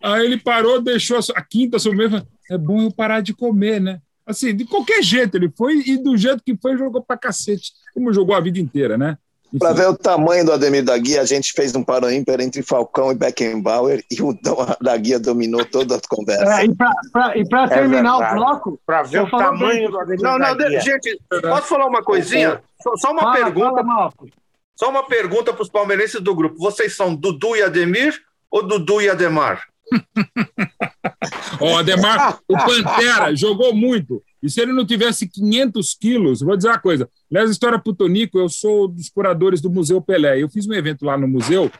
Aí 0.01 0.25
ele 0.25 0.37
parou, 0.37 0.81
deixou 0.81 1.19
a 1.35 1.41
quinta 1.41 1.79
sobremesa. 1.79 2.27
É 2.49 2.57
bom 2.57 2.81
eu 2.81 2.91
parar 2.91 3.21
de 3.21 3.33
comer, 3.33 3.81
né? 3.81 3.99
Assim, 4.25 4.55
de 4.55 4.65
qualquer 4.65 5.01
jeito 5.01 5.35
ele 5.35 5.51
foi 5.55 5.81
e 5.85 5.97
do 5.97 6.15
jeito 6.17 6.43
que 6.43 6.55
foi, 6.55 6.77
jogou 6.77 7.01
pra 7.01 7.17
cacete, 7.17 7.71
como 7.93 8.13
jogou 8.13 8.35
a 8.35 8.41
vida 8.41 8.59
inteira, 8.59 8.97
né? 8.97 9.17
Para 9.57 9.73
ver 9.73 9.87
o 9.87 9.97
tamanho 9.97 10.45
do 10.45 10.51
Ademir 10.51 10.83
da 10.83 10.97
Guia, 10.97 11.21
a 11.21 11.25
gente 11.25 11.53
fez 11.53 11.73
um 11.73 11.85
ímpar 12.11 12.41
entre 12.41 12.61
Falcão 12.61 13.11
e 13.11 13.15
Beckenbauer 13.15 14.03
e 14.11 14.21
o 14.21 14.37
da 14.81 14.97
Guia 14.97 15.19
dominou 15.19 15.63
toda 15.63 15.95
a 15.95 15.99
conversa. 16.09 16.61
É, 16.61 16.65
e 16.65 17.47
para 17.47 17.63
é 17.63 17.67
terminar 17.67 18.17
o 18.17 18.35
bloco. 18.35 18.79
Para 18.85 19.03
ver 19.03 19.21
o 19.21 19.29
tamanho 19.29 19.81
bem. 19.81 19.89
do 19.89 19.99
Ademir 19.99 20.21
não, 20.21 20.37
da 20.37 20.49
não, 20.49 20.57
Guia. 20.57 20.81
Gente, 20.81 21.19
posso 21.41 21.67
falar 21.67 21.85
uma 21.87 22.03
coisinha? 22.03 22.61
Só, 22.81 22.95
só 22.97 23.11
uma 23.11 23.21
fala, 23.21 23.35
pergunta. 23.35 23.83
Fala, 23.83 24.13
só 24.75 24.89
uma 24.89 25.03
pergunta 25.07 25.53
para 25.53 25.63
os 25.63 25.69
palmeirenses 25.69 26.21
do 26.21 26.35
grupo. 26.35 26.57
Vocês 26.59 26.95
são 26.95 27.15
Dudu 27.15 27.55
e 27.55 27.63
Ademir 27.63 28.19
ou 28.51 28.61
Dudu 28.61 29.01
e 29.01 29.09
Ademar? 29.09 29.63
o 31.61 31.77
Ademar, 31.77 32.39
o 32.47 32.57
Pantera 32.57 33.33
jogou 33.35 33.73
muito. 33.73 34.21
E 34.41 34.49
se 34.49 34.61
ele 34.61 34.71
não 34.71 34.85
tivesse 34.85 35.27
500 35.27 35.95
quilos, 35.95 36.41
vou 36.41 36.55
dizer 36.55 36.69
uma 36.69 36.79
coisa. 36.79 37.09
Aliás, 37.29 37.49
história 37.49 37.79
pro 37.79 37.93
Tonico, 37.93 38.37
eu 38.37 38.47
sou 38.47 38.87
dos 38.87 39.09
curadores 39.09 39.61
do 39.61 39.69
Museu 39.69 40.01
Pelé. 40.01 40.41
Eu 40.41 40.49
fiz 40.49 40.67
um 40.67 40.73
evento 40.73 41.05
lá 41.05 41.17
no 41.17 41.27
museu, 41.27 41.71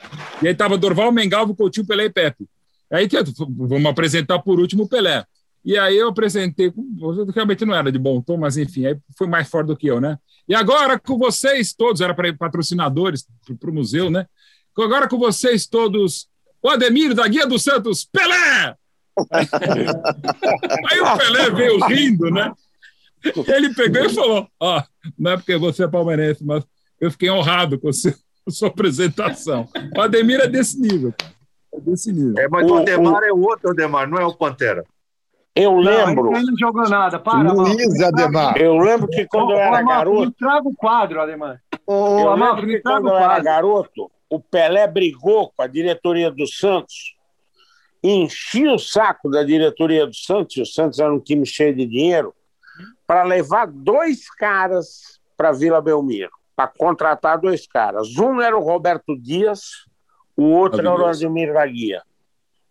e 0.41 0.47
aí 0.47 0.55
tava 0.55 0.78
Dorval, 0.78 1.12
Mengalvo, 1.12 1.55
Coutinho, 1.55 1.86
Pelé 1.86 2.05
e 2.05 2.10
Pepe. 2.10 2.47
Aí 2.91 3.08
vamos 3.49 3.86
apresentar 3.86 4.39
por 4.39 4.60
último 4.60 4.84
o 4.84 4.88
Pelé. 4.88 5.26
E 5.64 5.78
aí 5.78 5.97
eu 5.97 6.08
apresentei, 6.08 6.72
realmente 7.36 7.66
não 7.66 7.76
era 7.76 7.91
de 7.91 7.99
bom 7.99 8.22
tom, 8.22 8.38
mas 8.38 8.58
enfim, 8.58 8.86
aí 8.86 8.97
foi 9.18 9.28
mais 9.28 9.49
forte 9.49 9.68
do 9.68 9.76
que 9.76 9.88
eu, 9.88 9.99
né? 9.99 10.18
E 10.47 10.55
agora 10.55 10.97
com 10.97 11.18
vocês 11.18 11.74
todos, 11.74 11.99
era 11.99 12.14
para 12.14 12.34
patrocinadores 12.34 13.28
para 13.60 13.70
o 13.70 13.74
museu, 13.74 14.10
né? 14.10 14.26
Agora 14.78 15.10
com 15.10 15.18
vocês 15.18 15.68
todos, 15.68 16.30
o 16.62 16.70
Ademir 16.70 17.14
da 17.14 17.28
Guia 17.28 17.45
dos 17.45 17.64
Santos, 17.64 18.05
Pelé! 18.05 18.78
Aí 20.89 20.99
o 20.99 21.18
Pelé 21.18 21.49
veio 21.51 21.86
rindo, 21.86 22.30
né? 22.32 22.51
Ele 23.47 23.74
pegou 23.74 24.05
e 24.05 24.09
falou: 24.09 24.47
Ó, 24.59 24.80
oh, 24.80 24.84
não 25.18 25.32
é 25.32 25.38
porque 25.38 25.57
você 25.57 25.84
é 25.84 25.88
palmeirense, 25.88 26.43
mas 26.43 26.63
eu 26.99 27.11
fiquei 27.11 27.30
honrado 27.30 27.80
com 27.80 27.89
a 27.89 27.91
sua 28.49 28.68
apresentação. 28.68 29.68
O 29.95 30.01
Ademir 30.01 30.39
é 30.39 30.47
desse 30.47 30.80
nível. 30.80 31.13
É 31.74 31.80
desse 31.80 32.11
nível. 32.11 32.36
É, 32.38 32.47
mas 32.47 32.70
o, 32.70 32.76
o 32.76 32.78
Ademar 32.78 33.22
o... 33.22 33.26
é 33.26 33.32
o 33.32 33.41
outro 33.41 33.72
Ademar, 33.72 34.07
não 34.07 34.18
é 34.18 34.26
o 34.26 34.34
Pantera. 34.34 34.84
Eu 35.55 35.76
lembro. 35.76 36.26
Não, 36.26 36.38
ele 36.38 36.51
não 36.51 36.57
jogou 36.57 36.88
nada. 36.88 37.18
Para, 37.18 37.51
Luiz 37.51 37.99
Ademar. 37.99 38.55
Eu 38.57 38.78
lembro 38.78 39.07
que 39.07 39.26
quando 39.26 39.53
eu 39.53 39.57
era 39.57 39.82
garoto. 39.82 40.32
Traga 40.34 40.68
o 40.68 40.76
quadro, 40.76 41.20
Ademar. 41.20 41.59
eu 41.88 42.34
lembro 42.36 42.68
que 42.68 42.80
quando 42.80 43.09
eu 43.09 43.18
era 43.18 43.39
garoto, 43.39 44.11
o 44.30 44.39
Pelé 44.39 44.88
brigou 44.88 45.51
com 45.55 45.63
a 45.63 45.68
diretoria 45.68 46.30
do 46.30 46.45
Santos, 46.45 47.15
enchia 48.03 48.73
o 48.73 48.79
saco 48.79 49.29
da 49.29 49.43
diretoria 49.43 50.05
do 50.05 50.15
Santos, 50.15 50.57
e 50.57 50.61
o 50.61 50.65
Santos 50.65 50.99
era 50.99 51.13
um 51.13 51.19
time 51.19 51.45
cheio 51.45 51.75
de 51.75 51.85
dinheiro, 51.85 52.33
para 53.05 53.23
levar 53.23 53.67
dois 53.67 54.29
caras 54.29 55.19
para 55.35 55.51
Vila 55.51 55.81
Belmiro, 55.81 56.31
para 56.55 56.67
contratar 56.67 57.39
dois 57.39 57.67
caras. 57.67 58.17
Um 58.17 58.41
era 58.41 58.57
o 58.57 58.63
Roberto 58.63 59.17
Dias, 59.17 59.85
o 60.35 60.43
outro 60.43 60.79
era 60.79 60.91
o 60.91 61.05
Ademir 61.05 61.53
da 61.53 61.65
Guia. 61.65 62.01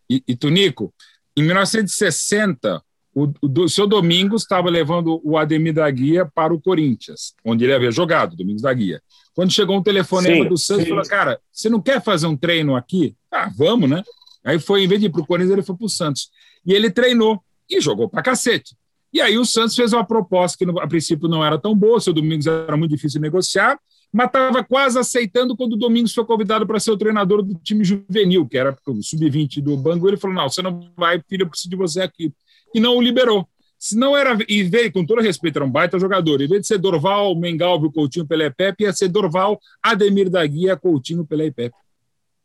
E, 0.08 0.22
e 0.26 0.36
Tunico, 0.36 0.92
em 1.36 1.42
1960, 1.42 2.82
o, 3.14 3.32
o, 3.42 3.68
seu 3.68 3.86
Domingos 3.86 4.42
estava 4.42 4.68
levando 4.68 5.20
o 5.24 5.38
Ademir 5.38 5.72
da 5.72 5.90
Guia 5.90 6.30
para 6.34 6.52
o 6.52 6.60
Corinthians, 6.60 7.34
onde 7.44 7.64
ele 7.64 7.74
havia 7.74 7.90
jogado, 7.90 8.36
Domingos 8.36 8.62
da 8.62 8.72
Guia. 8.72 9.02
Quando 9.34 9.52
chegou 9.52 9.76
um 9.76 9.82
telefonema 9.82 10.44
sim, 10.44 10.48
do 10.48 10.58
Santos, 10.58 10.88
falou: 10.88 11.04
Cara, 11.04 11.40
você 11.50 11.68
não 11.68 11.80
quer 11.80 12.02
fazer 12.02 12.26
um 12.26 12.36
treino 12.36 12.76
aqui? 12.76 13.16
Ah, 13.32 13.50
vamos, 13.56 13.88
né? 13.88 14.02
Aí 14.47 14.61
foi, 14.61 14.84
em 14.84 14.86
vez 14.86 15.01
de 15.01 15.09
ir 15.09 15.11
para 15.11 15.20
o 15.20 15.26
Corinthians, 15.26 15.53
ele 15.53 15.62
foi 15.62 15.76
para 15.76 15.86
o 15.86 15.88
Santos. 15.88 16.30
E 16.64 16.72
ele 16.72 16.88
treinou 16.88 17.42
e 17.68 17.80
jogou 17.80 18.09
para 18.09 18.22
cacete. 18.22 18.76
E 19.12 19.20
aí 19.20 19.36
o 19.36 19.44
Santos 19.44 19.74
fez 19.74 19.92
uma 19.92 20.07
proposta 20.07 20.57
que 20.57 20.70
a 20.78 20.86
princípio 20.86 21.28
não 21.28 21.44
era 21.44 21.59
tão 21.59 21.74
boa, 21.74 21.99
seu 21.99 22.12
Domingos 22.12 22.47
era 22.47 22.76
muito 22.76 22.92
difícil 22.92 23.18
de 23.18 23.26
negociar, 23.26 23.76
mas 24.12 24.26
estava 24.26 24.62
quase 24.62 24.99
aceitando 24.99 25.57
quando 25.57 25.72
o 25.72 25.76
Domingos 25.76 26.14
foi 26.14 26.24
convidado 26.24 26.64
para 26.64 26.78
ser 26.78 26.92
o 26.92 26.97
treinador 26.97 27.42
do 27.42 27.55
time 27.57 27.84
juvenil, 27.84 28.47
que 28.47 28.57
era 28.57 28.76
o 28.86 29.03
sub-20 29.03 29.61
do 29.61 29.76
Bangu. 29.76 30.07
Ele 30.07 30.16
falou: 30.16 30.36
Não, 30.36 30.49
você 30.49 30.62
não 30.62 30.90
vai, 30.97 31.20
filho, 31.28 31.42
eu 31.42 31.49
preciso 31.49 31.70
de 31.70 31.76
você 31.76 32.01
aqui. 32.01 32.32
E 32.72 32.78
não 32.78 32.97
o 32.97 33.03
liberou. 33.03 33.49
Se 33.78 33.97
não 33.97 34.16
era, 34.16 34.38
e 34.49 34.62
veio, 34.62 34.92
com 34.92 35.05
todo 35.05 35.20
respeito, 35.20 35.57
era 35.57 35.64
um 35.64 35.70
baita 35.70 35.99
jogador. 35.99 36.40
Em 36.40 36.49
vez 36.49 36.62
de 36.62 36.66
ser 36.66 36.78
Dorval, 36.78 37.34
Mengalvio, 37.34 37.92
Coutinho, 37.92 38.26
Pelé 38.26 38.49
Pepe, 38.49 38.84
ia 38.84 38.92
ser 38.92 39.09
Dorval, 39.09 39.61
Ademir 39.82 40.30
da 40.30 40.47
Guia, 40.47 40.76
Coutinho, 40.76 41.26
Pelé 41.26 41.47
e 41.47 41.51
Pepe. 41.51 41.76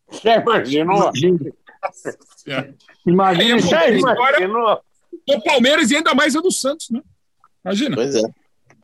Você 0.10 0.36
imaginou? 0.36 1.12
Imagina, 3.06 3.84
é, 3.84 3.98
imaginou? 3.98 4.82
Do 5.28 5.44
Palmeiras 5.44 5.92
e 5.92 5.98
ainda 5.98 6.14
mais 6.14 6.36
a 6.36 6.42
do 6.42 6.52
Santos, 6.52 6.90
né? 6.90 7.02
Imagina. 7.64 7.96
Pois 7.96 8.16
é. 8.16 8.24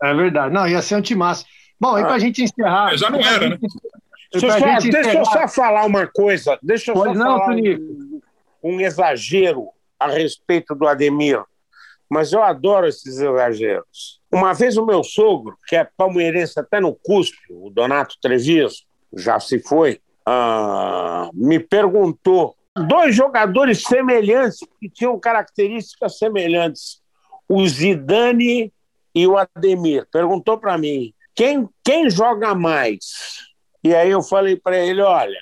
É 0.03 0.13
verdade. 0.13 0.53
Não, 0.53 0.67
ia 0.67 0.81
ser 0.81 0.95
um 0.95 1.01
timaço. 1.01 1.45
Bom, 1.79 1.97
e 1.97 2.01
para 2.01 2.13
a 2.13 2.19
gente 2.19 2.43
encerrar. 2.43 2.95
Já 2.95 3.09
não 3.09 3.19
era, 3.19 3.49
né? 3.49 3.57
Deixa, 4.31 4.59
só, 4.59 4.79
deixa 4.79 5.13
eu 5.13 5.25
só 5.25 5.47
falar 5.47 5.85
uma 5.85 6.05
coisa. 6.07 6.59
Deixa 6.61 6.91
eu 6.91 6.95
pois 6.95 7.17
só 7.17 7.23
não, 7.23 7.39
falar 7.39 7.55
um, 7.55 8.21
um 8.63 8.81
exagero 8.81 9.69
a 9.99 10.07
respeito 10.07 10.75
do 10.75 10.87
Ademir 10.87 11.41
mas 12.09 12.31
eu 12.31 12.41
adoro 12.41 12.87
esses 12.87 13.19
exageros. 13.19 14.19
Uma 14.31 14.53
vez 14.53 14.77
o 14.77 14.85
meu 14.85 15.03
sogro, 15.03 15.57
que 15.67 15.75
é 15.75 15.87
palmeirense 15.97 16.59
até 16.59 16.79
no 16.79 16.95
cuspe, 16.95 17.37
o 17.49 17.69
Donato 17.69 18.15
Treviso, 18.21 18.83
já 19.15 19.39
se 19.39 19.59
foi, 19.59 19.99
uh, 20.27 21.29
me 21.33 21.59
perguntou 21.59 22.55
dois 22.88 23.15
jogadores 23.15 23.84
semelhantes, 23.84 24.59
que 24.80 24.89
tinham 24.89 25.19
características 25.19 26.17
semelhantes, 26.17 27.01
o 27.47 27.65
Zidane 27.67 28.73
e 29.13 29.28
o 29.28 29.38
Ademir. 29.38 30.07
Perguntou 30.11 30.57
para 30.57 30.78
mim, 30.78 31.13
quem, 31.34 31.67
quem 31.84 32.09
joga 32.09 32.53
mais? 32.53 33.47
E 33.84 33.95
aí 33.95 34.11
eu 34.11 34.21
falei 34.21 34.55
para 34.55 34.78
ele, 34.78 35.01
olha, 35.01 35.39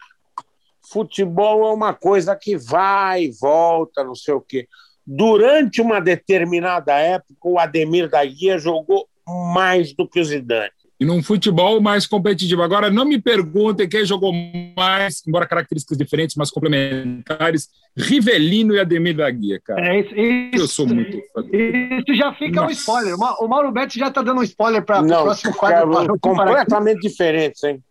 futebol 0.92 1.68
é 1.68 1.74
uma 1.74 1.94
coisa 1.94 2.36
que 2.36 2.58
vai 2.58 3.24
e 3.24 3.32
volta, 3.32 4.04
não 4.04 4.16
sei 4.16 4.34
o 4.34 4.42
quê 4.42 4.68
durante 5.06 5.82
uma 5.82 6.00
determinada 6.00 6.94
época, 6.94 7.36
o 7.44 7.60
Ademir 7.60 8.10
da 8.10 8.26
Guia 8.26 8.58
jogou 8.58 9.08
mais 9.28 9.94
do 9.94 10.08
que 10.08 10.20
o 10.20 10.26
Zidane. 10.26 10.72
E 10.98 11.04
num 11.04 11.22
futebol 11.22 11.82
mais 11.82 12.08
competitivo. 12.08 12.62
Agora, 12.62 12.90
não 12.90 13.04
me 13.04 13.20
perguntem 13.20 13.88
quem 13.88 14.06
jogou 14.06 14.32
mais, 14.78 15.22
embora 15.28 15.46
características 15.46 15.98
diferentes, 15.98 16.38
mas 16.38 16.50
complementares, 16.50 17.70
Rivelino 17.98 18.74
e 18.74 18.80
Ademir 18.80 19.18
da 19.18 19.30
Guia, 19.30 19.60
cara. 19.60 19.86
É, 19.86 20.00
isso, 20.00 20.16
Eu 20.54 20.68
sou 20.68 20.88
muito 20.88 21.18
fã. 21.34 21.44
Isso 21.52 22.16
já 22.16 22.34
fica 22.34 22.62
Nossa. 22.62 22.68
um 22.68 22.72
spoiler. 22.72 23.16
O 23.16 23.48
Mauro 23.48 23.72
Betti 23.72 24.00
já 24.00 24.08
está 24.08 24.22
dando 24.22 24.40
um 24.40 24.44
spoiler 24.44 24.84
para 24.84 25.02
o 25.02 25.08
próximo 25.08 25.54
quadro. 25.56 25.92
Cara, 25.92 26.20
completamente 26.20 27.02
diferentes, 27.02 27.62
hein? 27.64 27.84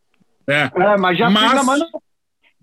É. 0.46 0.70
é, 0.74 0.96
mas 0.96 1.18
já 1.18 1.28
mas... 1.28 1.60
fica, 1.60 1.86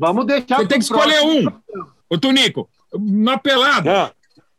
Vamos 0.02 0.26
deixar. 0.26 0.58
Você 0.58 0.68
tem 0.68 0.80
que 0.80 0.84
escolher 0.84 1.20
próximo. 1.20 1.62
um. 1.76 1.86
Ô, 2.10 2.18
Tunico, 2.18 2.68
na 3.00 3.38
pelada. 3.38 4.06
Ah. 4.06 4.12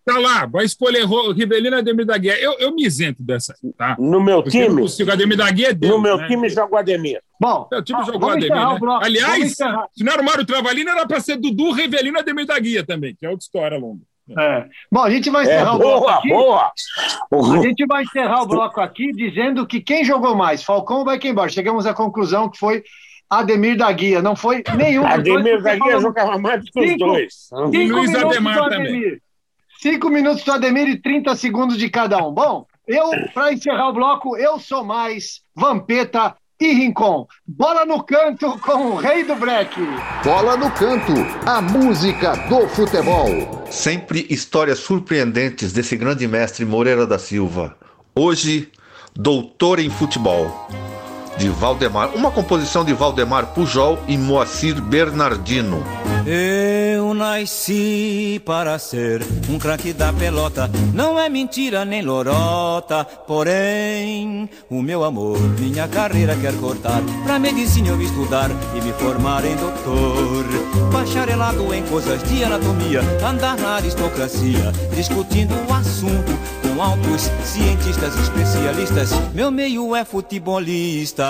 Tá 0.05 0.19
lá, 0.19 0.47
vai 0.47 0.65
escolher 0.65 1.05
Rivelino 1.35 1.77
Ademir 1.77 2.05
da 2.05 2.19
Guia. 2.19 2.37
Eu, 2.41 2.59
eu 2.59 2.75
me 2.75 2.85
isento 2.85 3.23
dessa, 3.23 3.55
tá? 3.77 3.97
No 3.99 4.21
meu 4.21 4.43
Porque 4.43 4.67
time? 4.67 4.83
O 4.83 5.13
Ademir 5.13 5.37
da 5.37 5.51
Guia 5.51 5.69
é 5.69 5.73
Deus, 5.73 5.93
No 5.93 6.01
meu 6.01 6.17
né? 6.17 6.27
time 6.27 6.49
joga 6.49 6.75
o 6.75 6.77
Ademir. 6.77 7.21
Bom, 7.41 7.69
o 7.73 7.83
time 7.83 8.05
jogou 8.05 8.29
o 8.29 8.33
Ademir, 8.33 8.51
né? 8.51 8.79
Aliás, 9.01 9.55
se 9.55 10.05
não 10.05 10.13
era 10.13 10.21
o 10.21 10.25
Mário 10.25 10.45
Travalino, 10.45 10.91
era 10.91 11.07
para 11.07 11.21
ser 11.21 11.37
Dudu, 11.37 11.73
Rivelino 11.73 12.19
Ademir 12.19 12.47
da 12.47 12.59
Guia 12.59 12.85
também, 12.85 13.15
que 13.15 13.25
é 13.25 13.31
outra 13.31 13.45
história 13.45 13.79
longa. 13.79 14.03
É. 14.39 14.67
Bom, 14.91 15.03
a 15.03 15.11
gente 15.11 15.31
vai 15.31 15.45
encerrar 15.45 15.73
é, 15.73 15.75
o 15.75 15.79
bloco 15.79 16.01
boa, 16.01 16.15
aqui. 16.15 16.29
Boa. 16.29 16.73
A 17.59 17.63
gente 17.63 17.87
vai 17.87 18.03
encerrar 18.03 18.43
o 18.43 18.47
bloco 18.47 18.81
aqui 18.81 19.13
dizendo 19.13 19.67
que 19.67 19.81
quem 19.81 20.05
jogou 20.05 20.35
mais, 20.35 20.63
Falcão 20.63 20.99
ou 20.99 21.05
Beckenbauer? 21.05 21.51
Chegamos 21.51 21.87
à 21.87 21.95
conclusão 21.95 22.49
que 22.49 22.59
foi 22.59 22.83
Ademir 23.29 23.77
da 23.77 23.91
Guia, 23.91 24.23
não 24.23 24.37
foi 24.37 24.63
nenhum. 24.77 25.05
Ademir 25.07 25.63
da 25.63 25.75
Guia 25.77 26.01
jogava 26.01 26.39
mais 26.39 26.63
que 26.69 26.81
os 26.81 26.99
dois. 26.99 27.35
Cinco 27.71 27.97
Luiz 27.97 28.15
Ademar 28.15 28.69
também. 28.69 29.21
Cinco 29.83 30.11
minutos 30.11 30.45
do 30.45 30.53
Ademir 30.53 30.89
e 30.89 30.97
30 30.97 31.35
segundos 31.35 31.77
de 31.77 31.91
cada 31.91 32.25
um. 32.25 32.33
Bom, 32.33 32.65
eu, 32.87 33.11
para 33.35 33.53
encerrar 33.53 33.89
o 33.89 33.93
bloco, 33.93 34.37
eu 34.37 34.57
sou 34.61 34.85
mais 34.85 35.41
Vampeta 35.57 36.37
e 36.61 36.73
Rincon. 36.73 37.27
Bola 37.45 37.85
no 37.85 38.01
canto 38.05 38.57
com 38.61 38.93
o 38.93 38.95
rei 38.95 39.25
do 39.25 39.35
break. 39.35 39.75
Bola 40.23 40.57
no 40.57 40.71
canto, 40.71 41.13
a 41.45 41.61
música 41.61 42.37
do 42.49 42.69
futebol. 42.69 43.27
Sempre 43.73 44.25
histórias 44.31 44.79
surpreendentes 44.79 45.73
desse 45.73 45.97
grande 45.97 46.29
mestre 46.29 46.65
Moreira 46.65 47.05
da 47.05 47.19
Silva. 47.19 47.77
Hoje, 48.15 48.71
doutor 49.17 49.81
em 49.81 49.91
futebol 49.91 50.69
de 51.37 51.49
Valdemar, 51.49 52.11
uma 52.15 52.31
composição 52.31 52.85
de 52.85 52.93
Valdemar 52.93 53.47
Pujol 53.49 53.99
e 54.07 54.17
Moacir 54.17 54.81
Bernardino. 54.81 55.83
Eu 56.25 57.15
nasci 57.15 58.41
para 58.45 58.79
ser 58.79 59.27
um 59.49 59.59
craque 59.59 59.93
da 59.93 60.13
pelota, 60.13 60.71
não 60.95 61.19
é 61.19 61.29
mentira 61.29 61.85
nem 61.85 62.01
lorota, 62.01 63.05
porém 63.05 64.49
o 64.71 64.81
meu 64.81 65.03
amor, 65.03 65.39
minha 65.59 65.89
carreira 65.89 66.37
quer 66.37 66.55
cortar, 66.59 67.03
pra 67.25 67.41
medicina 67.41 67.89
eu 67.89 68.01
estudar 68.01 68.51
e 68.77 68.81
me 68.81 68.93
formar 68.93 69.45
em 69.45 69.57
doutor, 69.57 70.45
bacharelado 70.93 71.75
em 71.75 71.83
coisas 71.87 72.23
de 72.23 72.45
anatomia, 72.45 73.01
andar 73.29 73.57
na 73.57 73.77
aristocracia, 73.77 74.73
discutindo 74.95 75.55
o 75.69 75.75
assunto 75.75 76.33
com 76.63 76.81
altos 76.81 77.23
cientistas 77.45 78.15
especialistas, 78.17 79.11
meu 79.35 79.51
meio 79.51 79.95
é 79.95 80.05
futebolista. 80.05 81.22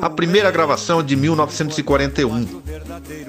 A 0.00 0.10
primeira 0.10 0.50
gravação 0.50 1.00
é 1.00 1.02
de 1.02 1.16
1941. 1.16 2.62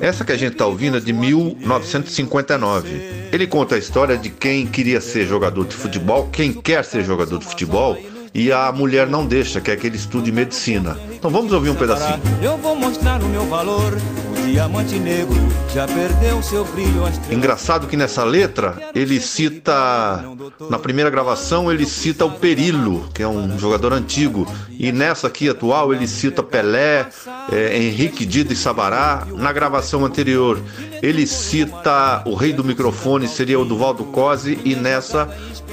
Essa 0.02 0.26
que 0.26 0.32
a 0.32 0.38
gente 0.38 0.54
está 0.54 0.66
ouvindo 0.66 0.98
é 0.98 1.00
de 1.00 1.14
1959. 1.14 3.30
Ele 3.32 3.48
conta 3.48 3.76
a 3.76 3.78
história 3.78 4.18
de 4.18 4.30
quem 4.30 4.66
queria 4.66 5.02
ser 5.02 5.28
jogador 5.28 5.66
de 5.66 5.76
futebol, 5.76 6.30
quem 6.32 6.54
quer 6.54 6.84
ser 6.84 7.04
jogador 7.04 7.40
de 7.40 7.46
futebol 7.46 7.98
e 8.40 8.54
a 8.54 8.72
mulher 8.72 9.06
não 9.06 9.26
deixa, 9.26 9.60
quer 9.60 9.76
que 9.76 9.86
ele 9.86 9.98
estude 9.98 10.32
medicina. 10.32 10.98
Então 11.12 11.30
vamos 11.30 11.52
ouvir 11.52 11.72
um 11.72 11.76
pedacinho. 11.76 12.22
Eu 12.42 12.58
vou 12.58 12.74
mostrar 12.74 13.22
o 13.22 13.28
meu 13.28 13.46
valor. 13.46 13.98
O 14.32 14.48
diamante 14.50 14.96
negro 14.96 15.36
já 15.74 15.86
perdeu 15.86 16.42
seu 16.42 16.64
brilho. 16.64 17.04
Engraçado 17.30 17.86
que 17.86 17.98
nessa 17.98 18.24
letra 18.24 18.78
ele 18.96 19.20
cita, 19.20 20.24
na 20.70 20.80
primeira 20.80 21.10
gravação 21.10 21.70
ele 21.70 21.86
cita 21.86 22.24
o 22.24 22.32
Perilo, 22.32 23.10
que 23.14 23.22
é 23.22 23.28
um 23.28 23.60
jogador 23.60 23.92
antigo, 23.92 24.48
e 24.70 24.90
nessa 24.94 25.28
aqui 25.28 25.50
atual 25.50 25.94
ele 25.94 26.08
cita 26.08 26.42
Pelé, 26.42 27.08
é, 27.52 27.78
Henrique 27.78 28.26
Dida 28.26 28.54
e 28.54 28.56
Sabará. 28.56 29.28
Na 29.36 29.52
gravação 29.52 30.06
anterior 30.06 30.62
ele 31.04 31.28
cita 31.28 32.24
o 32.26 32.36
rei 32.36 32.54
do 32.54 32.64
microfone, 32.64 33.28
seria 33.28 33.60
o 33.60 33.66
Duvaldo 33.66 34.06
Cosi, 34.06 34.58
e 34.64 34.76
nessa 34.76 35.28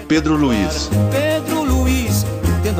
Pedro 0.08 0.34
Luiz. 0.36 0.90
Pedro 1.12 1.55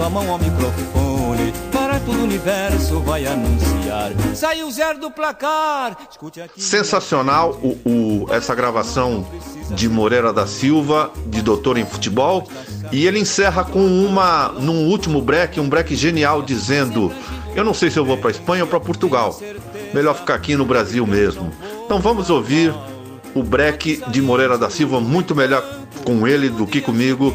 A 0.04 0.10
mão 0.10 0.30
ao 0.30 0.38
microfone 0.38 1.54
para 1.72 1.98
todo 2.00 2.18
o 2.18 2.24
universo 2.24 3.00
vai 3.00 3.26
anunciar. 3.26 4.12
Saiu 4.34 4.70
zero 4.70 5.00
do 5.00 5.10
placar. 5.10 5.96
Sensacional 6.54 7.58
o, 7.62 7.78
o, 7.88 8.26
essa 8.30 8.54
gravação 8.54 9.26
de 9.70 9.88
Moreira 9.88 10.34
da 10.34 10.46
Silva, 10.46 11.10
de 11.26 11.40
Doutor 11.40 11.78
em 11.78 11.86
Futebol. 11.86 12.46
E 12.92 13.06
ele 13.06 13.18
encerra 13.18 13.64
com 13.64 13.80
uma, 13.80 14.50
num 14.60 14.86
último 14.86 15.22
break, 15.22 15.58
um 15.58 15.68
break 15.68 15.96
genial, 15.96 16.42
dizendo: 16.42 17.10
Eu 17.54 17.64
não 17.64 17.72
sei 17.72 17.90
se 17.90 17.98
eu 17.98 18.04
vou 18.04 18.18
para 18.18 18.30
Espanha 18.30 18.64
ou 18.64 18.68
para 18.68 18.78
Portugal. 18.78 19.40
Melhor 19.94 20.14
ficar 20.14 20.34
aqui 20.34 20.56
no 20.56 20.66
Brasil 20.66 21.06
mesmo. 21.06 21.50
Então 21.84 21.98
vamos 21.98 22.28
ouvir 22.28 22.72
o 23.34 23.42
break 23.42 24.02
de 24.08 24.20
Moreira 24.20 24.58
da 24.58 24.68
Silva, 24.68 25.00
muito 25.00 25.34
melhor 25.34 25.64
com 26.04 26.28
ele 26.28 26.50
do 26.50 26.66
que 26.66 26.80
comigo 26.82 27.34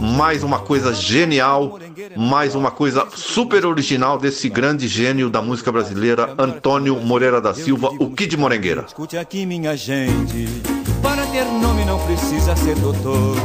mais 0.00 0.42
uma 0.42 0.58
coisa 0.58 0.94
genial, 0.94 1.78
mais 2.16 2.54
uma 2.54 2.70
coisa 2.70 3.06
super 3.14 3.66
original 3.66 4.18
desse 4.18 4.48
grande 4.48 4.88
gênio 4.88 5.28
da 5.28 5.42
música 5.42 5.70
brasileira, 5.70 6.34
Antônio 6.38 6.96
Moreira 6.96 7.40
da 7.40 7.52
Silva, 7.52 7.90
o 7.98 8.10
Kid 8.10 8.36
Morengueira. 8.36 8.84
Escute 8.88 9.18
aqui, 9.18 9.44
minha 9.44 9.76
gente, 9.76 10.48
para 11.02 11.26
ter 11.26 11.44
nome 11.44 11.84
não 11.84 11.98
precisa 12.06 12.56
ser 12.56 12.76
doutor, 12.76 13.36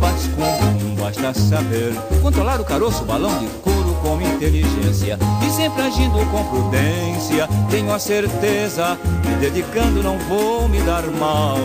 mas 0.00 0.26
com 0.28 0.82
basta 1.02 1.34
saber 1.34 1.92
controlar 2.22 2.60
o 2.60 2.64
caroço, 2.64 3.04
balão 3.04 3.36
de 3.38 3.46
couro 3.60 3.94
com 4.02 4.20
inteligência 4.20 5.18
e 5.44 5.50
sempre 5.50 5.82
agindo 5.82 6.18
com 6.30 6.44
prudência. 6.44 7.48
Tenho 7.70 7.92
a 7.92 7.98
certeza, 7.98 8.96
me 9.26 9.34
dedicando 9.36 10.02
não 10.02 10.16
vou 10.20 10.68
me 10.68 10.80
dar 10.82 11.02
mal. 11.18 11.58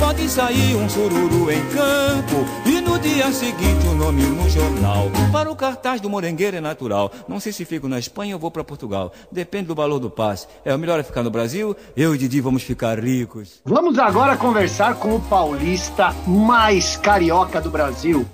Pode 0.00 0.26
sair 0.30 0.74
um 0.76 0.88
sururu 0.88 1.52
em 1.52 1.60
campo 1.68 2.46
e 2.64 2.80
no 2.80 2.98
dia 2.98 3.30
seguinte 3.32 3.86
o 3.86 3.90
um 3.90 3.94
nome 3.96 4.22
no 4.22 4.48
jornal. 4.48 5.10
Para 5.30 5.52
o 5.52 5.54
cartaz 5.54 6.00
do 6.00 6.08
Morengueiro 6.08 6.56
é 6.56 6.60
natural. 6.60 7.12
Não 7.28 7.38
sei 7.38 7.52
se 7.52 7.66
fico 7.66 7.86
na 7.86 7.98
Espanha 7.98 8.34
ou 8.34 8.40
vou 8.40 8.50
para 8.50 8.64
Portugal. 8.64 9.12
Depende 9.30 9.66
do 9.66 9.74
valor 9.74 9.98
do 9.98 10.08
passe. 10.08 10.46
É 10.64 10.74
o 10.74 10.78
melhor 10.78 10.98
é 10.98 11.02
ficar 11.02 11.22
no 11.22 11.30
Brasil. 11.30 11.76
Eu 11.94 12.14
e 12.14 12.18
Didi 12.18 12.40
vamos 12.40 12.62
ficar 12.62 12.98
ricos. 12.98 13.60
Vamos 13.62 13.98
agora 13.98 14.38
conversar 14.38 14.94
com 14.94 15.16
o 15.16 15.20
paulista 15.20 16.14
mais 16.26 16.96
carioca 16.96 17.60
do 17.60 17.70
Brasil. 17.70 18.26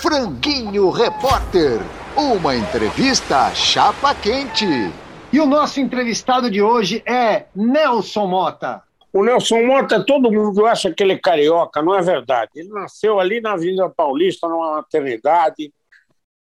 Franguinho 0.00 0.90
Repórter. 0.90 1.80
Uma 2.14 2.54
entrevista 2.54 3.54
chapa 3.54 4.14
quente. 4.14 4.92
E 5.32 5.40
o 5.40 5.46
nosso 5.46 5.80
entrevistado 5.80 6.50
de 6.50 6.60
hoje 6.60 7.02
é 7.06 7.46
Nelson 7.56 8.26
Mota. 8.26 8.82
O 9.10 9.24
Nelson 9.24 9.64
Mota, 9.64 10.04
todo 10.04 10.30
mundo 10.30 10.66
acha 10.66 10.92
que 10.92 11.02
ele 11.02 11.14
é 11.14 11.18
carioca, 11.18 11.80
não 11.80 11.94
é 11.94 12.02
verdade. 12.02 12.50
Ele 12.54 12.68
nasceu 12.68 13.18
ali 13.18 13.40
na 13.40 13.52
Avenida 13.52 13.88
Paulista, 13.88 14.46
numa 14.46 14.76
maternidade. 14.76 15.72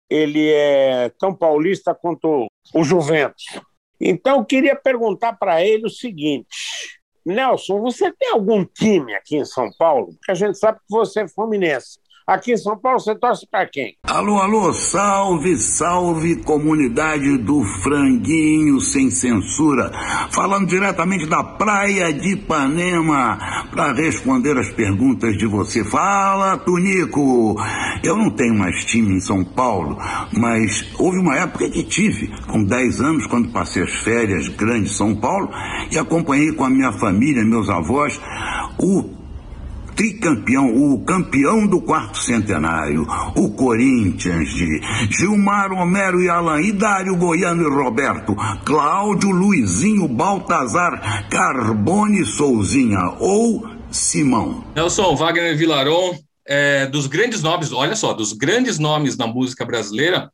Ele 0.10 0.52
é 0.52 1.10
tão 1.18 1.34
paulista 1.34 1.96
quanto 1.96 2.48
o 2.74 2.84
Juventus. 2.84 3.46
Então, 4.02 4.40
eu 4.40 4.46
queria 4.46 4.76
perguntar 4.76 5.32
para 5.32 5.64
ele 5.64 5.86
o 5.86 5.90
seguinte: 5.90 6.50
Nelson, 7.26 7.80
você 7.80 8.12
tem 8.12 8.32
algum 8.32 8.66
time 8.66 9.16
aqui 9.16 9.38
em 9.38 9.46
São 9.46 9.72
Paulo? 9.80 10.08
Porque 10.08 10.32
a 10.32 10.36
gente 10.36 10.58
sabe 10.58 10.80
que 10.80 10.90
você 10.90 11.22
é 11.22 11.28
fluminense. 11.30 12.00
Aqui 12.26 12.54
em 12.54 12.58
São 12.58 12.78
Paulo, 12.78 13.02
você 13.02 13.14
torce 13.16 13.46
para 13.46 13.68
quem? 13.68 13.98
Alô, 14.08 14.38
alô, 14.38 14.72
salve, 14.74 15.58
salve, 15.58 16.38
comunidade 16.38 17.38
do 17.40 17.62
Franguinho 17.84 18.80
Sem 18.80 19.10
Censura. 19.10 19.92
Falando 20.32 20.68
diretamente 20.68 21.26
da 21.26 21.44
praia 21.44 22.14
de 22.14 22.34
Ipanema, 22.34 23.38
para 23.72 23.92
responder 23.92 24.58
as 24.58 24.70
perguntas 24.70 25.38
de 25.38 25.46
você. 25.46 25.84
Fala, 25.84 26.58
Tunico! 26.60 27.58
Eu 28.02 28.16
não 28.16 28.30
tenho 28.30 28.56
mais 28.56 28.86
time 28.86 29.16
em 29.16 29.20
São 29.20 29.44
Paulo, 29.44 29.98
mas 30.32 30.94
houve 30.98 31.18
uma 31.18 31.36
época 31.38 31.70
que 31.70 31.84
tive, 31.84 32.30
com 32.48 32.64
10 32.64 33.02
anos, 33.02 33.28
quando 33.28 33.52
passei 33.52 33.84
as 33.84 33.92
férias 33.96 34.48
grandes 34.48 34.94
em 34.94 34.96
São 34.96 35.14
Paulo, 35.14 35.50
e 35.92 35.98
acompanhei 35.98 36.54
com 36.54 36.64
a 36.64 36.70
minha 36.70 36.94
família, 36.94 37.44
meus 37.44 37.70
avós, 37.70 38.18
o 38.80 39.23
tricampeão, 39.96 40.94
o 40.94 41.04
campeão 41.04 41.66
do 41.68 41.82
quarto 41.82 42.18
centenário, 42.18 43.06
o 43.36 43.52
Corinthians 43.52 44.50
de 44.50 44.82
Gilmar 45.10 45.72
Homero 45.72 46.22
e 46.22 46.30
Alain, 46.30 46.68
Idário 46.68 47.16
Goiano 47.16 47.64
e 47.64 47.70
Roberto, 47.70 48.36
Cláudio 48.66 49.32
Luizinho 49.32 50.08
Baltazar, 50.08 51.30
Carbone 51.30 52.26
Souzinha 52.26 53.16
ou 53.20 53.68
Simão. 53.92 54.64
Nelson 54.76 55.16
Wagner 55.16 55.56
Vilaron, 55.58 56.16
é, 56.48 56.88
dos 56.88 57.08
grandes 57.08 57.42
nomes, 57.42 57.72
olha 57.72 57.96
só, 57.96 58.14
dos 58.14 58.34
grandes 58.34 58.80
nomes 58.80 59.16
da 59.16 59.28
música 59.28 59.66
brasileira, 59.66 60.30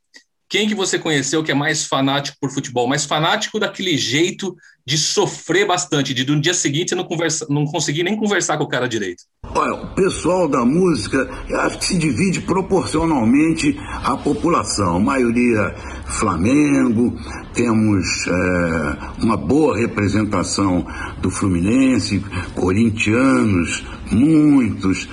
quem 0.49 0.67
que 0.67 0.73
você 0.73 0.97
conheceu 0.97 1.43
que 1.43 1.51
é 1.51 1.55
mais 1.55 1.85
fanático 1.85 2.37
por 2.41 2.49
futebol? 2.51 2.87
Mais 2.87 3.05
fanático 3.05 3.59
daquele 3.59 3.95
jeito 3.95 4.57
de 4.83 4.97
sofrer 4.97 5.67
bastante, 5.67 6.15
de 6.15 6.25
no 6.25 6.41
dia 6.41 6.55
seguinte 6.55 6.95
não, 6.95 7.03
conversa, 7.03 7.45
não 7.47 7.63
conseguir 7.65 8.01
nem 8.01 8.17
conversar 8.17 8.57
com 8.57 8.63
o 8.63 8.67
cara 8.67 8.89
direito? 8.89 9.23
Olha, 9.53 9.75
o 9.75 9.93
pessoal 9.93 10.47
da 10.47 10.65
música, 10.65 11.29
eu 11.47 11.59
acho 11.61 11.77
que 11.77 11.85
se 11.85 11.97
divide 11.99 12.41
proporcionalmente 12.41 13.77
à 14.03 14.17
população. 14.17 14.95
A 14.95 14.99
maioria 14.99 15.75
Flamengo, 16.07 17.15
temos 17.53 18.25
é, 18.27 19.23
uma 19.23 19.37
boa 19.37 19.77
representação 19.77 20.83
do 21.21 21.29
Fluminense, 21.29 22.23
corintianos, 22.55 23.85
muitos. 24.11 25.07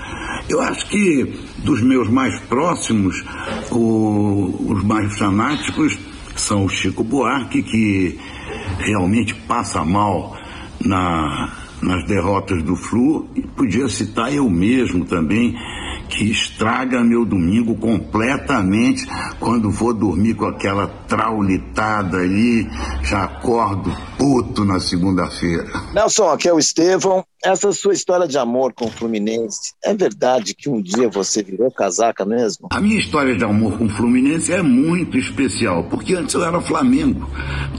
Eu 0.48 0.60
acho 0.62 0.88
que 0.88 1.34
dos 1.66 1.82
meus 1.82 2.08
mais 2.08 2.38
próximos, 2.42 3.24
o, 3.72 4.72
os 4.72 4.84
mais 4.84 5.18
fanáticos 5.18 5.98
são 6.36 6.64
o 6.64 6.68
Chico 6.68 7.02
Buarque, 7.02 7.60
que 7.60 8.18
realmente 8.78 9.34
passa 9.34 9.84
mal 9.84 10.36
na, 10.80 11.52
nas 11.82 12.06
derrotas 12.06 12.62
do 12.62 12.76
Flu, 12.76 13.28
e 13.34 13.42
podia 13.42 13.88
citar 13.88 14.32
eu 14.32 14.48
mesmo 14.48 15.04
também, 15.04 15.56
que 16.08 16.30
estraga 16.30 17.02
meu 17.02 17.24
domingo 17.24 17.74
completamente 17.76 19.06
quando 19.38 19.70
vou 19.70 19.92
dormir 19.92 20.34
com 20.34 20.46
aquela 20.46 20.86
traulitada 20.86 22.18
ali, 22.18 22.68
já 23.02 23.24
acordo 23.24 23.94
puto 24.18 24.64
na 24.64 24.80
segunda-feira. 24.80 25.66
Nelson, 25.92 26.30
aqui 26.30 26.48
é 26.48 26.52
o 26.52 26.58
Estevão. 26.58 27.24
Essa 27.44 27.70
sua 27.70 27.92
história 27.92 28.26
de 28.26 28.36
amor 28.36 28.72
com 28.72 28.86
o 28.86 28.90
Fluminense, 28.90 29.72
é 29.84 29.94
verdade 29.94 30.52
que 30.52 30.68
um 30.68 30.80
dia 30.82 31.08
você 31.08 31.44
virou 31.44 31.70
casaca 31.70 32.24
mesmo? 32.24 32.66
A 32.72 32.80
minha 32.80 32.98
história 32.98 33.36
de 33.36 33.44
amor 33.44 33.78
com 33.78 33.84
o 33.84 33.88
Fluminense 33.88 34.52
é 34.52 34.62
muito 34.62 35.16
especial, 35.16 35.84
porque 35.84 36.14
antes 36.14 36.34
eu 36.34 36.42
era 36.42 36.60
Flamengo, 36.60 37.30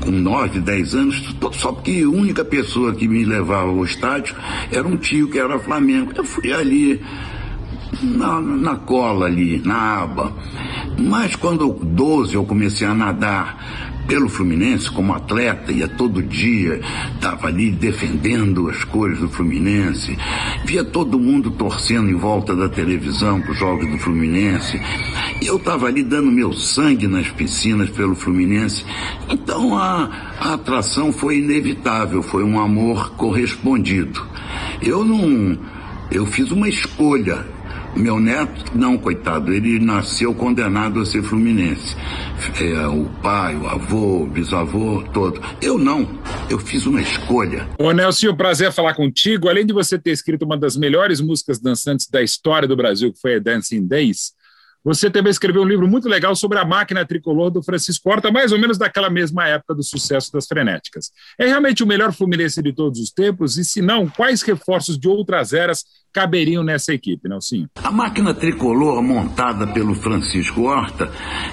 com 0.01 0.11
9, 0.11 0.61
10 0.61 0.95
anos, 0.95 1.35
só 1.53 1.73
porque 1.73 2.01
a 2.05 2.09
única 2.09 2.45
pessoa 2.45 2.95
que 2.95 3.07
me 3.07 3.25
levava 3.25 3.69
ao 3.69 3.83
estádio 3.83 4.35
era 4.71 4.87
um 4.87 4.95
tio 4.95 5.29
que 5.29 5.39
era 5.39 5.59
Flamengo. 5.59 6.13
Eu 6.15 6.23
fui 6.23 6.53
ali 6.53 7.01
na, 8.01 8.39
na 8.41 8.75
cola 8.75 9.25
ali, 9.25 9.61
na 9.63 10.01
aba. 10.03 10.33
Mas 10.97 11.35
quando 11.35 11.67
12 11.69 12.35
eu 12.35 12.43
comecei 12.45 12.87
a 12.87 12.93
nadar 12.93 13.97
pelo 14.07 14.29
Fluminense 14.29 14.89
como 14.89 15.13
atleta, 15.13 15.71
ia 15.71 15.87
todo 15.87 16.23
dia, 16.23 16.79
estava 17.13 17.47
ali 17.47 17.69
defendendo 17.69 18.69
as 18.69 18.83
cores 18.85 19.19
do 19.19 19.27
Fluminense, 19.27 20.17
via 20.65 20.83
todo 20.83 21.19
mundo 21.19 21.51
torcendo 21.51 22.09
em 22.09 22.15
volta 22.15 22.55
da 22.55 22.69
televisão 22.69 23.41
para 23.41 23.51
os 23.51 23.59
jogos 23.59 23.89
do 23.89 23.97
Fluminense, 23.97 24.81
e 25.41 25.45
eu 25.45 25.57
estava 25.57 25.87
ali 25.87 26.03
dando 26.03 26.31
meu 26.31 26.53
sangue 26.53 27.05
nas 27.05 27.27
piscinas 27.29 27.89
pelo 27.89 28.15
Fluminense, 28.15 28.85
então 29.29 29.77
a, 29.77 30.09
a 30.39 30.53
atração 30.53 31.11
foi 31.11 31.39
inevitável, 31.39 32.23
foi 32.23 32.45
um 32.45 32.59
amor 32.59 33.11
correspondido. 33.11 34.25
Eu 34.81 35.03
não. 35.03 35.57
Eu 36.09 36.25
fiz 36.25 36.51
uma 36.51 36.69
escolha 36.69 37.45
meu 37.97 38.19
neto, 38.19 38.77
não, 38.77 38.97
coitado, 38.97 39.53
ele 39.53 39.79
nasceu 39.79 40.33
condenado 40.33 40.99
a 40.99 41.05
ser 41.05 41.23
fluminense. 41.23 41.95
É, 42.61 42.87
o 42.87 43.05
pai, 43.21 43.55
o 43.55 43.67
avô, 43.67 44.23
o 44.23 44.27
bisavô, 44.27 45.03
todo. 45.13 45.41
Eu 45.61 45.77
não, 45.77 46.19
eu 46.49 46.59
fiz 46.59 46.85
uma 46.85 47.01
escolha. 47.01 47.67
Ô 47.79 47.91
Nelson, 47.91 48.35
prazer 48.35 48.71
falar 48.71 48.93
contigo. 48.93 49.49
Além 49.49 49.65
de 49.65 49.73
você 49.73 49.97
ter 49.97 50.11
escrito 50.11 50.45
uma 50.45 50.57
das 50.57 50.77
melhores 50.77 51.19
músicas 51.19 51.59
dançantes 51.59 52.07
da 52.09 52.21
história 52.21 52.67
do 52.67 52.75
Brasil, 52.75 53.11
que 53.11 53.19
foi 53.19 53.35
a 53.35 53.39
Dancing 53.39 53.87
Days, 53.87 54.37
você 54.87 55.09
também 55.09 55.31
escreveu 55.31 55.63
um 55.63 55.67
livro 55.67 55.85
muito 55.85 56.07
legal 56.07 56.33
sobre 56.33 56.57
a 56.57 56.63
máquina 56.63 57.05
tricolor 57.05 57.49
do 57.49 57.61
Francisco 57.61 58.09
Horta, 58.09 58.31
mais 58.31 58.53
ou 58.53 58.57
menos 58.57 58.77
daquela 58.77 59.09
mesma 59.09 59.45
época 59.45 59.75
do 59.75 59.83
sucesso 59.83 60.31
das 60.31 60.47
frenéticas. 60.47 61.11
É 61.37 61.45
realmente 61.45 61.83
o 61.83 61.85
melhor 61.85 62.13
Fluminense 62.13 62.61
de 62.61 62.71
todos 62.71 62.99
os 63.01 63.11
tempos? 63.11 63.57
E 63.57 63.65
se 63.65 63.81
não, 63.81 64.07
quais 64.07 64.41
reforços 64.41 64.97
de 64.97 65.09
outras 65.09 65.51
eras 65.51 65.83
caberiam 66.13 66.63
nessa 66.63 66.93
equipe, 66.93 67.27
Nelsinho? 67.27 67.69
A 67.83 67.91
máquina 67.91 68.33
tricolor 68.33 69.01
montada 69.01 69.67
pelo 69.67 69.93
Francisco 69.95 70.63
Horta 70.63 71.11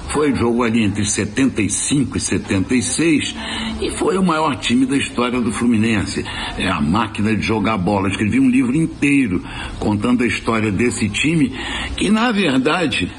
foi 0.09 0.35
jogo 0.35 0.63
ali 0.63 0.83
entre 0.83 1.05
75 1.05 2.17
e 2.17 2.21
76 2.21 3.35
e 3.81 3.91
foi 3.93 4.17
o 4.17 4.23
maior 4.23 4.57
time 4.57 4.87
da 4.87 4.97
história 4.97 5.41
do 5.41 5.53
Fluminense. 5.53 6.25
É 6.59 6.69
a 6.69 6.81
máquina 6.81 7.35
de 7.35 7.43
jogar 7.43 7.77
bola. 7.79 8.09
Escrevi 8.09 8.41
um 8.41 8.49
livro 8.49 8.75
inteiro 8.75 9.43
contando 9.79 10.23
a 10.23 10.27
história 10.27 10.71
desse 10.71 11.09
time 11.09 11.53
que, 11.97 12.11
na 12.11 12.33
verdade, 12.33 13.11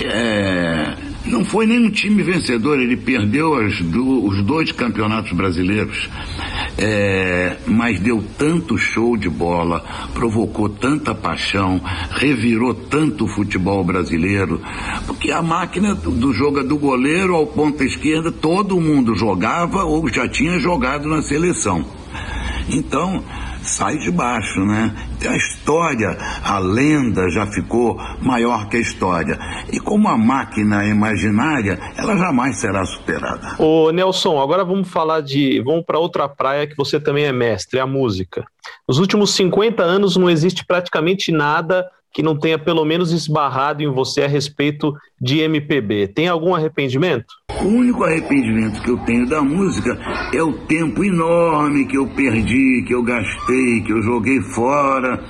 é, 0.00 1.09
não 1.26 1.44
foi 1.44 1.66
nenhum 1.66 1.90
time 1.90 2.22
vencedor, 2.22 2.80
ele 2.80 2.96
perdeu 2.96 3.52
do, 3.84 4.26
os 4.26 4.42
dois 4.42 4.72
campeonatos 4.72 5.32
brasileiros, 5.32 6.08
é, 6.78 7.56
mas 7.66 8.00
deu 8.00 8.24
tanto 8.38 8.78
show 8.78 9.16
de 9.16 9.28
bola, 9.28 9.84
provocou 10.14 10.68
tanta 10.68 11.14
paixão, 11.14 11.80
revirou 12.10 12.74
tanto 12.74 13.24
o 13.24 13.28
futebol 13.28 13.84
brasileiro, 13.84 14.60
porque 15.06 15.30
a 15.30 15.42
máquina 15.42 15.94
do, 15.94 16.10
do 16.10 16.32
jogo 16.32 16.62
do 16.64 16.78
goleiro 16.78 17.34
ao 17.34 17.46
ponta 17.46 17.84
esquerda, 17.84 18.32
todo 18.32 18.80
mundo 18.80 19.14
jogava 19.14 19.84
ou 19.84 20.08
já 20.08 20.28
tinha 20.28 20.58
jogado 20.58 21.08
na 21.08 21.22
seleção. 21.22 21.84
Então, 22.68 23.22
sai 23.62 23.98
de 23.98 24.10
baixo, 24.10 24.64
né? 24.64 24.94
A 25.28 25.36
história, 25.36 26.16
a 26.44 26.58
lenda 26.58 27.28
já 27.30 27.46
ficou 27.46 28.00
maior 28.20 28.68
que 28.68 28.76
a 28.76 28.80
história. 28.80 29.38
E 29.72 29.78
como 29.78 30.08
a 30.08 30.16
máquina 30.16 30.86
imaginária, 30.86 31.78
ela 31.96 32.16
jamais 32.16 32.56
será 32.56 32.84
superada. 32.84 33.56
Ô 33.58 33.90
Nelson, 33.90 34.40
agora 34.40 34.64
vamos 34.64 34.88
falar 34.88 35.20
de. 35.20 35.60
Vamos 35.62 35.84
para 35.84 35.98
outra 35.98 36.28
praia 36.28 36.66
que 36.66 36.76
você 36.76 36.98
também 36.98 37.24
é 37.24 37.32
mestre, 37.32 37.78
a 37.78 37.86
música. 37.86 38.44
Nos 38.88 38.98
últimos 38.98 39.34
50 39.34 39.82
anos 39.82 40.16
não 40.16 40.28
existe 40.28 40.64
praticamente 40.64 41.30
nada 41.32 41.86
que 42.12 42.22
não 42.22 42.36
tenha 42.36 42.58
pelo 42.58 42.84
menos 42.84 43.12
esbarrado 43.12 43.82
em 43.82 43.88
você 43.88 44.22
a 44.22 44.28
respeito 44.28 44.94
de 45.20 45.40
MPB. 45.40 46.08
Tem 46.08 46.28
algum 46.28 46.54
arrependimento? 46.54 47.34
O 47.62 47.68
único 47.68 48.04
arrependimento 48.04 48.80
que 48.82 48.90
eu 48.90 48.96
tenho 48.98 49.28
da 49.28 49.42
música 49.42 49.98
é 50.32 50.42
o 50.42 50.52
tempo 50.66 51.04
enorme 51.04 51.86
que 51.86 51.96
eu 51.96 52.08
perdi, 52.08 52.82
que 52.86 52.94
eu 52.94 53.02
gastei, 53.02 53.82
que 53.82 53.92
eu 53.92 54.02
joguei 54.02 54.40
fora 54.40 55.22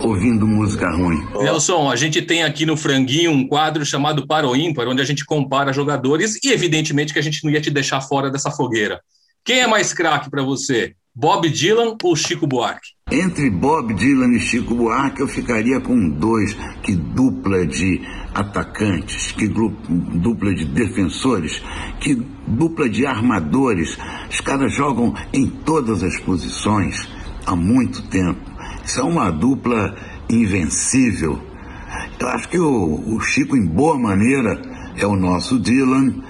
ouvindo 0.00 0.46
música 0.46 0.90
ruim. 0.90 1.24
Nelson, 1.38 1.90
a 1.90 1.94
gente 1.94 2.20
tem 2.22 2.42
aqui 2.42 2.66
no 2.66 2.76
Franguinho 2.76 3.30
um 3.30 3.46
quadro 3.46 3.86
chamado 3.86 4.26
Para 4.26 4.48
o 4.48 4.56
Ímpar, 4.56 4.88
onde 4.88 5.00
a 5.00 5.04
gente 5.04 5.24
compara 5.24 5.72
jogadores 5.72 6.42
e 6.42 6.50
evidentemente 6.50 7.12
que 7.12 7.18
a 7.18 7.22
gente 7.22 7.44
não 7.44 7.50
ia 7.52 7.60
te 7.60 7.70
deixar 7.70 8.00
fora 8.00 8.30
dessa 8.30 8.50
fogueira. 8.50 9.00
Quem 9.44 9.60
é 9.60 9.66
mais 9.66 9.92
craque 9.92 10.28
para 10.28 10.42
você? 10.42 10.94
Bob 11.14 11.48
Dylan 11.50 11.96
ou 12.02 12.14
Chico 12.14 12.46
Buarque? 12.46 12.90
Entre 13.10 13.50
Bob 13.50 13.92
Dylan 13.94 14.32
e 14.36 14.40
Chico 14.40 14.76
Buarque 14.76 15.20
eu 15.20 15.26
ficaria 15.26 15.80
com 15.80 16.08
dois, 16.08 16.56
que 16.84 16.94
dupla 16.94 17.66
de 17.66 18.00
atacantes, 18.32 19.32
que 19.32 19.48
dupla 19.48 20.54
de 20.54 20.64
defensores, 20.66 21.60
que 21.98 22.14
dupla 22.46 22.88
de 22.88 23.04
armadores. 23.04 23.98
Os 24.30 24.40
caras 24.40 24.72
jogam 24.72 25.12
em 25.32 25.46
todas 25.48 26.04
as 26.04 26.18
posições 26.20 27.08
há 27.44 27.56
muito 27.56 28.02
tempo. 28.02 28.40
Isso 28.84 29.00
é 29.00 29.02
uma 29.02 29.30
dupla 29.30 29.96
invencível. 30.28 31.42
Eu 32.20 32.28
acho 32.28 32.48
que 32.48 32.58
o, 32.58 33.16
o 33.16 33.20
Chico, 33.20 33.56
em 33.56 33.66
boa 33.66 33.98
maneira, 33.98 34.62
é 34.96 35.06
o 35.06 35.16
nosso 35.16 35.58
Dylan, 35.58 36.22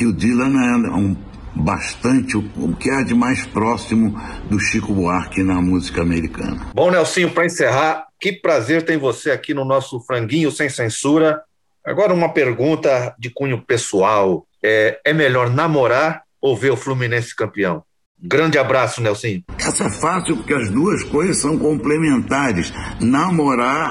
e 0.00 0.06
o 0.06 0.12
Dylan 0.12 0.58
é 0.58 0.90
um 0.90 1.14
bastante 1.54 2.36
o, 2.36 2.76
que 2.78 2.90
há 2.90 3.02
de 3.02 3.14
mais 3.14 3.44
próximo 3.46 4.18
do 4.48 4.58
Chico 4.58 4.92
Buarque 4.92 5.42
na 5.42 5.60
música 5.60 6.02
americana. 6.02 6.70
Bom, 6.74 6.90
Nelsinho, 6.90 7.30
para 7.30 7.46
encerrar, 7.46 8.06
que 8.20 8.32
prazer 8.32 8.84
tem 8.84 8.96
você 8.96 9.30
aqui 9.30 9.52
no 9.52 9.64
nosso 9.64 10.00
Franguinho 10.00 10.50
Sem 10.50 10.68
Censura. 10.68 11.42
Agora, 11.84 12.14
uma 12.14 12.32
pergunta 12.32 13.14
de 13.18 13.30
cunho 13.30 13.60
pessoal: 13.60 14.46
é, 14.62 15.00
é 15.04 15.12
melhor 15.12 15.50
namorar 15.50 16.22
ou 16.40 16.56
ver 16.56 16.70
o 16.70 16.76
Fluminense 16.76 17.34
campeão? 17.34 17.82
Grande 18.24 18.56
abraço, 18.56 19.02
Nelson. 19.02 19.42
Essa 19.58 19.84
é 19.84 19.90
fácil 19.90 20.36
porque 20.36 20.54
as 20.54 20.70
duas 20.70 21.02
coisas 21.04 21.38
são 21.38 21.58
complementares. 21.58 22.72
Namorar 23.00 23.90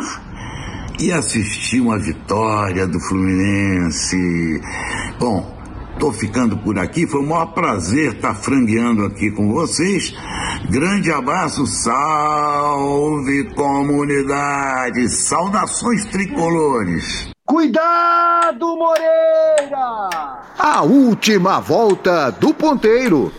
e 1.02 1.12
assistir 1.12 1.82
uma 1.82 2.00
vitória 2.00 2.88
do 2.88 2.98
Fluminense. 3.02 4.62
Bom, 5.20 5.61
Estou 6.02 6.12
ficando 6.12 6.58
por 6.58 6.80
aqui, 6.80 7.06
foi 7.06 7.22
um 7.22 7.28
maior 7.28 7.54
prazer 7.54 8.16
estar 8.16 8.34
frangueando 8.34 9.06
aqui 9.06 9.30
com 9.30 9.54
vocês. 9.54 10.12
Grande 10.68 11.12
abraço, 11.12 11.68
salve 11.68 13.44
comunidade, 13.54 15.08
saudações 15.10 16.04
tricolores. 16.06 17.30
Cuidado, 17.46 18.76
Moreira! 18.76 20.42
A 20.58 20.82
última 20.82 21.60
volta 21.60 22.32
do 22.32 22.52
ponteiro. 22.52 23.32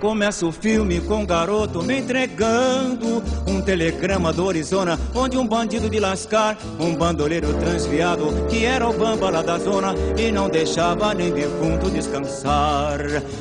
Começa 0.00 0.46
o 0.46 0.52
filme 0.52 1.00
com 1.00 1.22
um 1.22 1.26
garoto 1.26 1.82
me 1.82 1.98
entregando 1.98 3.22
um 3.48 3.60
telegrama 3.60 4.32
do 4.32 4.48
Arizona, 4.48 4.98
onde 5.12 5.36
um 5.36 5.46
bandido 5.46 5.90
de 5.90 5.98
lascar, 5.98 6.56
um 6.78 6.94
bandoleiro 6.94 7.52
transviado, 7.54 8.46
que 8.48 8.64
era 8.64 8.88
o 8.88 8.92
bamba 8.92 9.28
lá 9.28 9.42
da 9.42 9.58
zona 9.58 9.94
e 10.16 10.30
não 10.30 10.48
deixava 10.48 11.12
nem 11.14 11.32
defunto 11.32 11.90
descansar. 11.90 13.00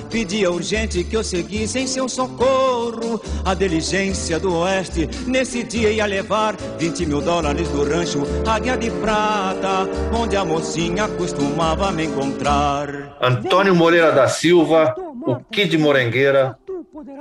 Pedia 0.09 0.49
urgente 0.49 1.03
que 1.03 1.15
eu 1.15 1.23
seguisse 1.23 1.77
em 1.77 1.85
seu 1.85 2.09
socorro. 2.09 3.21
A 3.45 3.53
diligência 3.53 4.39
do 4.39 4.55
oeste 4.55 5.07
nesse 5.27 5.61
dia 5.63 5.91
ia 5.91 6.07
levar 6.07 6.55
20 6.79 7.05
mil 7.05 7.21
dólares 7.21 7.67
do 7.69 7.83
rancho 7.87 8.23
Águia 8.47 8.75
de 8.75 8.89
Prata, 8.89 9.87
onde 10.11 10.35
a 10.35 10.43
mocinha 10.43 11.07
costumava 11.07 11.91
me 11.91 12.05
encontrar. 12.05 13.15
Antônio 13.21 13.75
Moreira 13.75 14.11
da 14.11 14.27
Silva, 14.27 14.95
o 15.27 15.35
Kid 15.51 15.77
Morengueira, 15.77 16.57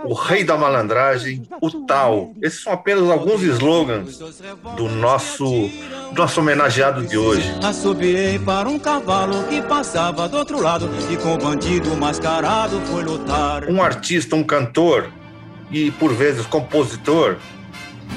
o 0.05 0.15
Rei 0.15 0.45
da 0.45 0.57
Malandragem, 0.57 1.43
o 1.61 1.71
Tal. 1.85 2.33
Esses 2.41 2.63
são 2.63 2.73
apenas 2.73 3.11
alguns 3.11 3.43
slogans 3.43 4.19
do 4.77 4.89
nosso, 4.89 5.69
nosso 6.17 6.41
homenageado 6.41 7.05
de 7.05 7.19
hoje. 7.19 7.53
Assobiei 7.63 8.39
para 8.39 8.69
um 8.69 8.79
cavalo 8.79 9.43
que 9.49 9.61
passava 9.63 10.29
do 10.29 10.37
outro 10.37 10.63
lado 10.63 10.89
e 11.11 11.17
com 11.17 11.35
o 11.35 11.39
bandido 11.39 11.97
mascarado 11.97 12.81
foi 12.83 13.03
lutar. 13.03 13.69
Um 13.69 13.83
artista, 13.83 14.37
um 14.37 14.45
cantor 14.45 15.11
e 15.71 15.91
por 15.91 16.15
vezes 16.15 16.47
compositor 16.47 17.37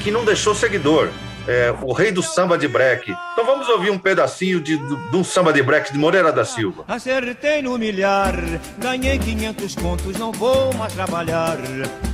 que 0.03 0.11
não 0.11 0.23
deixou 0.23 0.53
seguidor. 0.53 1.09
É, 1.47 1.73
o 1.81 1.93
rei 1.93 2.11
do 2.11 2.21
samba 2.21 2.57
de 2.57 2.67
break. 2.67 3.11
Então 3.33 3.45
vamos 3.45 3.67
ouvir 3.69 3.89
um 3.89 3.97
pedacinho 3.97 4.59
de, 4.59 4.77
de, 4.77 5.09
de 5.09 5.15
um 5.15 5.23
samba 5.23 5.51
de 5.51 5.63
break 5.63 5.91
de 5.91 5.97
Moreira 5.97 6.31
da 6.31 6.45
Silva. 6.45 6.83
Acertei 6.87 7.61
no 7.61 7.77
milhar, 7.77 8.35
ganhei 8.77 9.17
500 9.17 9.75
contos, 9.75 10.17
não 10.17 10.31
vou 10.31 10.73
mais 10.75 10.93
trabalhar. 10.93 11.57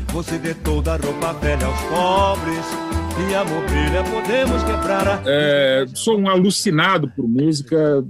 Você 0.09 0.37
dê 0.37 0.53
toda 0.53 0.93
a 0.93 0.97
roupa 0.97 1.33
velha 1.33 1.65
aos 1.65 1.79
pobres 1.81 2.65
e 3.17 3.33
a 3.33 3.43
mobília 3.43 4.03
podemos 4.03 4.63
quebrar. 4.63 5.21
É, 5.25 5.85
sou 5.93 6.19
um 6.19 6.29
alucinado 6.29 7.09
por 7.09 7.27
música 7.27 8.03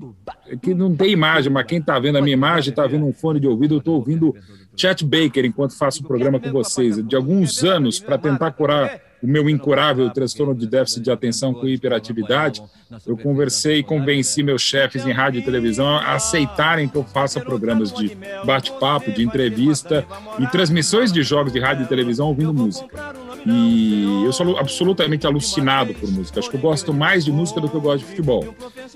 que 0.62 0.74
não 0.74 0.96
tem 0.96 1.12
imagem, 1.12 1.52
mas 1.52 1.66
quem 1.66 1.80
está 1.80 2.00
vendo 2.00 2.18
a 2.18 2.22
minha 2.22 2.34
imagem 2.34 2.72
está 2.72 2.88
vendo 2.88 3.06
um 3.06 3.14
fone 3.14 3.40
de 3.40 3.48
ouvido. 3.48 3.76
Eu 3.76 3.80
estou 3.80 3.96
ouvindo 3.96 4.36
Chet 4.76 5.04
Baker 5.06 5.46
enquanto 5.46 5.78
faço 5.78 6.02
o 6.02 6.08
programa 6.08 6.40
com 6.40 6.52
vocês, 6.52 7.06
de 7.08 7.16
alguns 7.16 7.64
anos, 7.64 8.00
para 8.00 8.18
tentar 8.18 8.52
curar 8.52 9.00
o 9.22 9.28
meu 9.28 9.50
incurável 9.50 10.10
transtorno 10.10 10.54
de 10.54 10.68
déficit 10.68 11.02
de 11.02 11.12
atenção 11.12 11.54
com 11.54 11.68
hiperatividade, 11.68 12.62
eu 13.06 13.18
conversei 13.18 13.80
e 13.80 13.84
convenci 13.84 14.44
meus 14.44 14.62
chefes 14.62 15.06
em 15.06 15.12
rádio 15.12 15.40
e 15.40 15.44
televisão 15.44 15.88
a 15.88 16.14
aceitarem 16.14 16.88
que 16.88 16.96
eu 16.96 17.04
faça 17.04 17.40
programas 17.40 17.92
de 17.92 18.16
bate-papo, 18.46 19.12
de 19.12 19.24
entrevista 19.24 20.06
e 20.40 20.48
transmissões 20.48 21.12
de 21.12 21.24
jogos 21.24 21.52
de 21.52 21.60
rádio 21.60 21.86
e 21.86 21.88
televisão 21.88 22.28
ouvindo 22.28 22.54
música. 22.54 23.16
E 23.46 24.24
eu 24.26 24.34
sou 24.34 24.58
absolutamente 24.58 25.28
alucinado 25.28 25.94
por 25.94 26.12
música. 26.12 26.40
Acho 26.40 26.50
que 26.50 26.56
eu 26.56 26.62
gosto 26.62 26.92
mais 26.92 27.24
de 27.24 27.32
música 27.32 27.62
do 27.62 27.70
que 27.70 27.76
eu 27.76 27.82
gosto 27.82 28.00
de 28.00 28.06
futebol. 28.06 28.56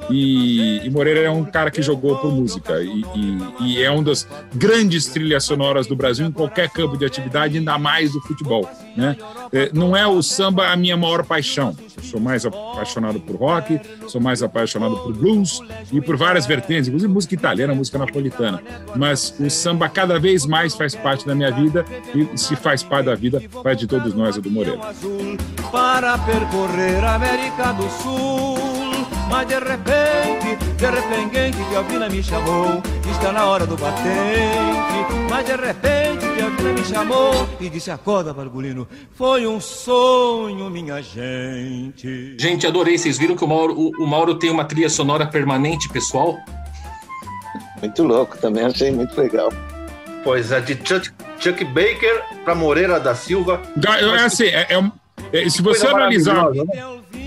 E, 0.09 0.84
e 0.84 0.89
Moreira 0.89 1.20
é 1.22 1.30
um 1.30 1.45
cara 1.45 1.70
que 1.70 1.84
jogou 1.84 2.17
por 2.17 2.32
música 2.32 2.82
e, 2.82 3.03
e, 3.15 3.38
e, 3.61 3.84
é 3.84 3.91
uma 3.91 4.01
das 4.01 4.28
grandes 4.55 5.05
trilhas 5.05 5.43
sonoras 5.43 5.86
do 5.86 5.95
Brasil 5.95 6.26
em 6.26 6.32
qualquer 6.32 6.67
campo 6.70 6.97
de 6.97 7.05
atividade, 7.05 7.59
ainda 7.59 7.78
mais 7.78 8.11
do 8.11 8.22
futebol. 8.22 8.67
Né? 8.97 9.15
É, 9.53 9.70
não 9.72 9.95
é 9.95 10.07
o 10.16 10.24
samba 10.24 10.72
a 10.72 10.76
minha 10.76 10.95
maior 10.97 11.26
paixão. 11.26 11.76
Eu 11.97 12.03
sou 12.03 12.20
mais 12.20 12.45
apaixonado 12.45 13.20
por 13.20 13.36
rock, 13.36 13.80
sou 14.07 14.22
mais 14.22 14.41
apaixonado 14.41 14.97
por 14.97 15.14
blues 15.14 15.62
e 15.91 16.01
por 16.01 16.16
várias 16.16 16.45
vertentes, 16.45 16.88
inclusive 16.88 17.12
música 17.12 17.36
italiana, 17.36 17.74
música 17.76 17.97
napolitana. 17.97 18.62
Mas 18.95 19.34
o 19.39 19.49
samba 19.49 19.89
cada 19.89 20.20
vez 20.20 20.45
mais 20.45 20.76
faz 20.76 20.95
parte 20.95 21.26
da 21.26 21.36
minha 21.36 21.51
vida 21.51 21.86
e 22.16 22.38
se 22.38 22.55
faz 22.55 22.84
parte 22.84 23.05
da 23.05 23.16
vida, 23.16 23.41
faz 23.64 23.78
de 23.78 23.88
todos 23.88 24.14
nós, 24.14 24.38
do 24.38 24.49
Moreira. 24.49 24.80
Para 25.72 26.18
percorrer 26.20 27.03
a 27.03 27.16
América 27.16 27.74
do 27.74 27.89
Sul. 27.89 28.80
Mas 29.30 29.47
de 29.47 29.60
repente, 29.60 30.57
de 30.76 30.86
repente, 30.86 31.57
Piovina 31.70 32.10
me 32.10 32.24
chamou. 32.24 32.82
Está 33.12 33.32
na 33.32 33.45
hora 33.45 33.66
do 33.66 33.78
batente. 33.78 35.14
Mas 35.30 35.45
de 35.45 35.55
repente, 35.55 36.28
Piovina 36.40 36.72
me 36.74 36.86
chamou 36.86 37.50
e 37.60 37.70
disse: 37.70 37.92
Acorda, 37.92 38.34
Bargulino. 38.34 38.88
Foi 39.12 39.46
um 39.46 39.60
sonho, 39.60 40.70
minha 40.70 41.02
gente. 41.02 42.38
Gente, 42.40 42.66
adorei. 42.66 42.98
Vocês 42.98 43.18
viram 43.18 43.36
que 43.36 43.44
o 43.44 43.48
Mauro, 43.48 43.78
o, 43.78 43.92
o 44.04 44.08
Mauro 44.08 44.36
tem 44.36 44.50
uma 44.50 44.64
trilha 44.64 44.90
sonora 44.90 45.28
permanente, 45.28 45.90
pessoal? 45.90 46.38
Muito 47.82 48.04
louco, 48.04 48.38
também 48.38 48.64
achei 48.64 48.90
muito 48.90 49.20
legal. 49.20 49.52
Pois 50.24 50.52
é, 50.54 50.62
de 50.62 50.76
Chuck, 50.76 51.12
Chuck 51.40 51.66
Baker 51.66 52.24
para 52.46 52.56
Moreira 52.56 53.00
da 53.00 53.14
Silva. 53.14 53.62
É 53.86 54.24
assim, 54.24 54.46
é, 54.46 54.68
é, 55.34 55.44
é 55.44 55.50
se 55.50 55.62
você 55.62 55.88
analisar. 55.88 56.52
Né? 56.52 56.64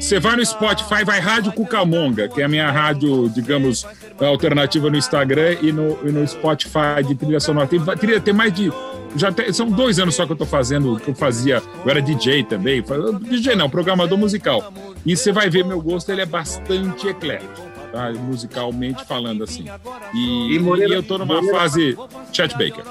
Você 0.00 0.18
vai 0.18 0.34
no 0.34 0.44
Spotify, 0.44 1.04
vai 1.04 1.20
Rádio 1.20 1.52
Cucamonga, 1.52 2.28
que 2.28 2.40
é 2.40 2.44
a 2.44 2.48
minha 2.48 2.70
rádio, 2.72 3.28
digamos, 3.28 3.86
alternativa 4.18 4.90
no 4.90 4.96
Instagram 4.96 5.56
e 5.62 5.70
no, 5.70 5.96
e 6.02 6.10
no 6.10 6.26
Spotify 6.26 7.04
de 7.06 7.14
trilha 7.14 7.38
sonora. 7.38 7.68
Tem, 7.68 7.78
trilha, 7.80 8.20
tem 8.20 8.34
mais 8.34 8.52
de. 8.52 8.72
Já 9.16 9.30
tem, 9.30 9.52
são 9.52 9.68
dois 9.68 9.98
anos 9.98 10.14
só 10.14 10.26
que 10.26 10.32
eu 10.32 10.36
tô 10.36 10.46
fazendo, 10.46 10.98
que 10.98 11.10
eu 11.10 11.14
fazia. 11.14 11.62
Eu 11.84 11.90
era 11.90 12.00
DJ 12.00 12.44
também. 12.44 12.82
DJ 13.22 13.56
não, 13.56 13.68
programador 13.68 14.18
musical. 14.18 14.72
E 15.04 15.16
você 15.16 15.32
vai 15.32 15.50
ver, 15.50 15.64
meu 15.64 15.80
gosto 15.80 16.10
ele 16.10 16.22
é 16.22 16.26
bastante 16.26 17.08
eclético 17.08 17.72
tá? 17.92 18.10
musicalmente 18.12 19.04
falando 19.04 19.44
assim. 19.44 19.66
E, 20.14 20.54
e, 20.54 20.58
Moreira, 20.58 20.94
e 20.94 20.96
eu 20.96 21.02
tô 21.02 21.18
numa 21.18 21.34
Moreira, 21.34 21.58
fase 21.58 21.96
Chet 22.32 22.52
Baker. 22.52 22.84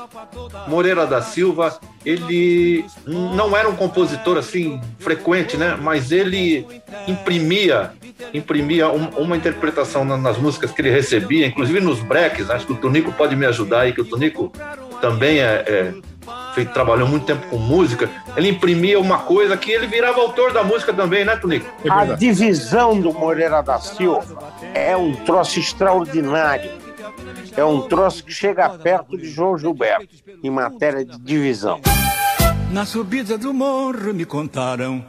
Moreira 0.67 1.07
da 1.07 1.21
Silva, 1.21 1.79
ele 2.05 2.85
não 3.07 3.57
era 3.57 3.67
um 3.67 3.75
compositor 3.75 4.37
assim 4.37 4.79
frequente, 4.99 5.57
né? 5.57 5.77
Mas 5.81 6.11
ele 6.11 6.65
imprimia 7.07 7.91
imprimia 8.33 8.89
um, 8.89 9.07
uma 9.17 9.35
interpretação 9.35 10.05
nas 10.05 10.37
músicas 10.37 10.71
que 10.71 10.79
ele 10.79 10.91
recebia, 10.91 11.47
inclusive 11.47 11.79
nos 11.79 11.99
breaks. 12.01 12.51
Acho 12.51 12.67
que 12.67 12.73
o 12.73 12.77
Tonico 12.77 13.11
pode 13.11 13.35
me 13.35 13.47
ajudar 13.47 13.81
aí, 13.81 13.93
que 13.93 14.01
o 14.01 14.05
Tonico 14.05 14.51
também 15.01 15.39
é, 15.39 15.65
é 15.67 15.93
feito, 16.53 16.73
trabalhou 16.73 17.07
muito 17.07 17.25
tempo 17.25 17.47
com 17.47 17.57
música, 17.57 18.09
ele 18.35 18.49
imprimia 18.49 18.99
uma 18.99 19.19
coisa 19.19 19.57
que 19.57 19.71
ele 19.71 19.87
virava 19.87 20.19
autor 20.21 20.53
da 20.53 20.63
música 20.63 20.93
também, 20.93 21.25
né, 21.25 21.35
Tonico? 21.35 21.65
É 21.83 21.91
a 21.91 22.05
divisão 22.15 22.99
do 22.99 23.13
Moreira 23.13 23.61
da 23.61 23.79
Silva 23.79 24.51
é 24.73 24.95
um 24.95 25.13
troço 25.13 25.59
extraordinário. 25.59 26.71
É 27.55 27.63
um 27.63 27.81
troço 27.81 28.23
que 28.23 28.31
chega 28.31 28.69
perto 28.69 29.17
de 29.17 29.29
João 29.29 29.57
Gilberto 29.57 30.07
em 30.43 30.49
matéria 30.49 31.03
de 31.03 31.17
divisão. 31.19 31.81
Na 32.71 32.85
subida 32.85 33.37
do 33.37 33.53
morro 33.53 34.13
me 34.13 34.23
contaram 34.23 35.03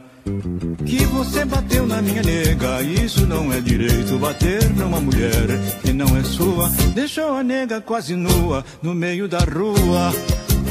que 0.85 1.05
você 1.05 1.45
bateu 1.45 1.87
na 1.87 2.01
minha 2.01 2.21
nega. 2.21 2.81
Isso 2.81 3.25
não 3.25 3.51
é 3.53 3.61
direito, 3.61 4.17
bater 4.17 4.69
numa 4.71 4.99
mulher 4.99 5.47
que 5.81 5.93
não 5.93 6.17
é 6.17 6.23
sua. 6.23 6.69
Deixou 6.93 7.37
a 7.37 7.43
nega 7.43 7.79
quase 7.79 8.15
nua 8.15 8.65
no 8.81 8.93
meio 8.93 9.27
da 9.27 9.39
rua. 9.39 10.11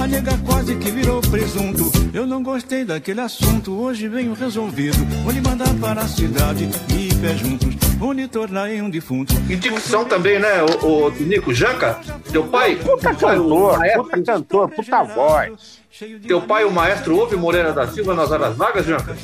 A 0.02 0.06
nega 0.08 0.36
quase 0.44 0.74
que 0.74 0.90
virou 0.90 1.20
presunto. 1.20 1.84
Eu 2.12 2.26
não 2.26 2.42
gostei 2.42 2.84
daquele 2.84 3.20
assunto. 3.20 3.80
Hoje 3.80 4.08
venho 4.08 4.34
resolvido. 4.34 4.96
Vou 5.22 5.32
lhe 5.32 5.40
mandar 5.40 5.72
para 5.80 6.00
a 6.00 6.08
cidade 6.08 6.68
e 6.88 7.14
pé 7.14 7.36
juntos. 7.36 7.76
Vou 8.00 8.10
lhe 8.10 8.26
tornar 8.26 8.68
em 8.68 8.82
um 8.82 8.90
defunto. 8.90 9.32
E 9.48 9.54
dicção 9.54 10.04
também, 10.04 10.40
né, 10.40 10.60
o, 10.82 11.06
o 11.06 11.10
Nico 11.20 11.54
Janca? 11.54 12.00
Teu 12.32 12.42
pai? 12.48 12.74
Puta 12.74 13.14
cantor, 13.14 13.78
puta 13.94 14.22
cantor, 14.24 14.70
puta 14.70 15.02
voz. 15.04 15.78
Teu 16.26 16.42
pai, 16.42 16.64
o 16.64 16.72
maestro, 16.72 17.16
ouve 17.16 17.36
Moreira 17.36 17.72
da 17.72 17.86
Silva 17.86 18.12
nas 18.12 18.32
horas 18.32 18.56
vagas, 18.56 18.84
Janca? 18.84 19.16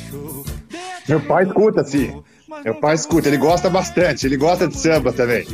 Meu 1.09 1.19
pai 1.19 1.43
escuta, 1.43 1.83
sim. 1.83 2.23
Meu 2.63 2.75
pai 2.75 2.95
escuta, 2.95 3.27
ele 3.27 3.35
gosta 3.35 3.69
bastante, 3.69 4.25
ele 4.25 4.37
gosta 4.37 4.65
de 4.65 4.77
samba 4.77 5.11
também. 5.11 5.45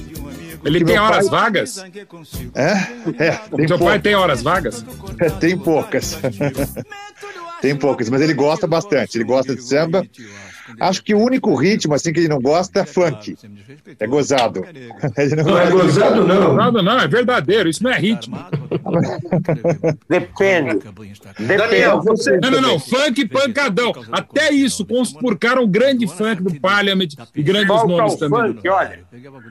Ele 0.66 0.84
tem 0.84 0.98
horas 0.98 1.30
pai... 1.30 1.40
vagas? 1.42 1.78
É? 2.56 2.72
é 3.24 3.42
o 3.52 3.68
seu 3.68 3.80
pai 3.80 4.00
tem 4.00 4.16
horas 4.16 4.42
vagas? 4.42 4.84
É, 5.20 5.30
tem 5.30 5.58
poucas. 5.58 6.18
tem 7.62 7.76
poucas, 7.76 8.10
mas 8.10 8.22
ele 8.22 8.34
gosta 8.34 8.66
bastante. 8.66 9.18
Ele 9.18 9.24
gosta 9.24 9.56
de 9.56 9.62
samba. 9.62 10.06
Acho 10.80 11.04
que 11.04 11.14
o 11.14 11.20
único 11.20 11.54
ritmo 11.56 11.94
assim 11.94 12.12
que 12.12 12.20
ele 12.20 12.28
não 12.28 12.42
gosta 12.42 12.80
é 12.80 12.86
funk. 12.86 13.38
É 14.00 14.08
gozado. 14.08 14.66
Não, 15.36 15.44
não, 15.44 15.58
é 15.58 15.70
gozado, 15.70 16.28
não. 16.28 16.56
Não, 16.56 16.84
não, 16.84 17.00
é 17.00 17.08
verdadeiro. 17.08 17.70
Isso 17.70 17.84
não 17.84 17.92
é 17.92 17.98
ritmo. 17.98 18.38
Depende. 20.10 20.80
Daniel, 21.40 22.02
você. 22.02 22.38
Não, 22.40 22.52
não, 22.52 22.62
não. 22.62 22.80
Funk 22.80 23.28
pancadão. 23.28 23.94
Até 24.12 24.52
isso 24.52 24.86
conspurcaram 24.86 25.64
o 25.64 25.68
grande 25.68 26.08
funk 26.08 26.44
do 26.44 26.60
Parliament 26.60 27.10
e 27.34 27.44
grandes 27.44 27.68
Falta 27.68 27.88
nomes 27.88 28.14
o 28.14 28.18
também. 28.18 28.54
Funk, 28.54 28.70
olha. 28.70 29.00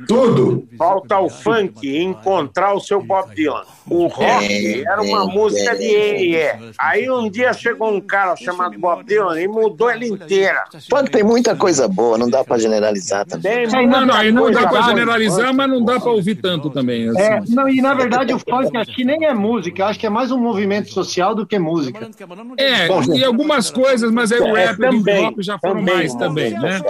Tudo. 0.06 0.68
Falta 0.76 1.18
o 1.18 1.28
funk 1.28 1.96
encontrar 1.96 2.74
o 2.74 2.80
seu 2.80 3.02
Bob 3.02 3.34
Dylan. 3.34 3.64
O 3.86 4.06
rock 4.06 4.84
era 4.86 5.02
uma 5.02 5.26
música 5.26 5.76
de 5.76 5.84
EE. 5.84 6.74
Aí 6.78 7.10
um 7.10 7.30
dia 7.30 7.52
chegou 7.52 7.92
um 7.92 8.00
cara 8.00 8.36
chamado 8.36 8.78
Bob 8.78 9.04
Dylan 9.04 9.40
e 9.40 9.48
mudou 9.48 9.90
ela 9.90 10.04
inteira. 10.04 10.64
Tem 11.10 11.22
muita 11.22 11.54
coisa 11.56 11.88
boa, 11.88 12.18
não 12.18 12.28
dá 12.28 12.44
para 12.44 12.58
generalizar 12.58 13.24
também. 13.26 13.68
Tem 13.68 13.86
não, 13.86 14.06
não, 14.06 14.14
aí 14.14 14.32
não 14.32 14.50
dá 14.50 14.66
para 14.66 14.82
generalizar, 14.82 15.54
mas 15.54 15.68
não 15.68 15.84
dá 15.84 16.00
para 16.00 16.10
ouvir 16.10 16.36
tanto 16.36 16.70
também. 16.70 17.08
Assim. 17.08 17.20
É, 17.20 17.42
não, 17.48 17.68
e 17.68 17.80
na 17.80 17.94
verdade 17.94 18.32
o 18.32 18.38
funk 18.38 18.76
acho 18.76 18.94
que 18.94 19.04
nem 19.04 19.24
é 19.24 19.34
música, 19.34 19.82
eu 19.82 19.86
acho 19.86 19.98
que 19.98 20.06
é 20.06 20.10
mais 20.10 20.30
um 20.30 20.38
movimento 20.38 20.90
social 20.90 21.34
do 21.34 21.46
que 21.46 21.58
música. 21.58 22.08
É, 22.56 22.88
Bom, 22.88 23.02
e 23.14 23.24
algumas 23.24 23.70
coisas, 23.70 24.10
mas 24.10 24.32
aí 24.32 24.40
o 24.40 24.56
é, 24.56 24.66
rap 24.66 24.80
e 24.80 24.86
o 24.86 25.22
rock 25.22 25.42
já 25.42 25.58
foram 25.58 25.80
também, 25.80 25.94
mais 25.94 26.14
também, 26.14 26.50
né? 26.52 26.80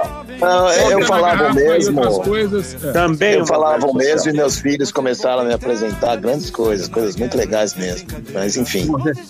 Não, 0.40 0.70
eu 0.70 1.06
falava 1.06 1.52
mesmo. 1.52 2.04
Coisas, 2.22 2.84
é. 2.84 2.92
Também 2.92 3.34
eu 3.34 3.46
falava 3.46 3.92
mesmo 3.92 4.30
e 4.30 4.32
meus 4.32 4.58
filhos 4.58 4.92
começaram 4.92 5.42
a 5.42 5.44
me 5.44 5.54
apresentar 5.54 6.16
grandes 6.16 6.50
coisas, 6.50 6.88
coisas 6.88 7.16
muito 7.16 7.36
legais 7.36 7.74
mesmo. 7.74 8.08
Mas 8.32 8.56
enfim. 8.56 8.86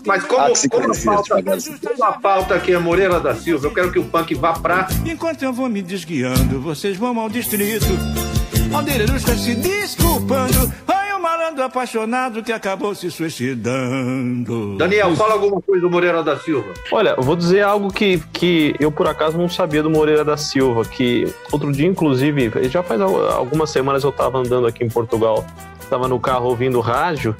Mas 0.06 0.24
como, 0.24 0.52
como, 0.70 0.92
a, 0.92 0.96
pauta, 1.04 1.34
a 2.02 2.12
pauta 2.12 2.54
aqui 2.54 2.72
é 2.72 2.78
Moreira 2.78 3.20
da 3.20 3.34
Silva, 3.34 3.66
eu 3.66 3.74
quero 3.74 3.92
que 3.92 3.98
o 3.98 4.04
punk 4.04 4.34
vá 4.34 4.52
pra. 4.74 4.88
Enquanto 5.06 5.42
eu 5.42 5.52
vou 5.52 5.68
me 5.68 5.82
desguiando, 5.82 6.60
vocês 6.60 6.96
vão 6.96 7.18
ao 7.20 7.28
distrito. 7.28 7.86
Está 9.14 9.36
se 9.36 9.54
desculpando. 9.54 10.72
Ai, 10.88 11.14
um 11.14 11.20
malandro 11.20 11.62
apaixonado 11.62 12.42
que 12.42 12.50
acabou 12.50 12.92
se 12.94 13.08
suicidando. 13.08 14.76
Daniel, 14.76 15.14
fala 15.14 15.34
alguma 15.34 15.60
coisa 15.60 15.80
do 15.80 15.90
Moreira 15.90 16.22
da 16.24 16.36
Silva. 16.38 16.72
Olha, 16.90 17.14
vou 17.16 17.36
dizer 17.36 17.62
algo 17.62 17.92
que, 17.92 18.18
que 18.32 18.74
eu 18.80 18.90
por 18.90 19.06
acaso 19.06 19.38
não 19.38 19.48
sabia 19.48 19.82
do 19.82 19.88
Moreira 19.88 20.24
da 20.24 20.36
Silva, 20.36 20.84
que 20.84 21.32
outro 21.52 21.70
dia, 21.70 21.86
inclusive, 21.86 22.50
já 22.68 22.82
faz 22.82 23.00
algumas 23.00 23.70
semanas 23.70 24.02
eu 24.02 24.10
estava 24.10 24.38
andando 24.38 24.66
aqui 24.66 24.82
em 24.82 24.88
Portugal, 24.88 25.46
estava 25.80 26.08
no 26.08 26.18
carro 26.18 26.46
ouvindo 26.46 26.80
rádio 26.80 27.36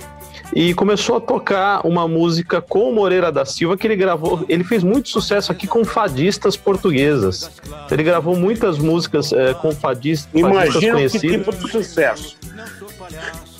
e 0.52 0.74
começou 0.74 1.16
a 1.16 1.20
tocar 1.20 1.86
uma 1.86 2.06
música 2.06 2.60
com 2.60 2.90
o 2.90 2.94
Moreira 2.94 3.30
da 3.30 3.44
Silva 3.44 3.76
que 3.76 3.86
ele 3.86 3.96
gravou. 3.96 4.44
Ele 4.48 4.64
fez 4.64 4.82
muito 4.82 5.08
sucesso 5.08 5.50
aqui 5.50 5.66
com 5.66 5.84
fadistas 5.84 6.56
portuguesas. 6.56 7.50
Ele 7.90 8.02
gravou 8.02 8.36
muitas 8.36 8.78
músicas 8.78 9.32
é, 9.32 9.54
com 9.54 9.72
fadistas, 9.72 10.28
Imagina 10.34 10.94
conhecidas. 10.94 11.20
que 11.20 11.38
tipo 11.38 11.54
de 11.54 11.70
sucesso. 11.70 12.36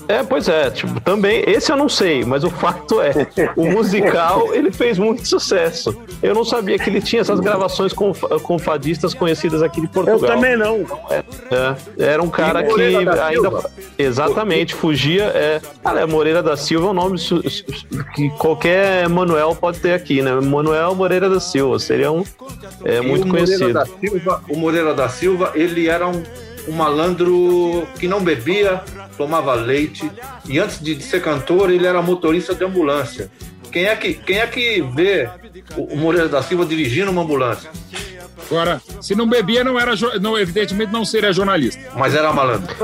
É, 0.09 0.23
pois 0.23 0.49
é, 0.49 0.71
tipo, 0.71 1.01
também, 1.01 1.43
esse 1.47 1.73
eu 1.73 1.77
não 1.77 1.89
sei, 1.89 2.25
mas 2.25 2.45
o 2.45 2.51
fato 2.51 3.01
é, 3.01 3.13
o 3.57 3.71
musical, 3.71 4.55
ele 4.55 4.71
fez 4.71 4.99
muito 4.99 5.27
sucesso. 5.27 5.97
Eu 6.23 6.35
não 6.35 6.45
sabia 6.45 6.79
que 6.79 6.91
ele 6.91 7.01
tinha 7.01 7.23
essas 7.23 7.41
gravações 7.41 7.93
com, 7.93 8.13
com 8.13 8.59
fadistas 8.59 9.15
conhecidas 9.15 9.63
aqui 9.63 9.81
de 9.81 9.89
Portugal. 9.89 10.21
Eu 10.21 10.27
também 10.27 10.57
não. 10.57 10.85
É, 11.11 11.25
é, 11.51 12.05
era 12.13 12.23
um 12.23 12.29
cara 12.29 12.63
que 12.63 12.81
ainda, 12.81 13.71
exatamente, 13.99 14.75
fugia, 14.75 15.25
é, 15.25 15.61
cara, 15.83 16.07
Moreira 16.07 16.43
da 16.43 16.57
Silva 16.57 16.89
é 16.89 16.91
um 16.91 16.95
nome 16.95 17.19
que 18.15 18.31
qualquer 18.39 19.09
Manuel 19.09 19.55
pode 19.55 19.81
ter 19.81 19.95
aqui, 19.95 20.21
né? 20.21 20.33
Manuel 20.35 20.95
Moreira 20.95 21.31
da 21.31 21.41
Silva, 21.41 21.79
seria 21.79 22.13
um, 22.13 22.25
é, 22.85 23.01
muito 23.01 23.27
conhecido. 23.29 23.81
Silva, 24.01 24.43
o 24.49 24.57
Moreira 24.57 24.95
da 24.95 25.09
Silva, 25.09 25.53
ele 25.55 25.89
era 25.89 26.07
um, 26.07 26.23
um 26.69 26.73
malandro 26.73 27.87
que 27.99 28.09
não 28.09 28.23
bebia, 28.23 28.83
tomava 29.17 29.55
leite 29.55 30.11
e 30.47 30.59
antes 30.59 30.81
de 30.81 31.01
ser 31.03 31.23
cantor 31.23 31.71
ele 31.71 31.87
era 31.87 32.01
motorista 32.03 32.55
de 32.55 32.65
ambulância. 32.65 33.31
Quem 33.71 33.87
é 33.87 33.97
que, 33.97 34.15
quem 34.15 34.39
é 34.39 34.47
que 34.47 34.81
vê 34.95 35.29
o 35.77 35.97
Moreira 35.97 36.29
da 36.29 36.43
Silva 36.43 36.65
dirigindo 36.65 37.11
uma 37.11 37.23
ambulância? 37.23 37.71
Agora, 38.47 38.81
se 39.01 39.15
não 39.15 39.29
bebia, 39.29 39.65
não 39.65 39.79
era, 39.79 39.95
não, 40.21 40.39
evidentemente 40.39 40.93
não 40.93 41.05
seria 41.05 41.33
jornalista. 41.33 41.81
Mas 41.97 42.15
era 42.15 42.33
malandro. 42.33 42.75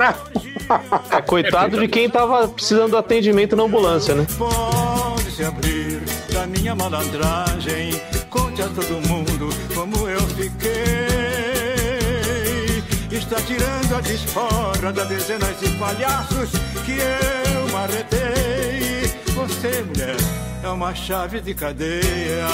É, 1.11 1.21
coitado 1.23 1.79
de 1.79 1.89
quem 1.89 2.07
estava 2.07 2.49
precisando 2.49 2.91
de 2.91 2.97
atendimento 2.97 3.57
na 3.57 3.65
ambulância, 3.65 4.15
né? 4.15 4.27
Pode 4.39 5.31
se 5.31 5.45
abrir 5.45 6.01
da 6.33 6.47
minha 6.47 6.75
malandragem, 6.75 8.01
conte 8.29 8.63
a 8.63 8.69
todo 8.69 9.07
mundo 9.09 9.49
como 9.75 10.09
eu 10.09 10.21
fiquei 10.21 11.00
tirando 13.47 13.97
a 13.97 14.01
desfora 14.01 14.93
das 14.93 15.09
dezenas 15.09 15.59
de 15.61 15.69
palhaços 15.79 16.51
que 16.85 16.99
eu 16.99 17.69
marretei. 17.73 19.13
Você, 19.35 19.83
mulher, 19.83 20.17
é 20.63 20.69
uma 20.69 20.95
chave 20.95 21.41
de 21.41 21.55
cadeia, 21.55 22.47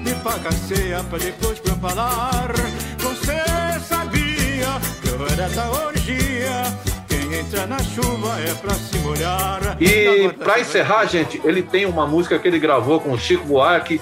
me 0.00 0.14
pagaceia 0.16 1.02
pra 1.04 1.18
depois 1.18 1.58
pra 1.58 1.74
falar. 1.76 2.52
Você 2.98 3.36
sabia 3.86 4.80
que 5.02 5.08
eu 5.08 5.26
era 5.26 5.48
da 5.48 5.70
orgia. 5.70 6.62
Quem 7.08 7.34
entra 7.38 7.66
na 7.66 7.78
chuva 7.78 8.38
é 8.40 8.54
pra 8.54 8.74
se 8.74 8.98
molhar. 8.98 9.76
E 9.80 10.28
pra 10.38 10.60
encerrar, 10.60 11.06
gente, 11.06 11.40
ele 11.44 11.62
tem 11.62 11.86
uma 11.86 12.06
música 12.06 12.38
que 12.38 12.46
ele 12.46 12.58
gravou 12.58 13.00
com 13.00 13.12
o 13.12 13.18
Chico 13.18 13.44
Buarque, 13.44 14.00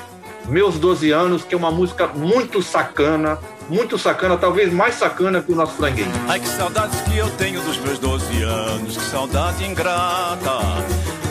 Meus 0.49 0.79
12 0.79 1.11
Anos, 1.11 1.45
que 1.45 1.55
é 1.55 1.59
uma 1.59 1.71
música 1.71 2.07
muito 2.07 2.63
sacana 2.63 3.39
muito 3.69 3.99
sacana, 3.99 4.37
talvez 4.37 4.73
mais 4.73 4.95
sacana 4.95 5.43
que 5.43 5.53
o 5.53 5.55
nosso 5.55 5.75
franguinho. 5.75 6.11
Ai, 6.27 6.41
que 6.41 6.49
saudades 6.49 6.99
que 7.03 7.19
eu 7.19 7.29
tenho 7.33 7.61
dos 7.61 7.77
meus 7.79 7.99
12 7.99 8.43
anos, 8.43 8.97
que 8.97 9.05
saudade 9.05 9.65
ingrata. 9.65 10.59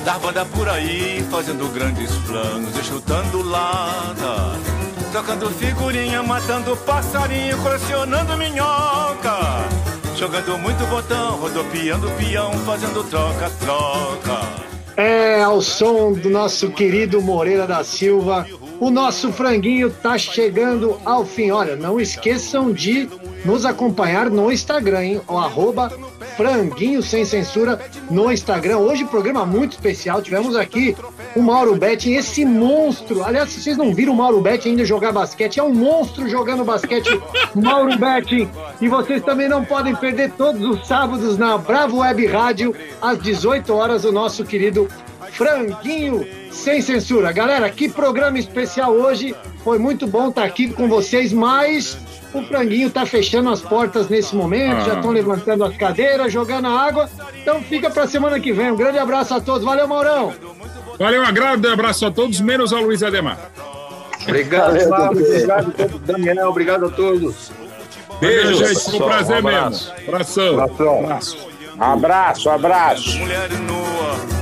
Dar 0.06 0.20
banda 0.20 0.46
por 0.46 0.70
aí, 0.70 1.26
fazendo 1.32 1.68
grandes 1.74 2.12
planos 2.28 2.78
e 2.78 2.84
chutando 2.84 3.42
lata. 3.42 4.58
Tocando 5.12 5.50
figurinha, 5.50 6.22
matando 6.22 6.78
passarinho, 6.78 7.58
colecionando 7.58 8.38
minhoca. 8.38 9.68
Jogando 10.16 10.58
muito 10.60 10.86
botão, 10.90 11.38
rodopiando 11.38 12.10
peão, 12.12 12.52
fazendo 12.66 13.04
troca-troca. 13.04 14.68
É, 14.96 15.44
ao 15.44 15.62
som 15.62 16.14
do 16.14 16.30
nosso 16.30 16.72
querido 16.72 17.22
Moreira 17.22 17.68
da 17.68 17.84
Silva, 17.84 18.48
o 18.80 18.90
nosso 18.90 19.32
franguinho 19.32 19.90
tá 19.90 20.18
chegando 20.18 21.00
ao 21.04 21.26
fim. 21.26 21.52
Olha, 21.52 21.76
não 21.76 22.00
esqueçam 22.00 22.72
de 22.72 23.10
nos 23.44 23.66
acompanhar 23.66 24.30
no 24.30 24.52
Instagram, 24.52 25.04
hein? 25.04 25.22
O 25.28 25.38
arroba 25.38 25.92
franguinho 26.36 27.02
sem 27.02 27.26
censura 27.26 27.80
no 28.10 28.32
Instagram. 28.32 28.78
Hoje 28.78 29.06
programa 29.06 29.46
muito 29.46 29.74
especial. 29.74 30.22
Tivemos 30.22 30.56
aqui 30.56 30.96
o 31.36 31.42
Mauro 31.42 31.76
Betting, 31.76 32.14
esse 32.14 32.46
monstro. 32.46 33.24
Aliás, 33.24 33.50
se 33.50 33.62
vocês 33.62 33.78
não 33.78 33.94
viram 33.94 34.14
o 34.14 34.16
Mauro 34.16 34.42
Betting 34.42 34.70
ainda 34.70 34.86
jogar 34.86 35.12
basquete, 35.12 35.60
é 35.60 35.64
um 35.64 35.74
monstro 35.74 36.30
jogando 36.30 36.64
basquete, 36.64 37.10
Mauro 37.56 37.98
Betting. 37.98 38.50
E 38.80 38.88
vocês 38.88 39.24
também 39.24 39.50
não 39.50 39.66
podem 39.66 39.96
perder 39.96 40.32
todos 40.34 40.62
os 40.62 40.88
sábados 40.88 41.38
na 41.38 41.58
Bravo 41.58 41.98
Web 41.98 42.26
Rádio, 42.28 42.76
às 43.02 43.18
18 43.20 43.74
horas, 43.74 44.06
o 44.06 44.12
nosso 44.12 44.44
querido 44.44 44.88
Franguinho 45.32 46.26
sem 46.52 46.82
censura. 46.82 47.32
Galera, 47.32 47.70
que 47.70 47.90
programa 47.90 48.40
especial 48.40 48.92
hoje. 48.92 49.36
Foi 49.64 49.78
muito 49.78 50.08
bom 50.08 50.30
estar 50.30 50.44
aqui 50.44 50.70
com 50.70 50.88
vocês, 50.88 51.34
mas 51.34 51.98
o 52.34 52.42
Franguinho 52.44 52.88
está 52.88 53.06
fechando 53.06 53.50
as 53.50 53.62
portas 53.62 54.08
nesse 54.08 54.36
momento, 54.36 54.78
ah. 54.78 54.82
já 54.82 54.94
estão 54.96 55.12
levantando 55.12 55.64
as 55.64 55.76
cadeiras, 55.76 56.32
jogando 56.32 56.68
a 56.68 56.72
água. 56.72 57.10
Então 57.42 57.62
fica 57.62 57.90
para 57.90 58.08
semana 58.08 58.40
que 58.40 58.52
vem. 58.52 58.72
Um 58.72 58.76
grande 58.76 58.98
abraço 58.98 59.34
a 59.34 59.42
todos. 59.42 59.64
Valeu, 59.64 59.88
Maurão. 59.88 60.34
Valeu, 60.98 61.24
um 61.24 61.34
grande 61.34 61.68
abraço 61.68 62.06
a 62.06 62.12
todos, 62.12 62.40
menos 62.42 62.74
ao 62.74 62.82
Luiz 62.82 63.04
Ademar. 63.04 63.38
Obrigado, 64.24 64.72
Valeu, 64.72 64.88
Flávio. 64.88 65.26
Obrigado, 65.26 66.00
Daniel. 66.00 66.50
Obrigado 66.50 66.86
a 66.86 66.90
todos. 66.90 67.52
Beijo, 68.20 68.66
gente. 68.66 68.84
Foi 68.84 69.00
um 69.00 69.06
prazer 69.06 69.40
um 69.40 69.44
mesmo. 69.44 69.94
Abração. 70.08 70.60
Abraço. 70.60 71.48
Abraço, 71.80 72.50
abraço. 72.50 73.18
Mulher 73.20 73.50
nua 73.52 74.37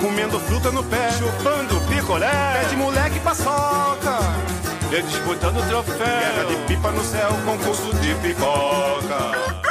comendo 0.00 0.40
fruta 0.40 0.70
no 0.70 0.82
pé, 0.82 1.12
chupando 1.12 1.78
picolé, 1.82 2.26
pé 2.26 2.64
de 2.70 2.76
moleque 2.76 3.20
paçoca, 3.20 4.18
e 4.90 5.02
disputando 5.02 5.62
troféu, 5.68 5.98
guerra 5.98 6.44
de 6.44 6.56
pipa 6.66 6.90
no 6.90 7.04
céu, 7.04 7.28
concurso 7.44 7.94
de 7.96 8.14
pipoca. 8.16 9.60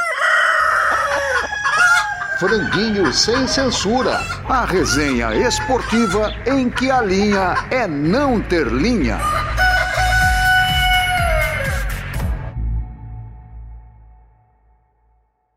Franguinho 2.40 3.12
sem 3.12 3.48
censura, 3.48 4.22
a 4.48 4.66
resenha 4.66 5.34
esportiva 5.36 6.32
em 6.46 6.70
que 6.70 6.92
a 6.92 7.02
linha 7.02 7.56
é 7.72 7.88
não 7.88 8.40
ter 8.40 8.68
linha. 8.68 9.20